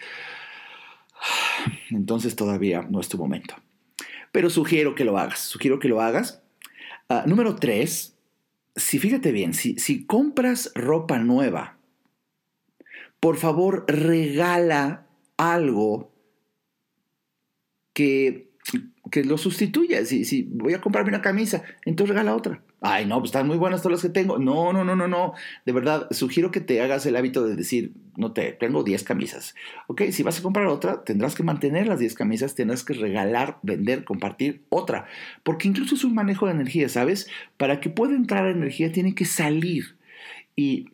Entonces 1.90 2.36
todavía 2.36 2.86
no 2.90 3.00
es 3.00 3.08
tu 3.08 3.18
momento 3.18 3.56
pero 4.36 4.50
sugiero 4.50 4.96
que 4.96 5.06
lo 5.06 5.18
hagas, 5.18 5.40
sugiero 5.40 5.80
que 5.80 5.88
lo 5.88 6.02
hagas. 6.02 6.44
Ah, 7.08 7.24
número 7.28 7.56
tres, 7.56 8.18
si 8.76 8.98
fíjate 9.00 9.32
bien, 9.32 9.54
si, 9.54 10.06
compras 10.06 10.72
ropa 10.74 11.20
nueva, 11.20 11.78
por 13.20 13.38
favor 13.38 13.86
regala 13.88 15.08
algo 15.38 16.12
que, 17.94 18.52
que 19.12 19.24
lo 19.24 19.38
sustituya. 19.38 20.04
Si, 20.06 20.26
si 20.26 20.44
voy 20.44 20.74
a 20.74 20.82
comprarme 20.82 21.10
una 21.10 21.22
camisa, 21.22 21.64
entonces 21.86 22.16
regala 22.16 22.36
otra. 22.36 22.65
Ay, 22.82 23.06
no, 23.06 23.20
pues 23.20 23.30
están 23.30 23.48
muy 23.48 23.58
buenas 23.58 23.82
todas 23.82 23.94
las 23.94 24.02
que 24.02 24.20
tengo. 24.20 24.38
No, 24.38 24.74
no, 24.74 24.84
no, 24.84 24.96
no, 24.96 25.08
no. 25.08 25.34
De 25.66 25.72
verdad, 25.72 26.08
sugiero 26.12 26.52
que 26.52 26.62
te 26.62 26.82
hagas 26.82 27.06
el 27.06 27.16
hábito 27.16 27.46
de 27.46 27.56
decir, 27.56 27.94
no 28.18 28.34
te, 28.34 28.52
tengo 28.52 28.84
10 28.84 29.04
camisas. 29.04 29.56
Ok, 29.88 30.04
si 30.12 30.24
vas 30.24 30.40
a 30.40 30.44
comprar 30.44 30.68
otra, 30.68 31.04
tendrás 31.04 31.36
que 31.36 31.44
mantener 31.44 31.88
las 31.88 32.00
10 32.00 32.14
camisas, 32.16 32.54
tendrás 32.54 32.84
que 32.84 32.94
regalar, 32.94 33.60
vender, 33.64 34.04
compartir 34.04 34.66
otra. 34.70 35.08
Porque 35.44 35.68
incluso 35.68 35.96
es 35.96 36.04
un 36.04 36.14
manejo 36.14 36.46
de 36.46 36.52
energía, 36.54 36.90
¿sabes? 36.90 37.30
Para 37.58 37.80
que 37.80 37.90
pueda 37.90 38.14
entrar 38.16 38.48
energía, 38.48 38.92
tiene 38.92 39.16
que 39.16 39.26
salir. 39.26 39.98
Y, 40.56 40.90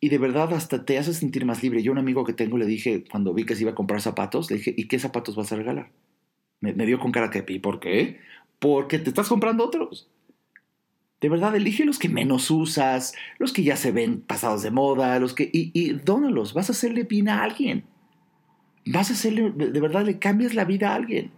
y 0.00 0.10
de 0.10 0.18
verdad 0.18 0.52
hasta 0.52 0.84
te 0.84 0.98
hace 0.98 1.14
sentir 1.14 1.46
más 1.46 1.62
libre. 1.62 1.82
Yo 1.82 1.90
un 1.90 1.98
amigo 1.98 2.24
que 2.24 2.32
tengo 2.32 2.58
le 2.58 2.66
dije, 2.66 3.04
cuando 3.10 3.34
vi 3.34 3.44
que 3.44 3.56
se 3.56 3.62
iba 3.62 3.72
a 3.72 3.74
comprar 3.74 4.00
zapatos, 4.02 4.50
le 4.50 4.58
dije, 4.58 4.74
¿y 4.76 4.88
qué 4.88 4.98
zapatos 4.98 5.36
vas 5.36 5.50
a 5.52 5.56
regalar? 5.56 5.90
Me, 6.60 6.74
me 6.74 6.86
dio 6.86 6.98
con 6.98 7.12
cara 7.12 7.30
que, 7.30 7.44
¿y 7.48 7.58
por 7.58 7.80
qué? 7.80 8.20
Porque 8.58 8.98
te 8.98 9.08
estás 9.08 9.28
comprando 9.28 9.64
otros. 9.64 10.08
De 11.24 11.30
verdad, 11.30 11.56
elige 11.56 11.86
los 11.86 11.98
que 11.98 12.10
menos 12.10 12.50
usas, 12.50 13.14
los 13.38 13.54
que 13.54 13.62
ya 13.62 13.76
se 13.76 13.92
ven 13.92 14.20
pasados 14.20 14.62
de 14.62 14.70
moda, 14.70 15.18
los 15.18 15.32
que... 15.32 15.48
Y, 15.50 15.70
y 15.72 15.92
dónalos, 15.92 16.52
vas 16.52 16.68
a 16.68 16.72
hacerle 16.72 17.04
bien 17.04 17.30
a 17.30 17.42
alguien. 17.42 17.84
Vas 18.84 19.08
a 19.08 19.14
hacerle, 19.14 19.50
de 19.50 19.80
verdad, 19.80 20.04
le 20.04 20.18
cambias 20.18 20.52
la 20.52 20.66
vida 20.66 20.90
a 20.90 20.96
alguien. 20.96 21.30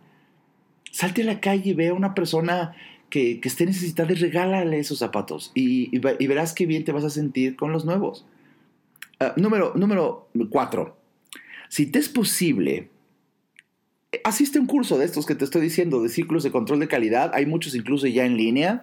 Salte 0.90 1.22
a 1.22 1.26
la 1.26 1.38
calle 1.38 1.70
y 1.70 1.74
ve 1.74 1.86
a 1.86 1.94
una 1.94 2.14
persona 2.14 2.74
que, 3.10 3.40
esté 3.44 3.64
necesitada 3.64 4.10
y 4.10 4.16
regálale 4.16 4.76
esos 4.80 4.98
zapatos. 4.98 5.52
Y, 5.54 5.96
verás 6.00 6.52
qué 6.52 6.66
bien 6.66 6.82
te 6.82 6.90
vas 6.90 7.04
a 7.04 7.10
sentir 7.10 7.54
con 7.54 7.70
los 7.70 7.84
nuevos. 7.84 8.26
Uh, 9.20 9.40
número, 9.40 9.72
número 9.76 10.28
cuatro. 10.50 10.98
Si 11.68 11.86
te 11.86 12.00
es 12.00 12.08
posible, 12.08 12.90
asiste 14.24 14.58
a 14.58 14.62
un 14.62 14.66
curso 14.66 14.98
de 14.98 15.04
estos 15.04 15.26
que 15.26 15.36
te 15.36 15.44
estoy 15.44 15.62
diciendo, 15.62 16.02
de 16.02 16.08
círculos 16.08 16.42
de 16.42 16.50
control 16.50 16.80
de 16.80 16.88
calidad. 16.88 17.30
Hay 17.34 17.46
muchos 17.46 17.76
incluso 17.76 18.08
ya 18.08 18.26
en 18.26 18.36
línea 18.36 18.82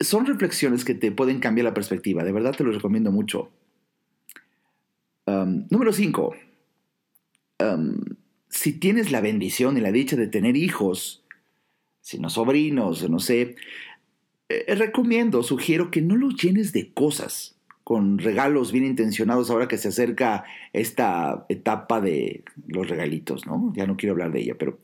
son 0.00 0.26
reflexiones 0.26 0.84
que 0.84 0.94
te 0.94 1.12
pueden 1.12 1.40
cambiar 1.40 1.64
la 1.64 1.74
perspectiva. 1.74 2.24
De 2.24 2.32
verdad 2.32 2.54
te 2.56 2.64
lo 2.64 2.72
recomiendo 2.72 3.10
mucho. 3.10 3.50
Um, 5.26 5.66
número 5.70 5.92
5. 5.92 6.34
Um, 7.60 8.00
si 8.48 8.72
tienes 8.72 9.10
la 9.12 9.20
bendición 9.20 9.76
y 9.76 9.80
la 9.80 9.92
dicha 9.92 10.16
de 10.16 10.28
tener 10.28 10.56
hijos, 10.56 11.24
si 12.00 12.18
no 12.18 12.30
sobrinos, 12.30 13.08
no 13.10 13.18
sé, 13.18 13.56
eh, 14.48 14.74
recomiendo, 14.74 15.42
sugiero 15.42 15.90
que 15.90 16.00
no 16.00 16.16
los 16.16 16.36
llenes 16.36 16.72
de 16.72 16.92
cosas 16.94 17.58
con 17.84 18.18
regalos 18.18 18.70
bien 18.70 18.84
intencionados 18.84 19.50
ahora 19.50 19.68
que 19.68 19.78
se 19.78 19.88
acerca 19.88 20.44
esta 20.72 21.46
etapa 21.48 22.00
de 22.00 22.44
los 22.66 22.88
regalitos, 22.88 23.46
¿no? 23.46 23.72
Ya 23.74 23.86
no 23.86 23.96
quiero 23.96 24.12
hablar 24.12 24.30
de 24.30 24.40
ella, 24.40 24.56
pero 24.58 24.78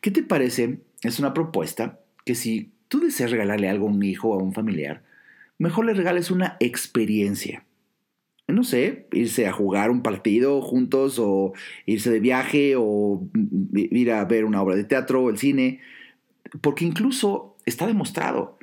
¿qué 0.00 0.10
te 0.10 0.22
parece? 0.22 0.78
Es 1.02 1.18
una 1.18 1.34
propuesta 1.34 2.00
que 2.24 2.34
si 2.34 2.73
tú 2.88 3.00
deseas 3.00 3.30
regalarle 3.30 3.68
algo 3.68 3.88
a 3.88 3.90
un 3.90 4.02
hijo 4.02 4.30
o 4.30 4.40
a 4.40 4.42
un 4.42 4.52
familiar, 4.52 5.02
mejor 5.58 5.86
le 5.86 5.94
regales 5.94 6.30
una 6.30 6.56
experiencia. 6.60 7.64
No 8.46 8.62
sé, 8.62 9.08
irse 9.12 9.46
a 9.46 9.52
jugar 9.52 9.90
un 9.90 10.02
partido 10.02 10.60
juntos 10.60 11.18
o 11.18 11.54
irse 11.86 12.10
de 12.10 12.20
viaje 12.20 12.74
o 12.76 13.26
ir 13.72 14.12
a 14.12 14.24
ver 14.26 14.44
una 14.44 14.60
obra 14.60 14.76
de 14.76 14.84
teatro 14.84 15.22
o 15.22 15.30
el 15.30 15.38
cine, 15.38 15.80
porque 16.60 16.84
incluso 16.84 17.56
está 17.64 17.86
demostrado, 17.86 18.58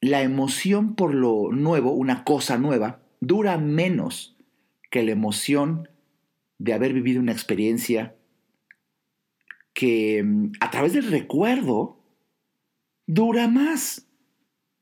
la 0.00 0.22
emoción 0.22 0.94
por 0.94 1.14
lo 1.14 1.50
nuevo, 1.52 1.92
una 1.92 2.24
cosa 2.24 2.58
nueva, 2.58 3.02
dura 3.20 3.58
menos 3.58 4.36
que 4.90 5.02
la 5.02 5.12
emoción 5.12 5.88
de 6.58 6.72
haber 6.72 6.92
vivido 6.92 7.20
una 7.20 7.32
experiencia 7.32 8.14
que 9.72 10.22
mm, 10.22 10.52
a 10.60 10.70
través 10.70 10.92
del 10.92 11.10
recuerdo 11.10 11.99
dura 13.10 13.48
más. 13.48 14.06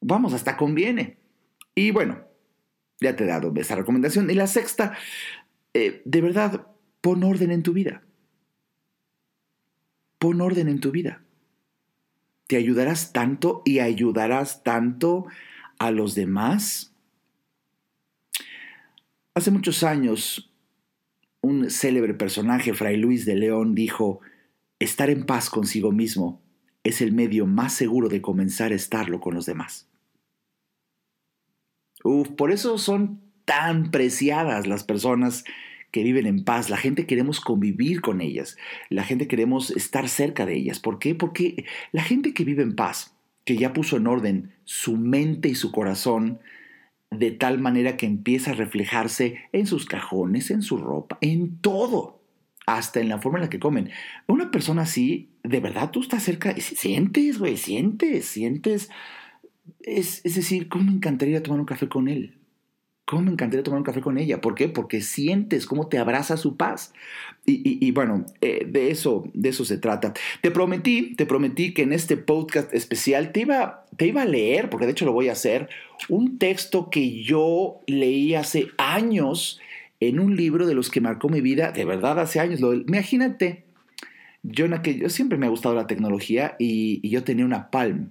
Vamos, 0.00 0.34
hasta 0.34 0.56
conviene. 0.56 1.18
Y 1.74 1.90
bueno, 1.90 2.24
ya 3.00 3.16
te 3.16 3.24
he 3.24 3.26
dado 3.26 3.52
esa 3.56 3.74
recomendación. 3.74 4.30
Y 4.30 4.34
la 4.34 4.46
sexta, 4.46 4.96
eh, 5.72 6.02
de 6.04 6.20
verdad, 6.20 6.66
pon 7.00 7.24
orden 7.24 7.50
en 7.50 7.62
tu 7.62 7.72
vida. 7.72 8.02
Pon 10.18 10.40
orden 10.40 10.68
en 10.68 10.80
tu 10.80 10.90
vida. 10.90 11.22
Te 12.46 12.56
ayudarás 12.56 13.12
tanto 13.12 13.62
y 13.64 13.78
ayudarás 13.78 14.62
tanto 14.62 15.26
a 15.78 15.90
los 15.90 16.14
demás. 16.14 16.94
Hace 19.34 19.50
muchos 19.50 19.82
años, 19.82 20.52
un 21.40 21.70
célebre 21.70 22.14
personaje, 22.14 22.74
Fray 22.74 22.96
Luis 22.96 23.24
de 23.24 23.36
León, 23.36 23.74
dijo, 23.74 24.20
estar 24.78 25.08
en 25.08 25.24
paz 25.24 25.48
consigo 25.48 25.92
mismo 25.92 26.42
es 26.88 27.02
el 27.02 27.12
medio 27.12 27.46
más 27.46 27.74
seguro 27.74 28.08
de 28.08 28.22
comenzar 28.22 28.72
a 28.72 28.74
estarlo 28.74 29.20
con 29.20 29.34
los 29.34 29.44
demás. 29.44 29.86
Uf, 32.02 32.28
por 32.30 32.50
eso 32.50 32.78
son 32.78 33.20
tan 33.44 33.90
preciadas 33.90 34.66
las 34.66 34.84
personas 34.84 35.44
que 35.90 36.02
viven 36.02 36.26
en 36.26 36.44
paz. 36.44 36.70
La 36.70 36.76
gente 36.76 37.06
queremos 37.06 37.40
convivir 37.40 38.00
con 38.00 38.20
ellas. 38.20 38.56
La 38.88 39.04
gente 39.04 39.28
queremos 39.28 39.70
estar 39.70 40.08
cerca 40.08 40.46
de 40.46 40.56
ellas. 40.56 40.80
¿Por 40.80 40.98
qué? 40.98 41.14
Porque 41.14 41.66
la 41.92 42.02
gente 42.02 42.32
que 42.32 42.44
vive 42.44 42.62
en 42.62 42.74
paz, 42.74 43.14
que 43.44 43.56
ya 43.56 43.72
puso 43.72 43.96
en 43.98 44.06
orden 44.06 44.52
su 44.64 44.96
mente 44.96 45.48
y 45.48 45.54
su 45.54 45.72
corazón, 45.72 46.40
de 47.10 47.30
tal 47.30 47.58
manera 47.58 47.96
que 47.96 48.06
empieza 48.06 48.52
a 48.52 48.54
reflejarse 48.54 49.38
en 49.52 49.66
sus 49.66 49.86
cajones, 49.86 50.50
en 50.50 50.62
su 50.62 50.78
ropa, 50.78 51.18
en 51.20 51.58
todo 51.58 52.17
hasta 52.76 53.00
en 53.00 53.08
la 53.08 53.18
forma 53.18 53.38
en 53.38 53.44
la 53.44 53.50
que 53.50 53.58
comen. 53.58 53.90
Una 54.26 54.50
persona 54.50 54.82
así, 54.82 55.30
de 55.42 55.60
verdad 55.60 55.90
tú 55.90 56.02
estás 56.02 56.22
cerca, 56.22 56.54
y 56.56 56.60
sientes, 56.60 57.38
güey, 57.38 57.56
sientes, 57.56 58.26
sientes. 58.26 58.90
Es, 59.80 60.20
es 60.24 60.34
decir, 60.34 60.68
¿cómo 60.68 60.84
me 60.84 60.92
encantaría 60.92 61.42
tomar 61.42 61.60
un 61.60 61.66
café 61.66 61.88
con 61.88 62.08
él? 62.08 62.38
¿Cómo 63.08 63.22
me 63.22 63.32
encantaría 63.32 63.64
tomar 63.64 63.78
un 63.78 63.84
café 63.84 64.02
con 64.02 64.18
ella? 64.18 64.42
¿Por 64.42 64.54
qué? 64.54 64.68
Porque 64.68 65.00
sientes 65.00 65.64
cómo 65.64 65.88
te 65.88 65.96
abraza 65.96 66.36
su 66.36 66.58
paz. 66.58 66.92
Y, 67.46 67.90
bueno, 67.92 68.26
eh, 68.42 68.66
de, 68.68 68.90
eso, 68.90 69.24
de 69.32 69.48
eso 69.48 69.64
se 69.64 69.78
trata. 69.78 70.12
Te 70.42 70.50
prometí, 70.50 71.14
te 71.14 71.24
prometí 71.24 71.72
que 71.72 71.80
en 71.80 71.94
este 71.94 72.18
podcast 72.18 72.74
especial 72.74 73.32
te 73.32 73.40
iba, 73.40 73.86
te 73.96 74.08
iba 74.08 74.20
a 74.20 74.26
leer, 74.26 74.68
porque 74.68 74.84
de 74.84 74.92
hecho 74.92 75.06
lo 75.06 75.14
voy 75.14 75.30
a 75.30 75.32
hacer, 75.32 75.70
un 76.10 76.36
texto 76.36 76.90
que 76.90 77.22
yo 77.22 77.80
leí 77.86 78.34
hace 78.34 78.66
años 78.76 79.58
en 80.00 80.20
un 80.20 80.36
libro 80.36 80.66
de 80.66 80.74
los 80.74 80.90
que 80.90 81.00
marcó 81.00 81.28
mi 81.28 81.40
vida, 81.40 81.72
de 81.72 81.84
verdad 81.84 82.18
hace 82.20 82.40
años. 82.40 82.60
Lo, 82.60 82.74
imagínate, 82.74 83.64
yo, 84.42 84.66
en 84.66 84.74
aquel, 84.74 85.00
yo 85.00 85.08
siempre 85.08 85.38
me 85.38 85.46
ha 85.46 85.50
gustado 85.50 85.74
la 85.74 85.86
tecnología 85.86 86.56
y, 86.58 87.00
y 87.02 87.10
yo 87.10 87.24
tenía 87.24 87.44
una 87.44 87.70
Palm 87.70 88.10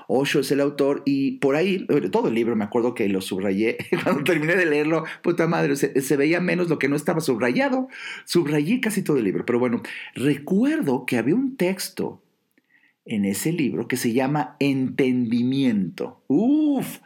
Osho 0.07 0.39
es 0.39 0.51
el 0.51 0.61
autor 0.61 1.01
y 1.05 1.37
por 1.37 1.55
ahí, 1.55 1.85
todo 2.11 2.27
el 2.27 2.35
libro 2.35 2.55
me 2.55 2.63
acuerdo 2.63 2.93
que 2.93 3.09
lo 3.09 3.21
subrayé, 3.21 3.77
cuando 4.03 4.23
terminé 4.23 4.55
de 4.55 4.65
leerlo, 4.65 5.05
puta 5.21 5.47
madre, 5.47 5.75
se, 5.75 5.99
se, 6.01 6.17
veía 6.17 6.39
menos 6.39 6.69
lo 6.69 6.79
que 6.79 6.87
no 6.87 6.95
estaba 6.95 7.21
subrayado, 7.21 7.87
subrayé 8.25 8.79
casi 8.79 9.01
todo 9.01 9.17
el 9.17 9.23
libro, 9.23 9.45
pero 9.45 9.59
bueno, 9.59 9.81
recuerdo 10.13 11.05
que 11.05 11.17
había 11.17 11.35
un 11.35 11.57
texto 11.57 12.21
en 13.05 13.25
ese 13.25 13.51
libro 13.51 13.87
que 13.87 13.97
se 13.97 14.13
llama 14.13 14.55
Entendimiento. 14.59 16.23
Uf, 16.27 16.99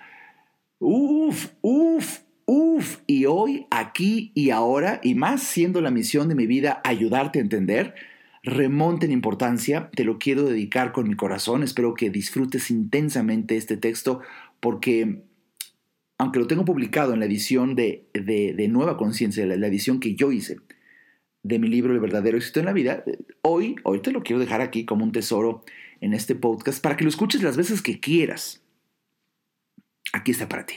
uf, 0.79 1.47
uf, 1.61 2.19
Uf, 2.51 2.97
y 3.05 3.27
hoy, 3.27 3.67
aquí 3.69 4.31
y 4.33 4.49
ahora, 4.49 4.99
y 5.03 5.13
más 5.13 5.43
siendo 5.43 5.81
la 5.81 5.91
misión 5.91 6.29
de 6.29 6.33
mi 6.33 6.47
vida 6.47 6.81
ayudarte 6.83 7.37
a 7.37 7.43
entender, 7.43 7.93
remonte 8.43 9.05
en 9.05 9.11
importancia, 9.11 9.89
te 9.95 10.03
lo 10.03 10.19
quiero 10.19 10.43
dedicar 10.43 10.91
con 10.91 11.07
mi 11.07 11.15
corazón, 11.15 11.63
espero 11.63 11.93
que 11.93 12.09
disfrutes 12.09 12.71
intensamente 12.71 13.57
este 13.57 13.77
texto 13.77 14.21
porque 14.59 15.23
aunque 16.17 16.39
lo 16.39 16.47
tengo 16.47 16.65
publicado 16.65 17.13
en 17.13 17.19
la 17.19 17.25
edición 17.25 17.75
de, 17.75 18.09
de, 18.13 18.67
Nueva 18.67 18.97
Conciencia, 18.97 19.45
la, 19.45 19.55
la 19.55 19.67
edición 19.67 20.01
que 20.01 20.15
yo 20.15 20.33
hice 20.33 20.57
de 21.43 21.59
mi 21.59 21.69
libro 21.69 21.93
El 21.93 22.01
verdadero 22.01 22.37
éxito 22.37 22.59
en 22.59 22.65
la 22.65 22.73
vida, 22.73 23.03
hoy, 23.41 23.77
hoy 23.83 24.01
te 24.01 24.11
lo 24.11 24.21
quiero 24.21 24.39
dejar 24.39 24.59
aquí 24.59 24.85
como 24.85 25.05
un 25.05 25.13
tesoro 25.13 25.63
en 26.01 26.13
este 26.13 26.35
podcast 26.35 26.83
para 26.83 26.97
que 26.97 27.05
lo 27.05 27.09
escuches 27.09 27.41
las 27.41 27.55
veces 27.55 27.81
que 27.81 27.99
quieras. 28.01 28.61
Aquí 30.11 30.31
está 30.31 30.49
para 30.49 30.65
ti. 30.65 30.75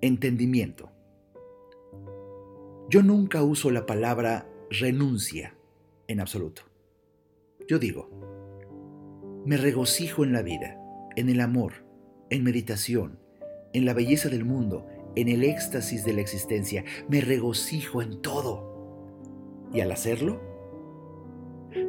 Entendimiento. 0.00 0.95
Yo 2.88 3.02
nunca 3.02 3.42
uso 3.42 3.70
la 3.70 3.84
palabra 3.86 4.48
renuncia 4.70 5.54
en 6.06 6.20
absoluto. 6.20 6.62
Yo 7.68 7.78
digo, 7.78 8.10
me 9.44 9.56
regocijo 9.56 10.24
en 10.24 10.32
la 10.32 10.42
vida, 10.42 10.78
en 11.16 11.28
el 11.28 11.40
amor, 11.40 11.84
en 12.30 12.44
meditación, 12.44 13.18
en 13.72 13.84
la 13.86 13.92
belleza 13.92 14.28
del 14.28 14.44
mundo, 14.44 14.86
en 15.16 15.28
el 15.28 15.42
éxtasis 15.42 16.04
de 16.04 16.12
la 16.12 16.20
existencia. 16.20 16.84
Me 17.08 17.20
regocijo 17.20 18.02
en 18.02 18.22
todo. 18.22 19.68
Y 19.72 19.80
al 19.80 19.90
hacerlo, 19.90 20.40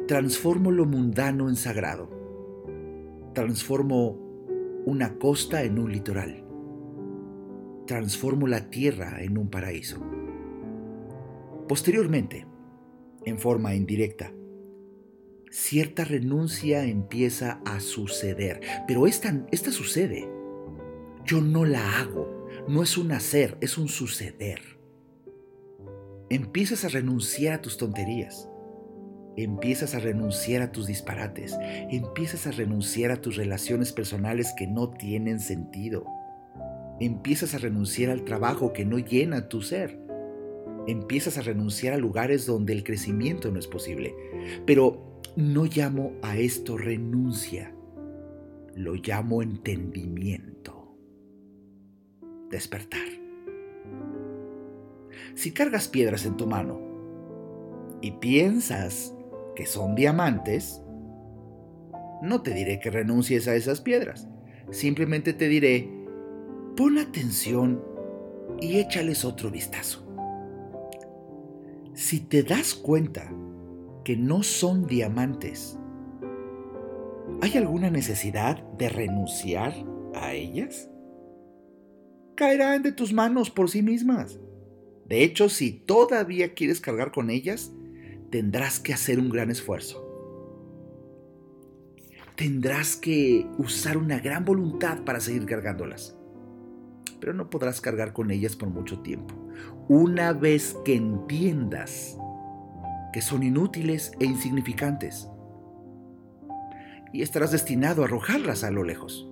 transformo 0.08 0.72
lo 0.72 0.84
mundano 0.84 1.48
en 1.48 1.56
sagrado. 1.56 2.10
Transformo 3.34 4.18
una 4.84 5.18
costa 5.18 5.62
en 5.62 5.78
un 5.78 5.92
litoral 5.92 6.48
transformo 7.88 8.46
la 8.46 8.68
tierra 8.68 9.22
en 9.22 9.38
un 9.38 9.48
paraíso. 9.48 10.17
Posteriormente, 11.68 12.46
en 13.24 13.38
forma 13.38 13.74
indirecta, 13.74 14.32
cierta 15.50 16.04
renuncia 16.04 16.84
empieza 16.84 17.60
a 17.64 17.80
suceder, 17.80 18.60
pero 18.86 19.06
esta, 19.06 19.46
esta 19.52 19.70
sucede. 19.70 20.28
Yo 21.24 21.40
no 21.40 21.64
la 21.64 21.98
hago, 21.98 22.46
no 22.68 22.82
es 22.82 22.96
un 22.96 23.12
hacer, 23.12 23.58
es 23.60 23.76
un 23.76 23.88
suceder. 23.88 24.60
Empiezas 26.30 26.84
a 26.84 26.88
renunciar 26.88 27.54
a 27.54 27.62
tus 27.62 27.76
tonterías, 27.76 28.48
empiezas 29.36 29.94
a 29.94 30.00
renunciar 30.00 30.62
a 30.62 30.72
tus 30.72 30.86
disparates, 30.86 31.56
empiezas 31.90 32.46
a 32.46 32.50
renunciar 32.50 33.10
a 33.10 33.20
tus 33.20 33.36
relaciones 33.36 33.92
personales 33.92 34.52
que 34.56 34.66
no 34.66 34.90
tienen 34.90 35.38
sentido 35.38 36.06
Empiezas 37.00 37.54
a 37.54 37.58
renunciar 37.58 38.10
al 38.10 38.24
trabajo 38.24 38.72
que 38.72 38.84
no 38.84 38.98
llena 38.98 39.48
tu 39.48 39.62
ser. 39.62 40.00
Empiezas 40.88 41.36
a 41.36 41.42
renunciar 41.42 41.92
a 41.92 41.98
lugares 41.98 42.46
donde 42.46 42.72
el 42.72 42.82
crecimiento 42.82 43.50
no 43.50 43.58
es 43.58 43.66
posible. 43.66 44.14
Pero 44.64 45.20
no 45.36 45.66
llamo 45.66 46.14
a 46.22 46.38
esto 46.38 46.78
renuncia. 46.78 47.74
Lo 48.74 48.94
llamo 48.94 49.42
entendimiento. 49.42 50.96
Despertar. 52.48 53.06
Si 55.34 55.52
cargas 55.52 55.88
piedras 55.88 56.24
en 56.24 56.38
tu 56.38 56.46
mano 56.46 56.80
y 58.00 58.12
piensas 58.12 59.14
que 59.54 59.66
son 59.66 59.94
diamantes, 59.94 60.80
no 62.22 62.40
te 62.40 62.54
diré 62.54 62.80
que 62.80 62.90
renuncies 62.90 63.46
a 63.46 63.54
esas 63.54 63.82
piedras. 63.82 64.26
Simplemente 64.70 65.34
te 65.34 65.48
diré 65.48 65.86
pon 66.78 66.96
atención 66.96 67.84
y 68.58 68.78
échales 68.78 69.26
otro 69.26 69.50
vistazo. 69.50 70.07
Si 71.98 72.20
te 72.20 72.44
das 72.44 72.74
cuenta 72.76 73.28
que 74.04 74.16
no 74.16 74.44
son 74.44 74.86
diamantes, 74.86 75.76
¿hay 77.40 77.56
alguna 77.56 77.90
necesidad 77.90 78.62
de 78.78 78.88
renunciar 78.88 79.74
a 80.14 80.32
ellas? 80.32 80.88
Caerán 82.36 82.84
de 82.84 82.92
tus 82.92 83.12
manos 83.12 83.50
por 83.50 83.68
sí 83.68 83.82
mismas. 83.82 84.38
De 85.08 85.24
hecho, 85.24 85.48
si 85.48 85.72
todavía 85.72 86.54
quieres 86.54 86.80
cargar 86.80 87.10
con 87.10 87.30
ellas, 87.30 87.72
tendrás 88.30 88.78
que 88.78 88.94
hacer 88.94 89.18
un 89.18 89.28
gran 89.28 89.50
esfuerzo. 89.50 90.00
Tendrás 92.36 92.94
que 92.94 93.44
usar 93.58 93.96
una 93.96 94.20
gran 94.20 94.44
voluntad 94.44 95.02
para 95.02 95.18
seguir 95.18 95.46
cargándolas 95.46 96.16
pero 97.20 97.34
no 97.34 97.50
podrás 97.50 97.80
cargar 97.80 98.12
con 98.12 98.30
ellas 98.30 98.56
por 98.56 98.68
mucho 98.68 99.00
tiempo. 99.00 99.34
Una 99.88 100.34
vez 100.34 100.76
que 100.84 100.94
entiendas 100.94 102.18
que 103.12 103.22
son 103.22 103.42
inútiles 103.42 104.12
e 104.20 104.26
insignificantes, 104.26 105.30
y 107.12 107.22
estarás 107.22 107.52
destinado 107.52 108.02
a 108.02 108.04
arrojarlas 108.04 108.64
a 108.64 108.70
lo 108.70 108.84
lejos. 108.84 109.28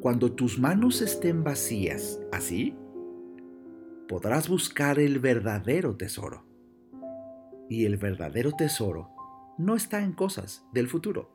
Cuando 0.00 0.32
tus 0.32 0.58
manos 0.58 1.02
estén 1.02 1.42
vacías, 1.42 2.20
así, 2.30 2.76
podrás 4.06 4.48
buscar 4.48 4.98
el 4.98 5.18
verdadero 5.18 5.96
tesoro. 5.96 6.46
Y 7.68 7.86
el 7.86 7.96
verdadero 7.96 8.52
tesoro 8.52 9.10
no 9.58 9.74
está 9.74 10.02
en 10.02 10.12
cosas 10.12 10.64
del 10.72 10.88
futuro. 10.88 11.30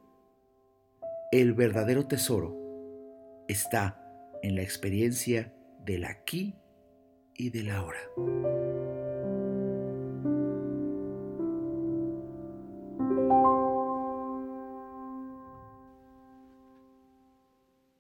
El 1.32 1.54
verdadero 1.54 2.06
tesoro 2.06 2.56
está 3.48 4.02
en 4.44 4.56
la 4.56 4.62
experiencia 4.62 5.54
del 5.84 6.06
aquí 6.06 6.56
y 7.40 7.50
del 7.50 7.72
ahora. 7.72 8.00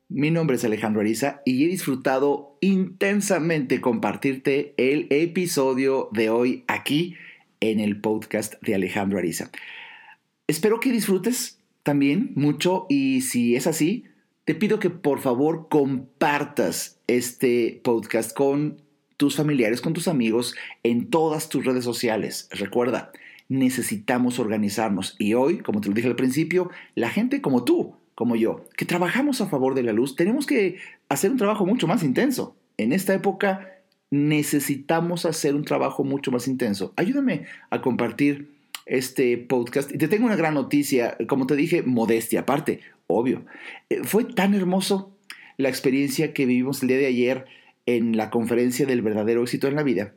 Mi 0.09 0.31
nombre 0.31 0.57
es 0.57 0.65
Alejandro 0.65 0.99
Ariza 0.99 1.41
y 1.45 1.63
he 1.63 1.67
disfrutado 1.67 2.57
intensamente 2.59 3.79
compartirte 3.79 4.73
el 4.75 5.07
episodio 5.09 6.09
de 6.11 6.29
hoy 6.29 6.65
aquí 6.67 7.15
en 7.61 7.79
el 7.79 8.01
podcast 8.01 8.55
de 8.61 8.75
Alejandro 8.75 9.19
Ariza. 9.19 9.49
Espero 10.47 10.81
que 10.81 10.91
disfrutes 10.91 11.61
también 11.83 12.33
mucho 12.35 12.87
y 12.89 13.21
si 13.21 13.55
es 13.55 13.67
así, 13.67 14.03
te 14.43 14.55
pido 14.55 14.79
que 14.79 14.89
por 14.89 15.19
favor 15.19 15.69
compartas 15.69 16.99
este 17.07 17.79
podcast 17.83 18.35
con 18.35 18.88
tus 19.19 19.35
familiares, 19.35 19.81
con 19.81 19.91
tus 19.91 20.07
amigos, 20.07 20.55
en 20.81 21.09
todas 21.09 21.49
tus 21.49 21.65
redes 21.65 21.83
sociales. 21.83 22.47
Recuerda, 22.51 23.11
necesitamos 23.49 24.39
organizarnos. 24.39 25.17
Y 25.19 25.33
hoy, 25.33 25.57
como 25.57 25.81
te 25.81 25.89
lo 25.89 25.93
dije 25.93 26.07
al 26.07 26.15
principio, 26.15 26.71
la 26.95 27.09
gente 27.09 27.41
como 27.41 27.65
tú, 27.65 27.95
como 28.15 28.37
yo, 28.37 28.63
que 28.77 28.85
trabajamos 28.85 29.41
a 29.41 29.47
favor 29.47 29.75
de 29.75 29.83
la 29.83 29.91
luz, 29.91 30.15
tenemos 30.15 30.45
que 30.45 30.77
hacer 31.09 31.31
un 31.31 31.37
trabajo 31.37 31.65
mucho 31.65 31.85
más 31.85 32.01
intenso. 32.01 32.55
En 32.77 32.93
esta 32.93 33.13
época 33.13 33.81
necesitamos 34.09 35.25
hacer 35.25 35.53
un 35.53 35.65
trabajo 35.65 36.05
mucho 36.05 36.31
más 36.31 36.47
intenso. 36.47 36.93
Ayúdame 36.95 37.45
a 37.71 37.81
compartir 37.81 38.53
este 38.85 39.37
podcast. 39.37 39.93
Y 39.93 39.97
te 39.97 40.07
tengo 40.07 40.27
una 40.27 40.37
gran 40.37 40.53
noticia, 40.53 41.17
como 41.27 41.45
te 41.45 41.57
dije, 41.57 41.83
modestia 41.83 42.39
aparte, 42.39 42.79
obvio. 43.07 43.43
Eh, 43.89 43.99
fue 44.05 44.23
tan 44.23 44.53
hermoso 44.53 45.13
la 45.57 45.67
experiencia 45.67 46.33
que 46.33 46.45
vivimos 46.45 46.81
el 46.81 46.87
día 46.87 46.97
de 46.99 47.07
ayer 47.07 47.58
en 47.95 48.17
la 48.17 48.29
conferencia 48.29 48.85
del 48.85 49.01
verdadero 49.01 49.43
éxito 49.43 49.67
en 49.67 49.75
la 49.75 49.83
vida 49.83 50.13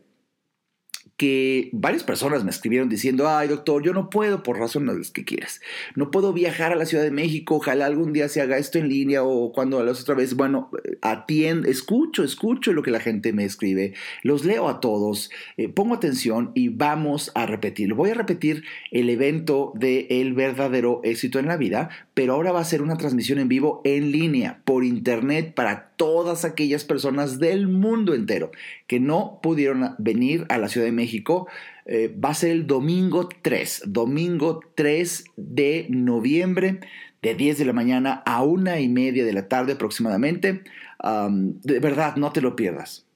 que 1.23 1.71
varias 1.73 2.03
personas 2.03 2.43
me 2.43 2.51
escribieron 2.51 2.89
diciendo, 2.89 3.29
ay 3.29 3.47
doctor, 3.47 3.81
yo 3.83 3.93
no 3.93 4.11
puedo 4.11 4.43
por 4.43 4.59
razones 4.59 5.13
que 5.13 5.25
quieras, 5.25 5.61
no 5.95 6.11
puedo 6.11 6.33
viajar 6.33 6.73
a 6.73 6.75
la 6.75 6.85
Ciudad 6.85 7.05
de 7.05 7.13
México, 7.13 7.55
ojalá 7.55 7.87
algún 7.87 8.13
día 8.13 8.29
se 8.29 8.41
haga 8.41 8.59
esto 8.59 8.79
en 8.79 8.89
línea 8.89 9.23
o 9.23 9.53
cuando 9.53 9.79
a 9.79 9.85
las 9.85 10.01
otra 10.01 10.17
vez, 10.17 10.35
bueno, 10.35 10.71
atiendo, 11.01 11.69
escucho, 11.69 12.25
escucho 12.25 12.73
lo 12.73 12.83
que 12.83 12.91
la 12.91 12.99
gente 12.99 13.33
me 13.33 13.45
escribe, 13.45 13.95
los 14.25 14.45
leo 14.45 14.69
a 14.69 14.81
todos, 14.81 15.31
eh, 15.57 15.69
pongo 15.69 15.95
atención 15.95 16.51
y 16.55 16.71
vamos 16.71 17.31
a 17.37 17.47
repetirlo. 17.47 17.95
Voy 17.95 18.11
a 18.11 18.15
repetir 18.15 18.65
el 18.91 19.09
evento 19.09 19.73
de 19.77 20.09
El 20.11 20.33
verdadero 20.33 21.03
éxito 21.05 21.39
en 21.39 21.47
la 21.47 21.57
vida, 21.57 21.91
pero 22.15 22.33
ahora 22.33 22.51
va 22.51 22.61
a 22.61 22.65
ser 22.65 22.83
una 22.83 22.97
transmisión 22.97 23.39
en 23.39 23.49
vivo 23.49 23.81
en 23.85 24.11
línea, 24.11 24.61
por 24.65 24.83
internet, 24.83 25.55
para 25.55 25.92
todas 26.03 26.45
aquellas 26.45 26.83
personas 26.83 27.39
del 27.39 27.69
mundo 27.69 28.13
entero 28.13 28.51
que 28.89 28.99
no 28.99 29.39
pudieron 29.41 29.95
venir 29.99 30.47
a 30.49 30.59
la 30.59 30.69
Ciudad 30.69 30.85
de 30.85 30.91
México. 30.91 31.47
Eh, 31.87 32.13
va 32.13 32.31
a 32.31 32.35
ser 32.35 32.51
el 32.51 32.67
domingo 32.67 33.29
3, 33.41 33.85
domingo 33.87 34.65
3 34.75 35.27
de 35.37 35.87
noviembre, 35.91 36.81
de 37.23 37.37
10 37.37 37.57
de 37.57 37.65
la 37.67 37.73
mañana 37.73 38.21
a 38.27 38.43
una 38.43 38.81
y 38.81 38.89
media 38.89 39.25
de 39.25 39.33
la 39.33 39.47
tarde 39.47 39.75
aproximadamente. 39.75 40.65
de 41.05 41.79
verdad, 41.79 42.17
no 42.17 42.33
te 42.33 42.41
lo 42.41 42.57
pierdas. 42.57 43.07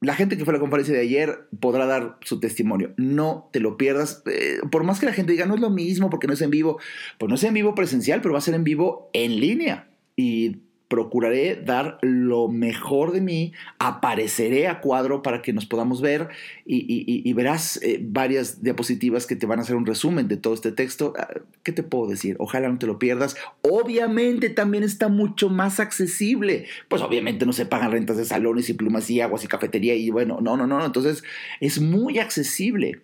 La 0.00 0.14
gente 0.14 0.38
que 0.38 0.46
fue 0.46 0.52
a 0.52 0.56
la 0.56 0.60
conferencia 0.60 0.94
de 0.94 1.02
ayer 1.02 1.48
podrá 1.60 1.84
dar 1.84 2.16
su 2.22 2.40
testimonio. 2.40 2.94
No 2.96 3.50
te 3.52 3.60
lo 3.60 3.76
pierdas. 3.76 4.22
Eh, 4.24 4.60
por 4.70 4.84
más 4.84 5.00
que 5.00 5.06
la 5.06 5.12
gente 5.12 5.32
diga, 5.32 5.44
no 5.44 5.54
es 5.54 5.60
lo 5.60 5.68
mismo 5.68 6.08
porque 6.08 6.28
no 6.28 6.32
es 6.32 6.40
en 6.40 6.50
vivo. 6.50 6.78
Pues 7.18 7.28
no 7.28 7.34
es 7.34 7.44
en 7.44 7.52
vivo 7.52 7.74
presencial, 7.74 8.22
pero 8.22 8.32
va 8.32 8.38
a 8.38 8.40
ser 8.40 8.54
en 8.54 8.64
vivo 8.64 9.10
en 9.12 9.38
línea. 9.38 9.90
Y 10.16 10.62
procuraré 10.92 11.56
dar 11.56 11.96
lo 12.02 12.48
mejor 12.48 13.12
de 13.12 13.22
mí, 13.22 13.54
apareceré 13.78 14.68
a 14.68 14.82
cuadro 14.82 15.22
para 15.22 15.40
que 15.40 15.54
nos 15.54 15.64
podamos 15.64 16.02
ver 16.02 16.28
y, 16.66 17.32
verás 17.32 17.80
eh, 17.82 17.98
varias 17.98 18.62
diapositivas 18.62 19.26
que 19.26 19.34
te 19.34 19.46
van 19.46 19.58
a 19.58 19.62
hacer 19.62 19.74
un 19.74 19.86
resumen 19.86 20.28
de 20.28 20.36
todo 20.36 20.52
este 20.52 20.70
texto. 20.70 21.14
Ah, 21.18 21.28
¿Qué 21.62 21.72
te 21.72 21.82
puedo 21.82 22.08
decir? 22.08 22.36
Ojalá 22.38 22.68
no 22.68 22.76
te 22.76 22.86
lo 22.86 22.98
pierdas. 22.98 23.36
Obviamente 23.62 24.50
también 24.50 24.84
está 24.84 25.08
mucho 25.08 25.48
más 25.48 25.80
accesible. 25.80 26.66
Pues 26.88 27.00
obviamente 27.00 27.46
no 27.46 27.54
se 27.54 27.64
pagan 27.64 27.90
rentas 27.90 28.18
de 28.18 28.26
salones 28.26 28.68
y 28.68 28.74
plumas 28.74 29.08
y 29.08 29.22
aguas 29.22 29.44
y 29.44 29.48
cafetería 29.48 29.94
y 29.94 30.10
bueno, 30.10 30.40
no, 30.42 30.58
no, 30.58 30.66
no. 30.66 30.84
Entonces 30.84 31.24
es 31.60 31.80
muy 31.80 32.18
accesible. 32.18 33.00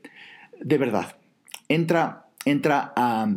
De 0.61 0.77
verdad. 0.77 1.17
Entra, 1.71 2.27
entra 2.45 2.93
a 2.97 3.35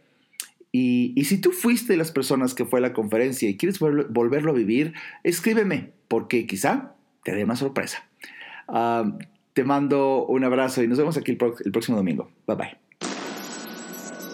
Y, 0.74 1.14
si 1.24 1.40
tú 1.40 1.52
fuiste 1.52 1.94
de 1.94 1.98
las 1.98 2.12
personas 2.12 2.54
que 2.56 2.66
fue 2.66 2.80
a 2.80 2.82
la 2.82 2.94
conferencia 2.94 3.48
y 3.48 3.58
quieres 3.58 3.80
volverlo 3.80 4.52
a 4.52 4.56
vivir, 4.56 4.94
escríbeme, 5.24 5.92
porque 6.08 6.48
quizá 6.48 6.96
te 7.24 7.34
dé 7.34 7.44
una 7.44 7.56
sorpresa. 7.56 8.08
Ah, 8.68 9.16
te 9.54 9.64
mando 9.64 10.26
un 10.26 10.44
abrazo 10.44 10.82
y 10.84 10.88
nos 10.88 10.98
vemos 10.98 11.16
aquí 11.16 11.32
el 11.32 11.72
próximo 11.72 11.96
domingo. 11.96 12.32
Bye 12.48 12.58
bye. 12.58 12.83